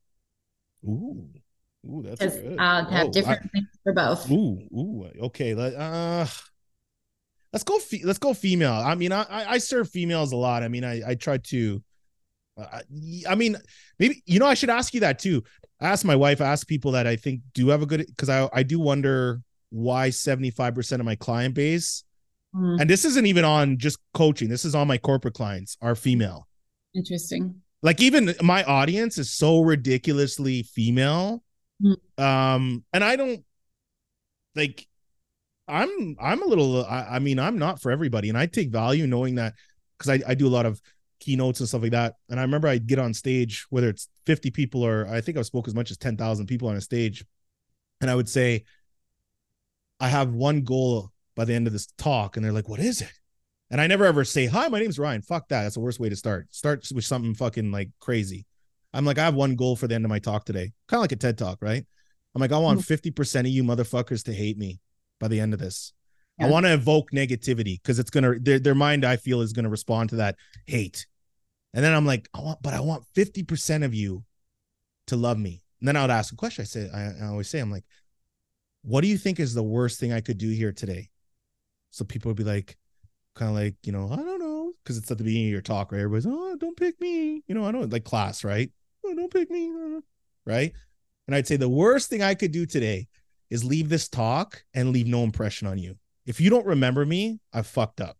[0.84, 1.26] Ooh,
[1.86, 2.56] ooh, that's good.
[2.58, 4.30] I'll have oh, different I, things for both.
[4.30, 5.54] Ooh, ooh, okay.
[5.54, 6.26] Let uh,
[7.52, 7.78] let's go.
[7.78, 8.74] Fe- let's go female.
[8.74, 10.62] I mean, I I serve females a lot.
[10.62, 11.82] I mean, I I try to
[12.58, 12.80] Uh,
[13.28, 13.56] I mean,
[13.98, 15.42] maybe you know I should ask you that too.
[15.80, 18.28] I ask my wife, I ask people that I think do have a good because
[18.28, 19.40] I I do wonder
[19.70, 22.04] why 75% of my client base,
[22.54, 22.80] mm.
[22.80, 26.48] and this isn't even on just coaching, this is on my corporate clients, are female.
[26.94, 27.62] Interesting.
[27.82, 31.42] Like even my audience is so ridiculously female.
[31.82, 32.22] Mm.
[32.22, 33.44] Um, and I don't
[34.56, 34.86] like
[35.68, 39.06] I'm I'm a little I, I mean, I'm not for everybody, and I take value
[39.06, 39.54] knowing that
[39.96, 40.80] because I, I do a lot of
[41.20, 42.14] keynotes and stuff like that.
[42.28, 45.46] And I remember I'd get on stage, whether it's 50 people or I think I've
[45.46, 47.24] spoke as much as 10,000 people on a stage.
[48.00, 48.64] And I would say,
[50.00, 52.36] I have one goal by the end of this talk.
[52.36, 53.12] And they're like, what is it?
[53.70, 55.22] And I never ever say, hi, my name's Ryan.
[55.22, 55.62] Fuck that.
[55.62, 56.48] That's the worst way to start.
[56.50, 58.46] Start with something fucking like crazy.
[58.94, 60.72] I'm like, I have one goal for the end of my talk today.
[60.88, 61.84] Kind of like a TED talk, right?
[62.34, 63.38] I'm like, I want 50% mm-hmm.
[63.40, 64.80] of you motherfuckers to hate me
[65.20, 65.92] by the end of this.
[66.38, 66.46] Yeah.
[66.46, 69.68] I want to evoke negativity because it's gonna their, their mind, I feel, is gonna
[69.68, 70.36] respond to that
[70.66, 71.06] hate.
[71.74, 74.24] And then I'm like, I want, but I want 50% of you
[75.08, 75.62] to love me.
[75.80, 76.62] And then I would ask a question.
[76.62, 77.84] I say, I, I always say, I'm like,
[78.82, 81.10] what do you think is the worst thing I could do here today?
[81.90, 82.76] So people would be like,
[83.34, 85.60] kind of like, you know, I don't know, because it's at the beginning of your
[85.60, 86.00] talk, right?
[86.00, 87.42] Everybody's, oh, don't pick me.
[87.46, 88.70] You know, I don't like class, right?
[89.04, 89.72] Oh, don't pick me,
[90.46, 90.72] right?
[91.26, 93.08] And I'd say the worst thing I could do today
[93.50, 95.96] is leave this talk and leave no impression on you.
[96.28, 98.18] If you don't remember me, I've fucked up.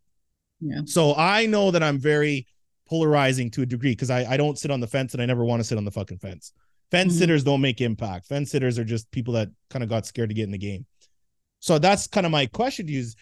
[0.61, 0.81] Yeah.
[0.87, 2.47] So I know that I'm very
[2.89, 5.45] polarizing to a degree because I, I don't sit on the fence and I never
[5.45, 6.55] want to sit on the fucking fence.
[6.91, 7.19] Fence mm-hmm.
[7.19, 8.27] sitters don't make impact.
[8.27, 10.87] Fence sitters are just people that kind of got scared to get in the game.
[11.61, 13.15] So that's kind of my question to you is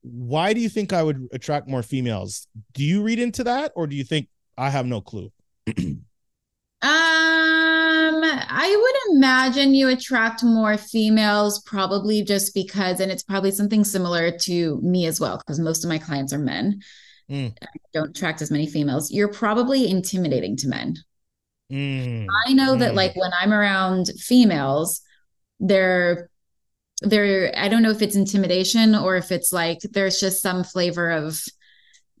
[0.00, 2.46] why do you think I would attract more females?
[2.72, 5.30] Do you read into that or do you think I have no clue?
[5.76, 6.00] um,
[8.24, 14.30] I would imagine you attract more females probably just because, and it's probably something similar
[14.38, 16.80] to me as well, because most of my clients are men.
[17.30, 17.56] Mm.
[17.92, 19.12] don't attract as many females.
[19.12, 20.96] You're probably intimidating to men.
[21.70, 22.26] Mm.
[22.46, 22.80] I know mm.
[22.80, 25.00] that like when I'm around females,
[25.60, 26.28] they're
[27.02, 31.10] they're I don't know if it's intimidation or if it's like there's just some flavor
[31.10, 31.44] of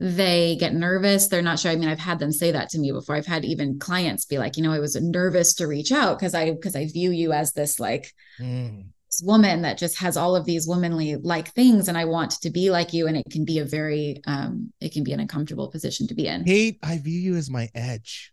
[0.00, 1.28] they get nervous.
[1.28, 1.70] They're not sure.
[1.70, 3.16] I mean, I've had them say that to me before.
[3.16, 6.34] I've had even clients be like, you know, I was nervous to reach out because
[6.34, 8.10] I because I view you as this like
[8.40, 8.86] mm.
[9.10, 12.50] this woman that just has all of these womanly like things, and I want to
[12.50, 13.08] be like you.
[13.08, 16.26] And it can be a very um, it can be an uncomfortable position to be
[16.26, 16.44] in.
[16.44, 18.32] Kate, I view you as my edge.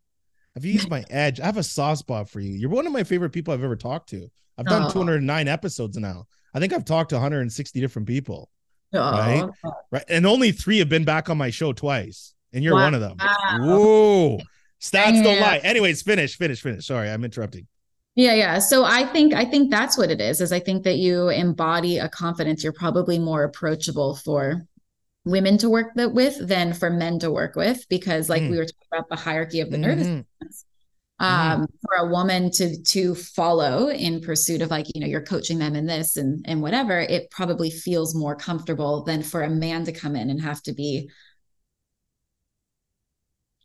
[0.55, 1.41] I've used my edge.
[1.41, 2.53] I have a soft spot for you.
[2.53, 4.29] You're one of my favorite people I've ever talked to.
[4.57, 4.89] I've done oh.
[4.89, 6.25] 209 episodes now.
[6.53, 8.49] I think I've talked to 160 different people.
[8.93, 8.99] Oh.
[8.99, 9.49] Right.
[9.91, 10.03] Right.
[10.09, 12.33] And only three have been back on my show twice.
[12.53, 12.83] And you're wow.
[12.83, 13.17] one of them.
[13.59, 14.39] Whoa.
[14.81, 15.59] Stats don't lie.
[15.63, 16.85] Anyways, finish, finish, finish.
[16.85, 17.67] Sorry, I'm interrupting.
[18.15, 18.59] Yeah, yeah.
[18.59, 20.41] So I think I think that's what it is.
[20.41, 22.63] Is I think that you embody a confidence.
[22.63, 24.65] You're probably more approachable for
[25.25, 28.51] women to work with than for men to work with because like mm.
[28.51, 29.85] we were talking about the hierarchy of the mm-hmm.
[29.85, 30.07] nervous
[30.41, 30.66] system
[31.19, 31.67] um, mm.
[31.81, 35.75] for a woman to to follow in pursuit of like you know you're coaching them
[35.75, 39.91] in this and and whatever it probably feels more comfortable than for a man to
[39.91, 41.09] come in and have to be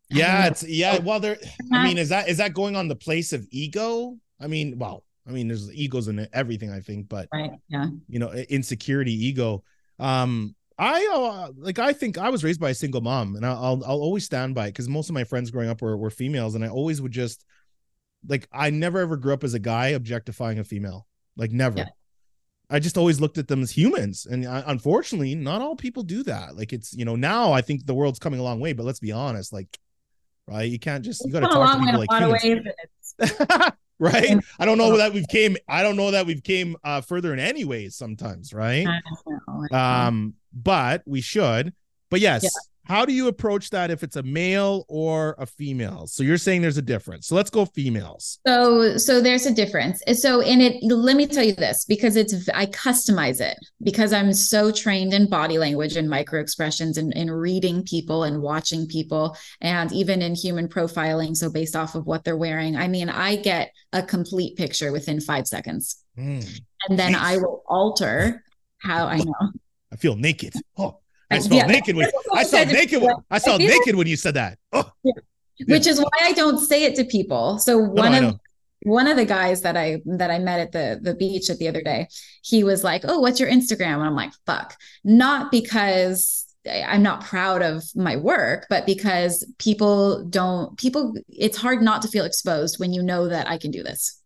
[0.09, 1.39] yeah it's yeah well there
[1.73, 4.17] i mean is that is that going on the place of ego?
[4.41, 7.89] I mean well i mean there's egos in everything i think but right yeah.
[8.09, 9.63] you know insecurity ego.
[9.99, 13.81] Um I uh, like I think I was raised by a single mom, and I'll
[13.87, 16.57] I'll always stand by it because most of my friends growing up were were females,
[16.57, 17.45] and I always would just
[18.27, 21.07] like I never ever grew up as a guy objectifying a female,
[21.37, 21.79] like never.
[21.79, 21.89] Yeah.
[22.69, 26.03] I just always looked at them as humans, and I, uh, unfortunately, not all people
[26.03, 26.57] do that.
[26.57, 28.99] Like it's you know now I think the world's coming a long way, but let's
[28.99, 29.79] be honest, like
[30.49, 33.15] right, you can't just you got to talk to people like humans.
[34.03, 34.37] right?
[34.59, 37.39] I don't know that we've came i don't know that we've came uh further in
[37.39, 38.87] any ways sometimes right?
[39.73, 41.73] Um but we should.
[42.11, 42.51] But yes yeah
[42.85, 46.07] how do you approach that if it's a male or a female?
[46.09, 47.29] So you're saying there's a difference.
[47.29, 48.41] So let's go females.
[48.47, 50.03] So so there's a difference.
[50.21, 54.33] So in it let me tell you this because it's i customize it because i'm
[54.33, 59.37] so trained in body language and micro expressions and in reading people and watching people
[59.61, 61.37] and even in human profiling.
[61.37, 65.21] So based off of what they're wearing i mean i get a complete picture within
[65.21, 66.03] five seconds.
[66.19, 68.43] Mm, and then i will alter
[68.79, 69.53] how i know.
[69.93, 70.55] I feel naked.
[70.77, 71.02] Oh
[71.33, 73.03] I felt yeah, naked when I saw naked.
[73.03, 74.59] When, I saw naked when you said that.
[74.73, 74.91] Oh.
[75.03, 75.13] Yeah.
[75.67, 77.59] Which is why I don't say it to people.
[77.59, 78.41] So one no, of
[78.85, 81.69] one of the guys that I that I met at the the beach at the
[81.69, 82.09] other day,
[82.43, 87.25] he was like, "Oh, what's your Instagram?" And I'm like, "Fuck," not because I'm not
[87.25, 91.15] proud of my work, but because people don't people.
[91.29, 94.21] It's hard not to feel exposed when you know that I can do this.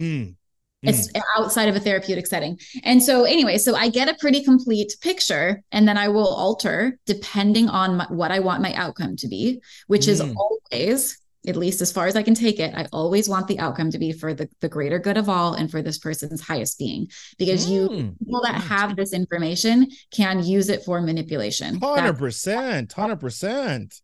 [0.00, 0.36] Mm.
[0.84, 1.20] It's mm.
[1.36, 2.58] outside of a therapeutic setting.
[2.82, 6.98] And so, anyway, so I get a pretty complete picture and then I will alter
[7.06, 10.08] depending on my, what I want my outcome to be, which mm.
[10.08, 13.58] is always, at least as far as I can take it, I always want the
[13.58, 16.78] outcome to be for the, the greater good of all and for this person's highest
[16.78, 17.08] being.
[17.38, 17.70] Because mm.
[17.70, 17.88] you
[18.18, 21.80] people that have this information can use it for manipulation.
[21.80, 22.88] 100%.
[22.88, 24.00] 100%.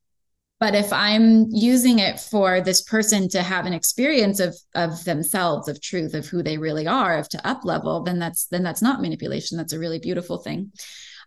[0.61, 5.69] But if I'm using it for this person to have an experience of of themselves,
[5.69, 8.83] of truth, of who they really are, of to up level, then that's then that's
[8.83, 9.57] not manipulation.
[9.57, 10.73] That's a really beautiful thing.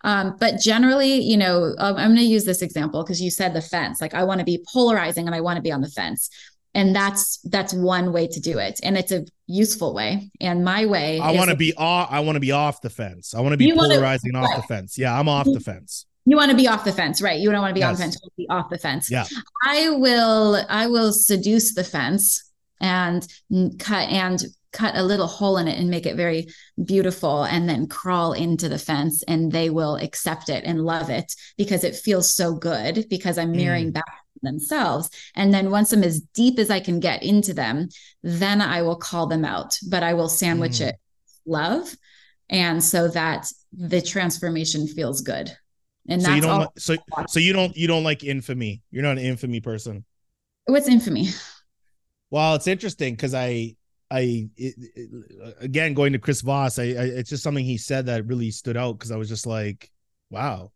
[0.03, 3.53] Um, but generally, you know, um, I'm going to use this example because you said
[3.53, 4.01] the fence.
[4.01, 6.30] Like I want to be polarizing and I want to be on the fence,
[6.76, 10.30] and that's that's one way to do it, and it's a useful way.
[10.41, 12.10] And my way, I want to be off.
[12.11, 13.34] I want to be off the fence.
[13.34, 14.95] I want to be polarizing wanna, off the fence.
[14.95, 17.61] Yeah, I'm off the fence you want to be off the fence right you don't
[17.61, 17.89] want to be yes.
[17.89, 19.25] on the fence be off the fence yeah
[19.63, 22.51] i will i will seduce the fence
[22.81, 23.27] and
[23.79, 26.47] cut and cut a little hole in it and make it very
[26.83, 31.33] beautiful and then crawl into the fence and they will accept it and love it
[31.57, 33.93] because it feels so good because i'm mirroring mm.
[33.93, 37.87] back themselves and then once i'm as deep as i can get into them
[38.23, 40.87] then i will call them out but i will sandwich mm.
[40.87, 40.95] it
[41.45, 41.95] love
[42.49, 45.55] and so that the transformation feels good
[46.07, 46.97] and so you don't so
[47.27, 48.81] so you don't you don't like infamy.
[48.91, 50.05] You're not an infamy person.
[50.65, 51.27] What's infamy?
[52.30, 53.75] Well, it's interesting because I
[54.09, 55.09] I it, it,
[55.59, 58.77] again going to Chris Voss, I, I, it's just something he said that really stood
[58.77, 59.91] out because I was just like,
[60.30, 60.71] wow,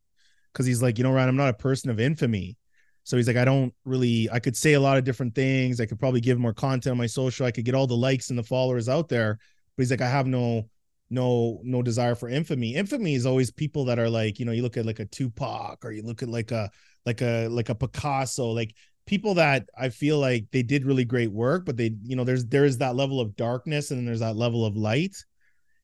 [0.54, 2.58] because he's like, you know, Ryan, I'm not a person of infamy.
[3.04, 5.80] So he's like, I don't really, I could say a lot of different things.
[5.80, 7.46] I could probably give more content on my social.
[7.46, 9.40] I could get all the likes and the followers out there.
[9.76, 10.70] But he's like, I have no
[11.10, 12.76] no no desire for infamy.
[12.76, 15.84] Infamy is always people that are like you know you look at like a tupac
[15.86, 16.70] or you look at like a
[17.06, 18.76] like a like a picasso like
[19.08, 22.46] people that i feel like they did really great work but they you know there's
[22.48, 25.16] there is that level of darkness and then there's that level of light.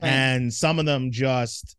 [0.02, 0.10] Right.
[0.10, 1.78] and some of them just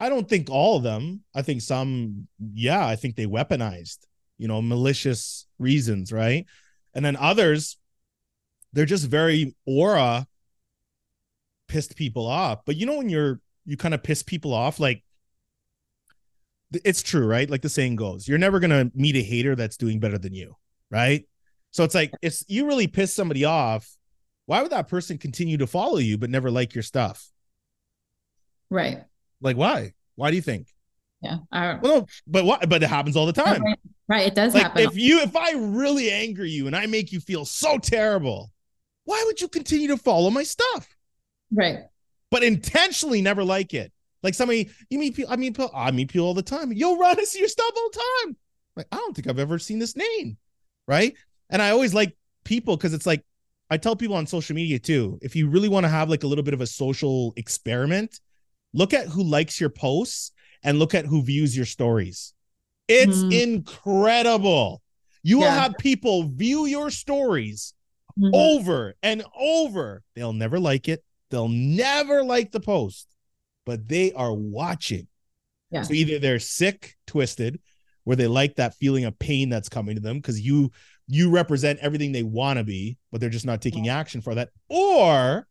[0.00, 3.98] i don't think all of them i think some yeah i think they weaponized
[4.36, 6.44] you know malicious reasons right?
[6.94, 7.78] And then others
[8.72, 10.26] they're just very aura
[11.72, 12.60] pissed people off.
[12.66, 15.02] But you know when you're you kind of piss people off, like
[16.84, 17.48] it's true, right?
[17.48, 20.54] Like the saying goes, you're never gonna meet a hater that's doing better than you,
[20.90, 21.26] right?
[21.70, 23.88] So it's like if you really piss somebody off,
[24.44, 27.26] why would that person continue to follow you but never like your stuff?
[28.68, 29.02] Right.
[29.40, 29.94] Like why?
[30.16, 30.68] Why do you think?
[31.22, 31.38] Yeah.
[31.50, 32.68] I, well, no, but what?
[32.68, 33.62] But it happens all the time.
[33.62, 33.78] Right.
[34.08, 34.26] right.
[34.26, 34.82] It does like happen.
[34.82, 38.50] If you, if I really anger you and I make you feel so terrible,
[39.04, 40.88] why would you continue to follow my stuff?
[41.52, 41.80] Right.
[42.30, 43.92] But intentionally never like it.
[44.22, 46.72] Like somebody, you meet people, I mean, I meet people all the time.
[46.72, 48.36] Yo, Ron, I see your stuff all the time.
[48.76, 50.36] Like, I don't think I've ever seen this name.
[50.86, 51.14] Right.
[51.50, 53.24] And I always like people because it's like,
[53.68, 56.26] I tell people on social media too, if you really want to have like a
[56.26, 58.20] little bit of a social experiment,
[58.72, 62.32] look at who likes your posts and look at who views your stories.
[62.88, 63.42] It's mm.
[63.42, 64.82] incredible.
[65.22, 65.44] You yeah.
[65.44, 67.74] will have people view your stories
[68.18, 68.34] mm-hmm.
[68.34, 70.02] over and over.
[70.14, 71.02] They'll never like it.
[71.32, 73.08] They'll never like the post,
[73.64, 75.08] but they are watching.
[75.70, 75.80] Yeah.
[75.80, 77.58] So either they're sick, twisted,
[78.04, 80.70] where they like that feeling of pain that's coming to them because you
[81.08, 84.50] you represent everything they want to be, but they're just not taking action for that,
[84.68, 85.48] or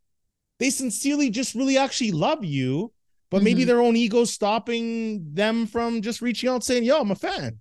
[0.60, 2.92] they sincerely just really actually love you,
[3.28, 3.44] but mm-hmm.
[3.44, 7.58] maybe their own ego stopping them from just reaching out saying, "Yo, I'm a fan."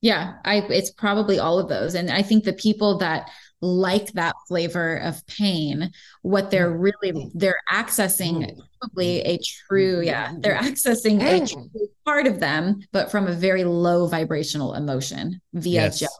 [0.00, 3.28] Yeah, I it's probably all of those, and I think the people that
[3.62, 5.90] like that flavor of pain
[6.22, 6.92] what they're mm.
[7.02, 13.10] really they're accessing probably a true yeah they're accessing a true part of them but
[13.10, 15.98] from a very low vibrational emotion via yes.
[16.00, 16.14] jealousy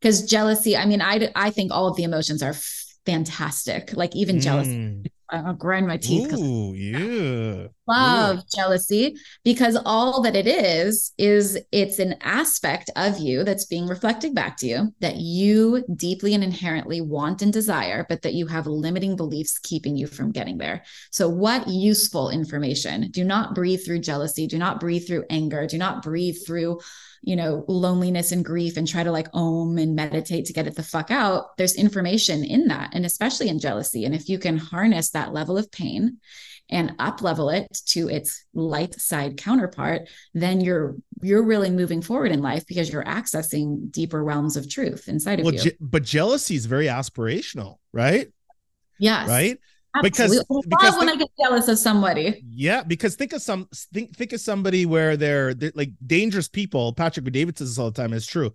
[0.00, 2.54] because jealousy i mean i i think all of the emotions are
[3.04, 5.04] fantastic like even mm.
[5.28, 6.32] I'll grind my teeth.
[6.32, 7.68] Ooh, yeah.
[7.88, 13.86] Love jealousy because all that it is is it's an aspect of you that's being
[13.86, 18.46] reflected back to you that you deeply and inherently want and desire, but that you
[18.46, 20.82] have limiting beliefs keeping you from getting there.
[21.10, 23.10] So, what useful information?
[23.10, 24.46] Do not breathe through jealousy.
[24.46, 25.66] Do not breathe through anger.
[25.66, 26.80] Do not breathe through
[27.26, 30.76] you know, loneliness and grief and try to like om and meditate to get it
[30.76, 32.90] the fuck out, there's information in that.
[32.92, 34.04] And especially in jealousy.
[34.04, 36.18] And if you can harness that level of pain
[36.70, 42.30] and up level it to its light side counterpart, then you're you're really moving forward
[42.30, 45.60] in life because you're accessing deeper realms of truth inside of well, you.
[45.60, 48.28] Je- but jealousy is very aspirational, right?
[49.00, 49.28] Yes.
[49.28, 49.58] Right
[50.02, 52.42] because because when think, I get jealous of somebody.
[52.48, 56.92] Yeah, because think of some think think of somebody where they're, they're like dangerous people.
[56.92, 58.12] Patrick Bet-David says this all the time.
[58.12, 58.52] It's true.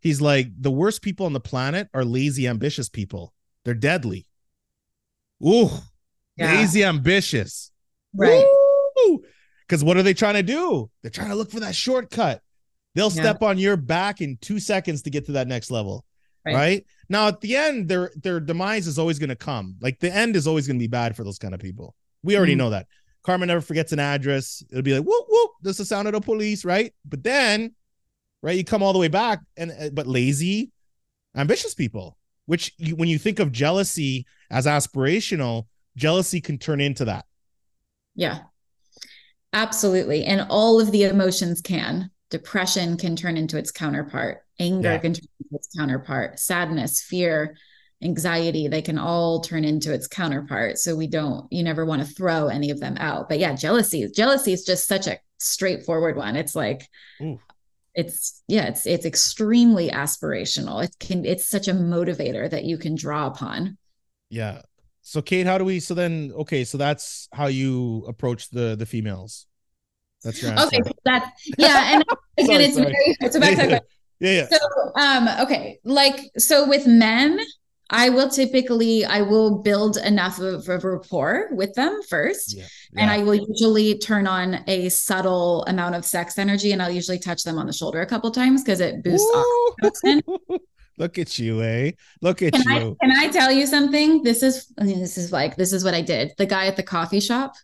[0.00, 3.32] He's like the worst people on the planet are lazy, ambitious people.
[3.64, 4.26] They're deadly.
[5.44, 5.70] Ooh,
[6.36, 6.54] yeah.
[6.54, 7.70] lazy ambitious.
[8.14, 8.46] Right.
[9.66, 10.90] Because what are they trying to do?
[11.02, 12.42] They're trying to look for that shortcut.
[12.94, 13.22] They'll yeah.
[13.22, 16.04] step on your back in two seconds to get to that next level.
[16.44, 16.54] Right.
[16.54, 16.86] right?
[17.08, 19.76] Now at the end, their their demise is always going to come.
[19.80, 21.94] Like the end is always going to be bad for those kind of people.
[22.22, 22.58] We already mm-hmm.
[22.58, 22.86] know that.
[23.22, 24.62] Karma never forgets an address.
[24.70, 25.50] It'll be like whoop whoop.
[25.62, 26.92] This is the sound of the police, right?
[27.04, 27.74] But then,
[28.42, 30.70] right, you come all the way back, and uh, but lazy,
[31.34, 32.16] ambitious people.
[32.46, 35.66] Which you, when you think of jealousy as aspirational,
[35.96, 37.24] jealousy can turn into that.
[38.14, 38.40] Yeah,
[39.54, 42.10] absolutely, and all of the emotions can.
[42.34, 44.42] Depression can turn into its counterpart.
[44.58, 44.98] Anger yeah.
[44.98, 46.40] can turn into its counterpart.
[46.40, 47.56] Sadness, fear,
[48.02, 50.78] anxiety, they can all turn into its counterpart.
[50.78, 53.28] So we don't, you never want to throw any of them out.
[53.28, 56.34] But yeah, jealousy, jealousy is just such a straightforward one.
[56.34, 56.88] It's like,
[57.22, 57.38] Ooh.
[57.94, 60.82] it's yeah, it's it's extremely aspirational.
[60.82, 63.78] It can it's such a motivator that you can draw upon.
[64.28, 64.62] Yeah.
[65.02, 68.86] So Kate, how do we so then okay, so that's how you approach the the
[68.86, 69.46] females.
[70.24, 70.66] That's your answer.
[70.66, 72.04] Okay, that's yeah, and
[72.38, 72.86] again, sorry, it's sorry.
[72.86, 73.78] very it's about yeah,
[74.20, 74.48] yeah, yeah.
[74.48, 74.58] So
[74.96, 77.38] um okay, like so with men,
[77.90, 82.56] I will typically I will build enough of a rapport with them first.
[82.56, 83.02] Yeah, yeah.
[83.02, 87.18] And I will usually turn on a subtle amount of sex energy and I'll usually
[87.18, 89.30] touch them on the shoulder a couple times because it boosts
[89.82, 90.22] oxytocin.
[90.96, 91.90] Look at you, eh?
[92.20, 92.96] Look at can you.
[93.02, 94.22] I, can I tell you something?
[94.22, 96.32] This is I mean, this is like this is what I did.
[96.38, 97.54] The guy at the coffee shop.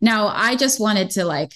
[0.00, 1.52] Now I just wanted to like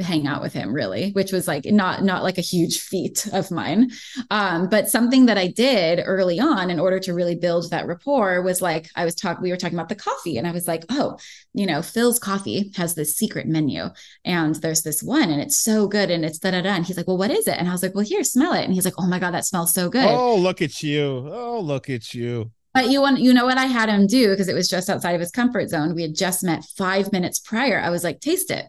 [0.00, 3.50] hang out with him really which was like not not like a huge feat of
[3.50, 3.90] mine.
[4.30, 8.42] Um, but something that i did early on in order to really build that rapport
[8.42, 10.84] was like i was talking we were talking about the coffee and i was like
[10.90, 11.16] oh
[11.54, 13.84] you know Philz coffee has this secret menu
[14.24, 16.70] and there's this one and it's so good and it's da da da.
[16.70, 17.58] And he's like well what is it?
[17.58, 18.64] And i was like well here smell it.
[18.64, 20.06] And he's like oh my god that smells so good.
[20.06, 21.28] Oh look at you.
[21.32, 24.48] Oh look at you but you want you know what I had him do because
[24.48, 25.94] it was just outside of his comfort zone.
[25.94, 27.80] We had just met five minutes prior.
[27.80, 28.66] I was like, taste it.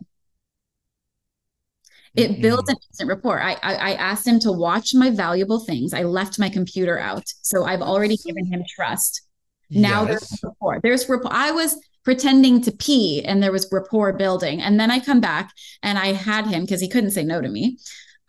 [2.16, 2.42] It mm-hmm.
[2.42, 3.42] builds an instant rapport.
[3.42, 5.94] I, I, I asked him to watch my valuable things.
[5.94, 9.24] I left my computer out, so I've already given him trust.
[9.70, 10.08] Now yes.
[10.08, 10.80] there's rapport.
[10.82, 11.34] There's rapport.
[11.34, 14.62] I was pretending to pee, and there was rapport building.
[14.62, 15.52] And then I come back,
[15.84, 17.78] and I had him because he couldn't say no to me.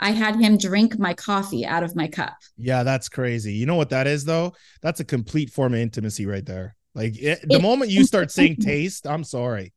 [0.01, 2.37] I had him drink my coffee out of my cup.
[2.57, 3.55] Yeah, that's crazy.
[3.55, 4.55] You know what that is though?
[4.83, 6.77] That's a complete form of intimacy right there.
[6.95, 9.73] Like it, the moment you start saying taste, I'm sorry.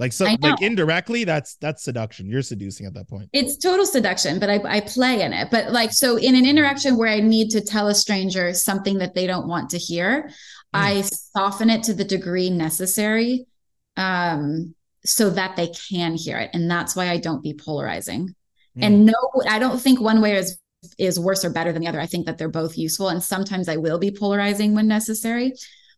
[0.00, 2.26] Like so, like indirectly, that's that's seduction.
[2.26, 3.28] You're seducing at that point.
[3.34, 5.50] It's total seduction, but I, I play in it.
[5.50, 9.14] But like so, in an interaction where I need to tell a stranger something that
[9.14, 10.32] they don't want to hear, mm.
[10.72, 13.44] I soften it to the degree necessary,
[13.98, 14.74] um,
[15.04, 18.34] so that they can hear it, and that's why I don't be polarizing.
[18.76, 18.84] Mm.
[18.84, 19.14] And no,
[19.48, 20.58] I don't think one way is
[20.98, 22.00] is worse or better than the other.
[22.00, 25.52] I think that they're both useful, and sometimes I will be polarizing when necessary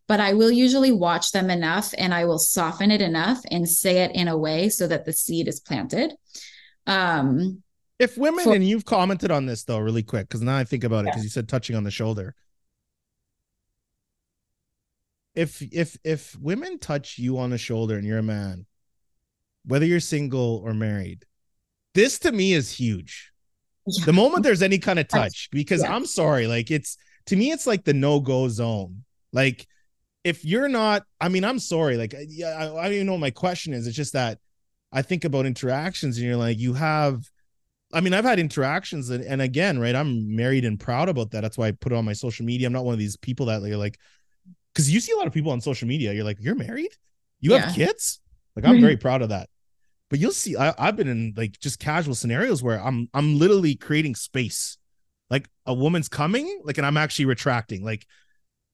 [0.07, 4.03] but I will usually watch them enough and I will soften it enough and say
[4.03, 6.13] it in a way so that the seed is planted.
[6.85, 7.63] Um,
[7.99, 10.83] if women, for- and you've commented on this though, really quick, because now I think
[10.83, 12.35] about it, because you said touching on the shoulder.
[15.35, 18.65] If if if women touch you on the shoulder and you're a man,
[19.65, 21.25] whether you're single or married,
[21.93, 23.31] this to me is huge.
[23.85, 24.05] Yeah.
[24.05, 25.93] The moment there's any kind of touch, because yeah.
[25.93, 26.97] I'm sorry, like it's
[27.27, 29.03] to me, it's like the no-go zone.
[29.31, 29.67] Like
[30.23, 31.97] if you're not, I mean, I'm sorry.
[31.97, 33.87] Like, yeah, I, I don't even know what my question is.
[33.87, 34.39] It's just that
[34.91, 37.23] I think about interactions and you're like, you have,
[37.93, 39.95] I mean, I've had interactions and, and again, right.
[39.95, 41.41] I'm married and proud about that.
[41.41, 42.67] That's why I put it on my social media.
[42.67, 43.99] I'm not one of these people that you're like,
[44.73, 46.13] because you see a lot of people on social media.
[46.13, 46.91] You're like, you're married,
[47.41, 47.59] you yeah.
[47.59, 48.19] have kids.
[48.55, 48.81] Like, I'm mm-hmm.
[48.81, 49.49] very proud of that.
[50.13, 53.73] But you'll see, I, I've been in like just casual scenarios where I'm I'm literally
[53.73, 54.77] creating space.
[55.31, 57.83] Like a woman's coming, like, and I'm actually retracting.
[57.83, 58.05] Like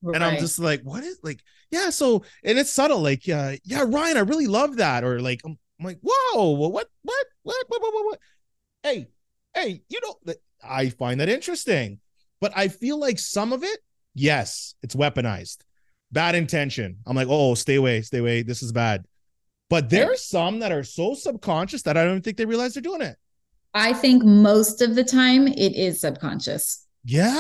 [0.02, 0.16] Right.
[0.16, 1.42] And I'm just like, what is like,
[1.72, 1.90] yeah.
[1.90, 5.04] So, and it's subtle, like, yeah, yeah, Ryan, I really love that.
[5.04, 8.20] Or like, I'm, I'm like, whoa, what, what, what, what, what, what, what?
[8.84, 9.08] Hey,
[9.54, 12.00] hey, you know, that I find that interesting,
[12.40, 13.80] but I feel like some of it,
[14.14, 15.60] yes, it's weaponized,
[16.12, 16.98] bad intention.
[17.06, 18.44] I'm like, oh, stay away, stay away.
[18.44, 19.06] This is bad.
[19.70, 22.82] But there are some that are so subconscious that I don't think they realize they're
[22.82, 23.18] doing it.
[23.74, 26.88] I think most of the time it is subconscious.
[27.06, 27.40] Yeah.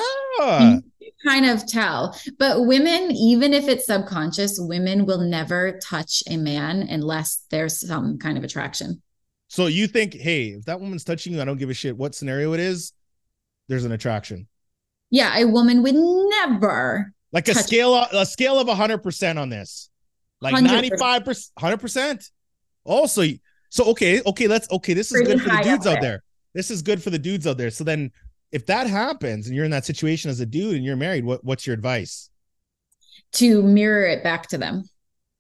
[1.28, 2.18] kind of tell.
[2.38, 8.20] But women, even if it's subconscious, women will never touch a man unless there's some
[8.20, 9.02] kind of attraction.
[9.48, 12.14] So you think, hey, if that woman's touching you, I don't give a shit what
[12.14, 12.94] scenario it is,
[13.68, 14.48] there's an attraction.
[15.10, 19.90] Yeah, a woman would never like a scale of, a scale of 100% on this.
[20.42, 22.30] Like 95%, 100%.
[22.86, 23.24] Also,
[23.70, 26.02] so okay, okay, let's okay, this is Pretty good for the dudes out there.
[26.02, 26.24] there.
[26.54, 27.70] This is good for the dudes out there.
[27.70, 28.12] So then
[28.52, 31.44] if that happens and you're in that situation as a dude and you're married, what
[31.44, 32.30] what's your advice?
[33.34, 34.84] To mirror it back to them.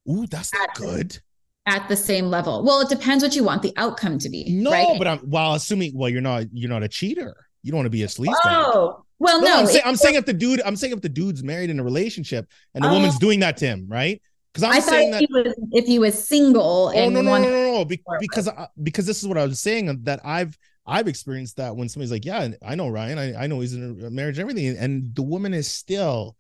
[0.09, 1.17] Ooh, that's not good.
[1.65, 2.63] At the same level.
[2.63, 4.45] Well, it depends what you want the outcome to be.
[4.49, 4.97] No, right?
[4.97, 7.35] but I'm while assuming well, you're not you're not a cheater.
[7.63, 8.33] You don't want to be a sleaze.
[8.45, 9.59] Oh, well, no.
[9.59, 11.83] I'm, say, I'm saying if the dude, I'm saying if the dude's married in a
[11.83, 12.93] relationship and the Oh.
[12.93, 14.21] woman's doing that to him, right?
[14.53, 15.19] Because I'm I thought saying if that.
[15.19, 17.85] he was if he was single Oh and no no no no no!
[17.85, 21.75] Be- because I, because this is what I was saying that I've I've experienced that
[21.75, 24.49] when somebody's like, yeah, I know Ryan, I, I know he's in a marriage and
[24.49, 26.35] everything, and the woman is still,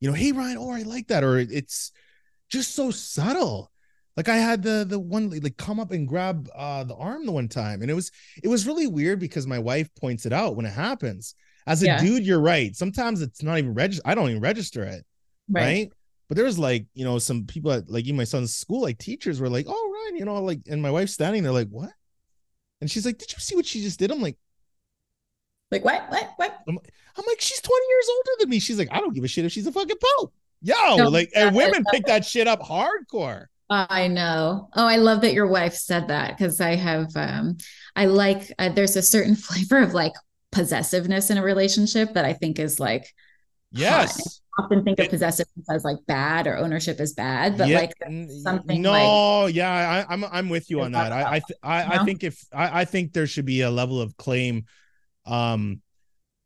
[0.00, 1.92] you know, hey Ryan, oh I like that, or it's
[2.48, 3.70] just so subtle.
[4.16, 7.32] Like I had the the one like come up and grab uh the arm the
[7.32, 8.10] one time, and it was
[8.42, 11.34] it was really weird because my wife points it out when it happens.
[11.66, 12.00] As a Yeah.
[12.00, 12.74] dude, you're right.
[12.76, 14.02] Sometimes it's not even register.
[14.04, 15.04] I don't even register it
[15.48, 15.92] right?
[16.28, 19.40] But there's like, you know, some people at like in my son's school, like teachers
[19.40, 21.90] were like, oh, Ryan, you know, like, and my wife's standing there like, what?
[22.80, 24.10] And she's like, did you see what she just did?
[24.10, 24.36] I'm like,
[25.70, 26.06] Like what?
[26.08, 26.30] What?
[26.36, 26.62] What?
[26.66, 28.58] I'm like, she's 20 years older than me.
[28.58, 30.32] She's like, I don't give a shit if she's a fucking pope.
[30.62, 33.46] Yo, No, like, and women pick that shit up hardcore.
[33.70, 34.68] I know.
[34.74, 37.56] Oh, I love that your wife said that because I have, um,
[37.96, 40.12] I like, uh, there's a certain flavor of like
[40.52, 43.12] possessiveness in a relationship that I think is like,
[43.72, 44.40] Yes.
[44.58, 47.92] Often think of possessiveness as like bad or ownership is bad, but Yeah, like
[48.42, 48.90] something no,
[49.44, 51.12] like- yeah, I, I'm I'm with you on that.
[51.12, 54.00] I I th- I, I think if I, I think there should be a level
[54.00, 54.64] of claim,
[55.26, 55.80] um,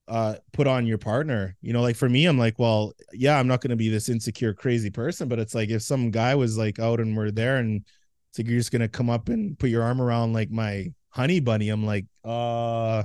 [0.07, 1.57] uh, put on your partner.
[1.61, 4.09] You know, like for me, I'm like, well, yeah, I'm not going to be this
[4.09, 7.59] insecure, crazy person, but it's like if some guy was like out and we're there,
[7.59, 7.85] and
[8.31, 11.41] it's like you're just gonna come up and put your arm around like my honey
[11.41, 11.69] bunny.
[11.69, 13.05] I'm like, uh.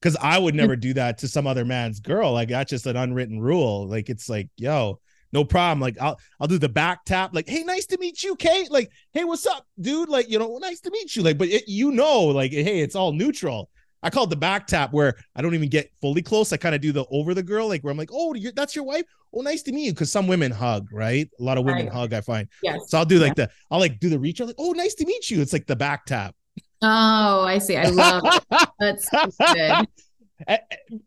[0.00, 0.58] Because I would mm.
[0.58, 2.32] never do that to some other man's girl.
[2.32, 3.88] Like that's just an unwritten rule.
[3.88, 5.00] Like it's like, yo,
[5.32, 5.80] no problem.
[5.80, 8.70] Like I'll I'll do the back tap, like, hey, nice to meet you, Kate.
[8.70, 10.08] Like, hey, what's up, dude?
[10.08, 11.22] Like, you know, nice to meet you.
[11.22, 13.70] Like, but it, you know, like, hey, it's all neutral.
[14.02, 16.52] I call it the back tap where I don't even get fully close.
[16.52, 18.76] I kind of do the over the girl, like where I'm like, oh, you're, that's
[18.76, 19.02] your wife.
[19.34, 19.92] Oh, nice to meet you.
[19.92, 21.28] Because some women hug, right?
[21.38, 21.92] A lot of women Right.
[21.92, 22.12] hug.
[22.12, 22.48] I find.
[22.62, 22.78] yes.
[22.86, 24.40] So I'll do like the, I'll like do the reach.
[24.40, 25.40] I'm like, oh, nice to meet you.
[25.40, 26.34] It's like the back tap.
[26.82, 27.76] Oh, I see.
[27.76, 28.68] I love it.
[28.78, 29.86] That's good.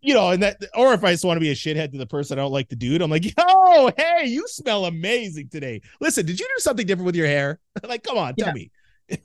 [0.01, 2.05] You know, and that, or if I just want to be a shithead to the
[2.05, 5.81] person I don't like the dude, I'm like, yo, hey, you smell amazing today.
[6.01, 7.59] Listen, did you do something different with your hair?
[7.87, 8.53] like, come on, tell Yeah.
[8.53, 8.71] me.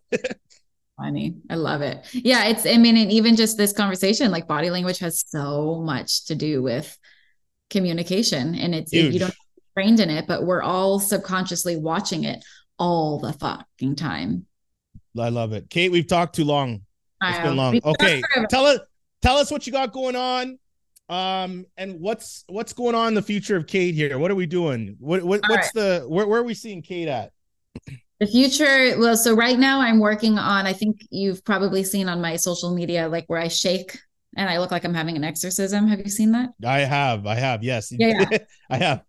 [0.96, 1.34] Funny.
[1.50, 2.06] I love it.
[2.12, 6.26] Yeah, it's I mean, and even just this conversation, like body language has so much
[6.26, 6.96] to do with
[7.68, 8.54] communication.
[8.54, 9.12] And it's Huge.
[9.12, 9.34] you don't
[9.76, 12.42] trained in it, but we're all subconsciously watching it
[12.78, 14.46] all the fucking time.
[15.18, 15.70] I love it.
[15.70, 16.82] Kate, we've talked too long.
[17.22, 17.80] It's been long.
[17.84, 18.80] Okay, tell us
[19.22, 20.58] tell us what you got going on.
[21.08, 24.18] Um, and what's what's going on in the future of Kate here?
[24.18, 24.96] What are we doing?
[24.98, 27.30] What, what what's the where, where are we seeing Kate at?
[28.18, 32.22] The future, well, so right now I'm working on, I think you've probably seen on
[32.22, 33.98] my social media, like where I shake
[34.38, 35.86] and I look like I'm having an exorcism.
[35.88, 36.50] Have you seen that?
[36.64, 37.92] I have, I have, yes.
[37.92, 38.24] Yeah,
[38.70, 39.02] I have.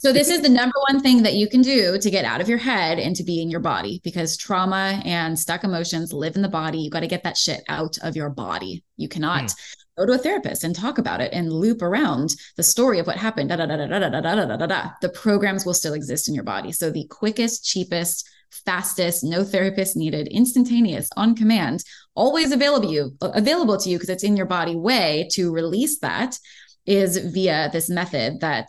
[0.00, 2.48] So this is the number one thing that you can do to get out of
[2.48, 6.42] your head and to be in your body because trauma and stuck emotions live in
[6.42, 6.78] the body.
[6.78, 8.82] You got to get that shit out of your body.
[8.96, 9.54] You cannot
[9.96, 13.16] go to a therapist and talk about it and loop around the story of what
[13.16, 13.50] happened.
[13.50, 14.90] Da, da, da, da, da, da, da, da, da, da.
[15.00, 16.72] The programs will still exist in your body.
[16.72, 18.28] So the quickest, cheapest,
[18.64, 21.84] fastest, no therapist needed, instantaneous, on command,
[22.14, 26.38] always available you available to you because it's in your body way to release that
[26.86, 28.68] is via this method that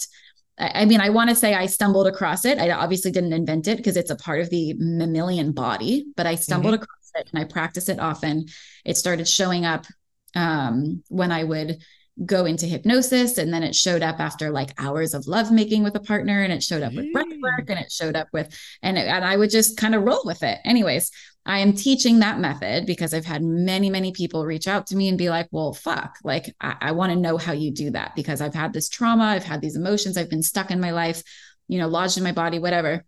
[0.57, 2.59] I mean, I want to say I stumbled across it.
[2.59, 6.35] I obviously didn't invent it because it's a part of the mammalian body, but I
[6.35, 8.45] stumbled across it and I practice it often.
[8.85, 9.85] It started showing up
[10.33, 11.79] um, when I would
[12.25, 15.99] go into hypnosis, and then it showed up after like hours of lovemaking with a
[15.99, 19.07] partner, and it showed up with breath work, and it showed up with, and it,
[19.07, 20.59] and I would just kind of roll with it.
[20.63, 21.11] Anyways,
[21.45, 25.07] I am teaching that method because I've had many, many people reach out to me
[25.09, 28.15] and be like, well, fuck, like I, I want to know how you do that
[28.15, 31.21] because I've had this trauma, I've had these emotions, I've been stuck in my life,
[31.67, 33.05] you know, lodged in my body, whatever.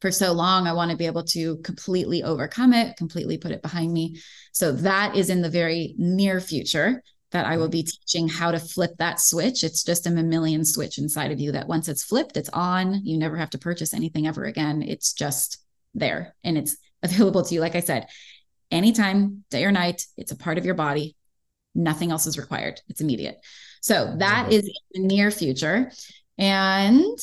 [0.00, 3.62] For so long, I want to be able to completely overcome it, completely put it
[3.62, 4.20] behind me.
[4.52, 8.60] So that is in the very near future that I will be teaching how to
[8.60, 9.64] flip that switch.
[9.64, 13.04] It's just a mammalian switch inside of you that once it's flipped, it's on.
[13.04, 14.82] You never have to purchase anything ever again.
[14.82, 15.58] It's just
[15.94, 17.60] there and it's available to you.
[17.60, 18.08] Like I said,
[18.70, 21.16] anytime, day or night, it's a part of your body.
[21.74, 22.80] Nothing else is required.
[22.88, 23.38] It's immediate.
[23.80, 25.92] So that is in the near future.
[26.38, 27.18] And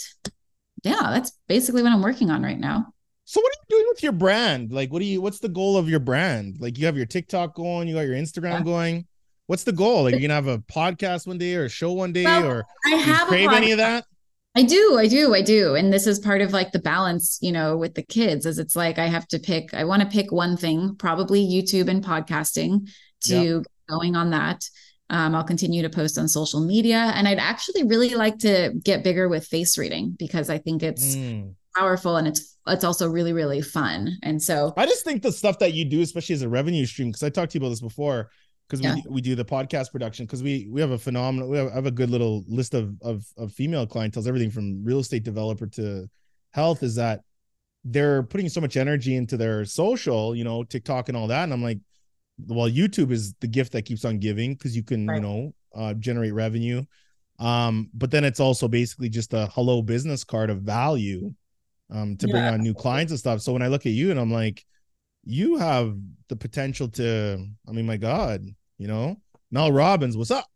[0.83, 2.93] yeah, that's basically what I'm working on right now.
[3.25, 4.71] So what are you doing with your brand?
[4.71, 5.19] Like, what do you?
[5.19, 6.57] What's the goal of your brand?
[6.59, 8.61] Like, you have your TikTok going, you got your Instagram Yeah.
[8.61, 9.07] going.
[9.47, 10.03] What's the goal?
[10.03, 12.65] Like, you're gonna have a podcast one day or a show one day, Well, or
[12.85, 14.05] I have crave any of that?
[14.57, 15.75] I do, I do, I do.
[15.75, 18.75] And this is part of like the balance, you know, with the kids, is it's
[18.75, 22.87] like I have to pick, I want to pick one thing, probably YouTube and podcasting
[23.23, 24.63] to going on that.
[25.09, 27.11] Um, I'll continue to post on social media.
[27.15, 31.17] And I'd actually really like to get bigger with face reading because I think it's
[31.17, 35.31] Mm, powerful and it's it's also really really fun and so i just think the
[35.31, 37.69] stuff that you do especially as a revenue stream because i talked to you about
[37.69, 38.29] this before
[38.67, 38.95] because yeah.
[38.95, 41.85] we, we do the podcast production because we we have a phenomenal we have, have,
[41.85, 46.09] a good little list of, of of female clientels everything from real estate developer to
[46.51, 47.21] health is that
[47.83, 51.53] they're putting so much energy into their social you know tiktok and all that and
[51.53, 51.79] i'm like
[52.47, 55.15] well youtube is the gift that keeps on giving because you can right.
[55.15, 56.83] you know uh, generate revenue
[57.39, 61.31] um but then it's also basically just a hello business card of value
[61.91, 62.31] um to yeah.
[62.31, 64.65] bring on new clients and stuff so when i look at you and i'm like
[65.25, 65.97] you have
[66.29, 68.45] the potential to i mean my god
[68.77, 69.17] you know
[69.51, 70.47] mel robbins what's up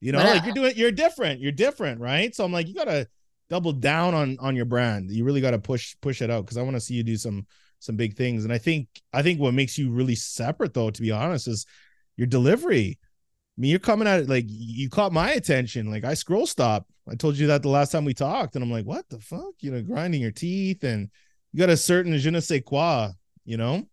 [0.00, 2.74] you know but, like you're doing you're different you're different right so i'm like you
[2.74, 3.06] gotta
[3.50, 6.62] double down on on your brand you really gotta push push it out because i
[6.62, 7.46] want to see you do some
[7.78, 11.02] some big things and i think i think what makes you really separate though to
[11.02, 11.66] be honest is
[12.16, 12.98] your delivery
[13.56, 15.90] I mean, you're coming at it like you caught my attention.
[15.90, 16.86] Like I scroll stop.
[17.10, 19.54] I told you that the last time we talked, and I'm like, what the fuck?
[19.60, 21.10] You know, grinding your teeth, and
[21.52, 23.10] you got a certain je ne sais quoi,
[23.44, 23.86] you know.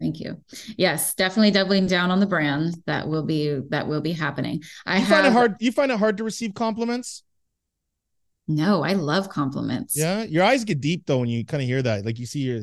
[0.00, 0.42] Thank you.
[0.76, 2.74] Yes, definitely doubling down on the brand.
[2.86, 4.62] That will be that will be happening.
[4.84, 5.56] I you have, find it hard.
[5.60, 7.22] You find it hard to receive compliments.
[8.46, 9.96] No, I love compliments.
[9.96, 12.04] Yeah, your eyes get deep though when you kind of hear that.
[12.04, 12.60] Like you see your,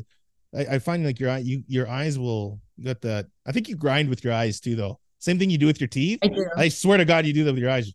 [0.55, 3.27] I, I find like your eye, you your eyes will get that.
[3.45, 4.99] I think you grind with your eyes too, though.
[5.19, 6.19] Same thing you do with your teeth.
[6.23, 6.49] I do.
[6.57, 7.91] I swear to God, you do that with your eyes.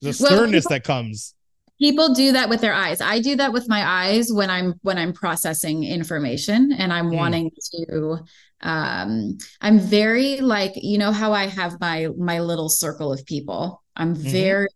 [0.00, 1.34] There's a sternness well, that comes.
[1.80, 3.00] People do that with their eyes.
[3.00, 7.16] I do that with my eyes when I'm when I'm processing information and I'm mm.
[7.16, 8.18] wanting to
[8.60, 13.82] um I'm very like you know how I have my my little circle of people.
[13.96, 14.28] I'm mm-hmm.
[14.28, 14.68] very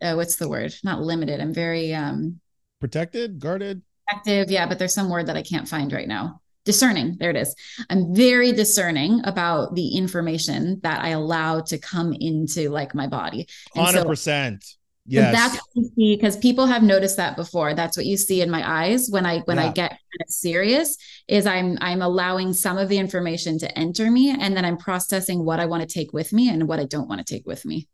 [0.00, 0.74] uh, what's the word?
[0.84, 1.40] Not limited.
[1.40, 2.40] I'm very um
[2.80, 3.82] protected, guarded.
[4.08, 7.36] Active, yeah, but there's some word that I can't find right now discerning there it
[7.36, 7.54] is
[7.88, 13.46] i'm very discerning about the information that i allow to come into like my body
[13.74, 14.75] and 100% so,
[15.06, 18.40] yes that's what you see because people have noticed that before that's what you see
[18.40, 19.66] in my eyes when i when yeah.
[19.66, 20.96] i get kind of serious
[21.28, 25.44] is i'm i'm allowing some of the information to enter me and then i'm processing
[25.44, 27.64] what i want to take with me and what i don't want to take with
[27.64, 27.86] me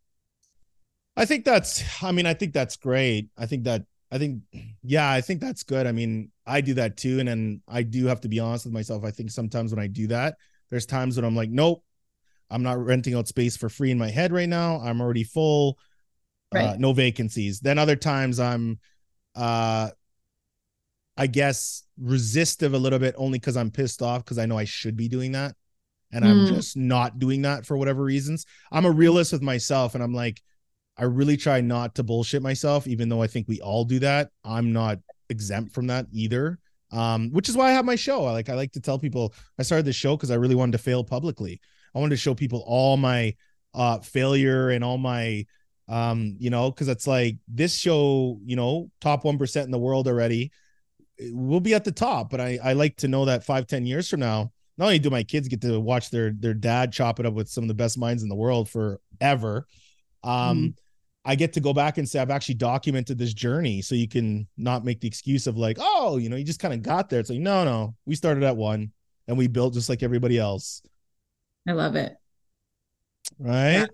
[1.15, 3.83] i think that's i mean i think that's great i think that
[4.13, 4.43] I think,
[4.83, 5.87] yeah, I think that's good.
[5.87, 7.17] I mean, I do that too.
[7.17, 9.03] And then I do have to be honest with myself.
[9.03, 10.35] I think sometimes when I do that,
[10.69, 11.83] there's times when I'm like, nope,
[12.51, 14.79] I'm not renting out space for free in my head right now.
[14.81, 15.79] I'm already full,
[16.53, 16.65] right.
[16.65, 17.59] uh, no vacancies.
[17.59, 18.79] Then other times I'm,
[19.35, 19.89] uh,
[21.15, 24.65] I guess resistive a little bit only because I'm pissed off because I know I
[24.65, 25.55] should be doing that.
[26.11, 26.29] And mm.
[26.29, 28.45] I'm just not doing that for whatever reasons.
[28.71, 30.41] I'm a realist with myself and I'm like,
[30.97, 34.29] I really try not to bullshit myself, even though I think we all do that.
[34.43, 34.99] I'm not
[35.29, 36.59] exempt from that either.
[36.91, 38.25] Um, which is why I have my show.
[38.25, 40.73] I like I like to tell people I started this show because I really wanted
[40.73, 41.59] to fail publicly.
[41.95, 43.35] I wanted to show people all my
[43.73, 45.47] uh failure and all my
[45.93, 49.77] um, you know, because it's like this show, you know, top one percent in the
[49.77, 50.51] world already.
[51.19, 54.09] We'll be at the top, but I I like to know that five ten years
[54.09, 57.27] from now, not only do my kids get to watch their their dad chop it
[57.27, 59.67] up with some of the best minds in the world forever,
[60.23, 60.73] um, mm
[61.25, 64.45] I get to go back and say I've actually documented this journey, so you can
[64.57, 67.21] not make the excuse of like, oh, you know, you just kind of got there.
[67.21, 68.91] It's like, no, no, we started at one
[69.29, 70.81] and we built just like everybody else.
[71.65, 72.13] I love it.
[73.39, 73.71] Right.
[73.71, 73.85] Yeah.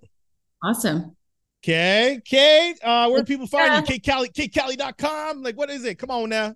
[0.63, 1.15] Awesome.
[1.64, 2.80] Okay, Kate.
[2.81, 3.99] Uh, where do people find you?
[3.99, 5.44] Kate Kali, KateKali.com.
[5.44, 5.99] Like, what is it?
[5.99, 6.56] Come on now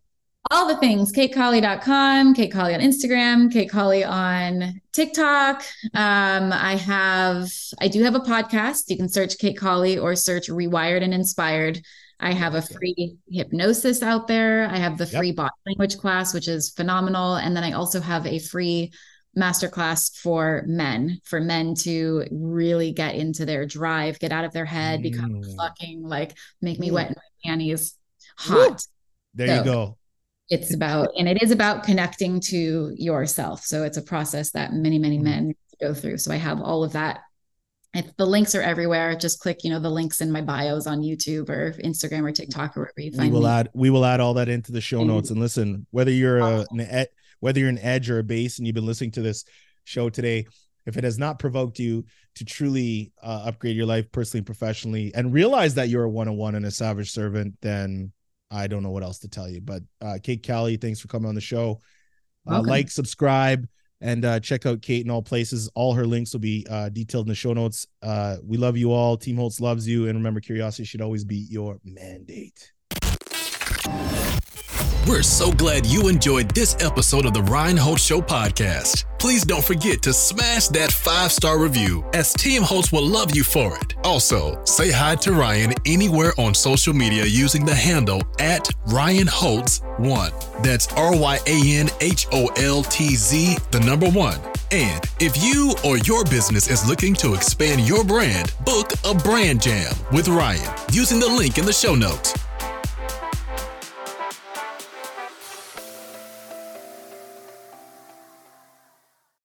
[0.52, 5.64] all the things katekali.com Kate Kali on instagram Kate Kali on tiktok
[5.94, 7.50] um, i have
[7.80, 11.82] i do have a podcast you can search Kate Kali or search rewired and inspired
[12.20, 15.38] i have a free hypnosis out there i have the free yep.
[15.38, 18.92] bot language class which is phenomenal and then i also have a free
[19.38, 24.66] masterclass for men for men to really get into their drive get out of their
[24.66, 25.56] head become mm.
[25.58, 27.96] fucking like make me wet in my panties
[28.38, 28.86] hot.
[29.34, 29.98] There so, you go.
[30.50, 33.64] it's about and it is about connecting to yourself.
[33.64, 35.24] So it's a process that many many mm-hmm.
[35.24, 36.18] men go through.
[36.20, 37.22] So i have all of that.
[37.96, 41.02] If the links are everywhere just click you know the links in my bios on
[41.02, 43.54] youtube or instagram or tiktok or wherever you find we will me.
[43.54, 45.30] add we will add all that into the show notes.
[45.30, 46.80] and listen whether you're a, an
[47.44, 49.44] whether you're an edge or a base and you've been listening to this
[49.84, 50.46] show today
[50.86, 52.06] if it has not provoked you
[52.36, 56.56] to truly uh, upgrade your life personally and professionally and realize that you're a one-on-one
[56.56, 58.12] and a savage servant then
[58.54, 59.62] I don't know what else to tell you.
[59.62, 61.82] But uh, Kate Kali, thanks for coming on the show.
[62.48, 63.68] Uh, like, subscribe,
[64.02, 65.70] and uh, check out Kate in all places.
[65.76, 67.88] All her links will be uh, detailed in the show notes.
[68.02, 69.18] Uh, we love you all.
[69.18, 70.08] Team Holtz loves you.
[70.08, 72.72] And remember, curiosity should always be your mandate.
[75.06, 79.04] We're so glad you enjoyed this episode of the Ryan Holtz Show podcast.
[79.20, 83.44] Please don't forget to smash that five star review, as Team Holtz will love you
[83.44, 83.96] for it.
[84.06, 90.64] Also, say hi to Ryan anywhere on social media using the handle at Ryan Holtz1.
[90.64, 94.40] That's R Y A N H O L T Z, the number one.
[94.72, 99.62] And if you or your business is looking to expand your brand, book a brand
[99.62, 102.34] jam with Ryan using the link in the show notes.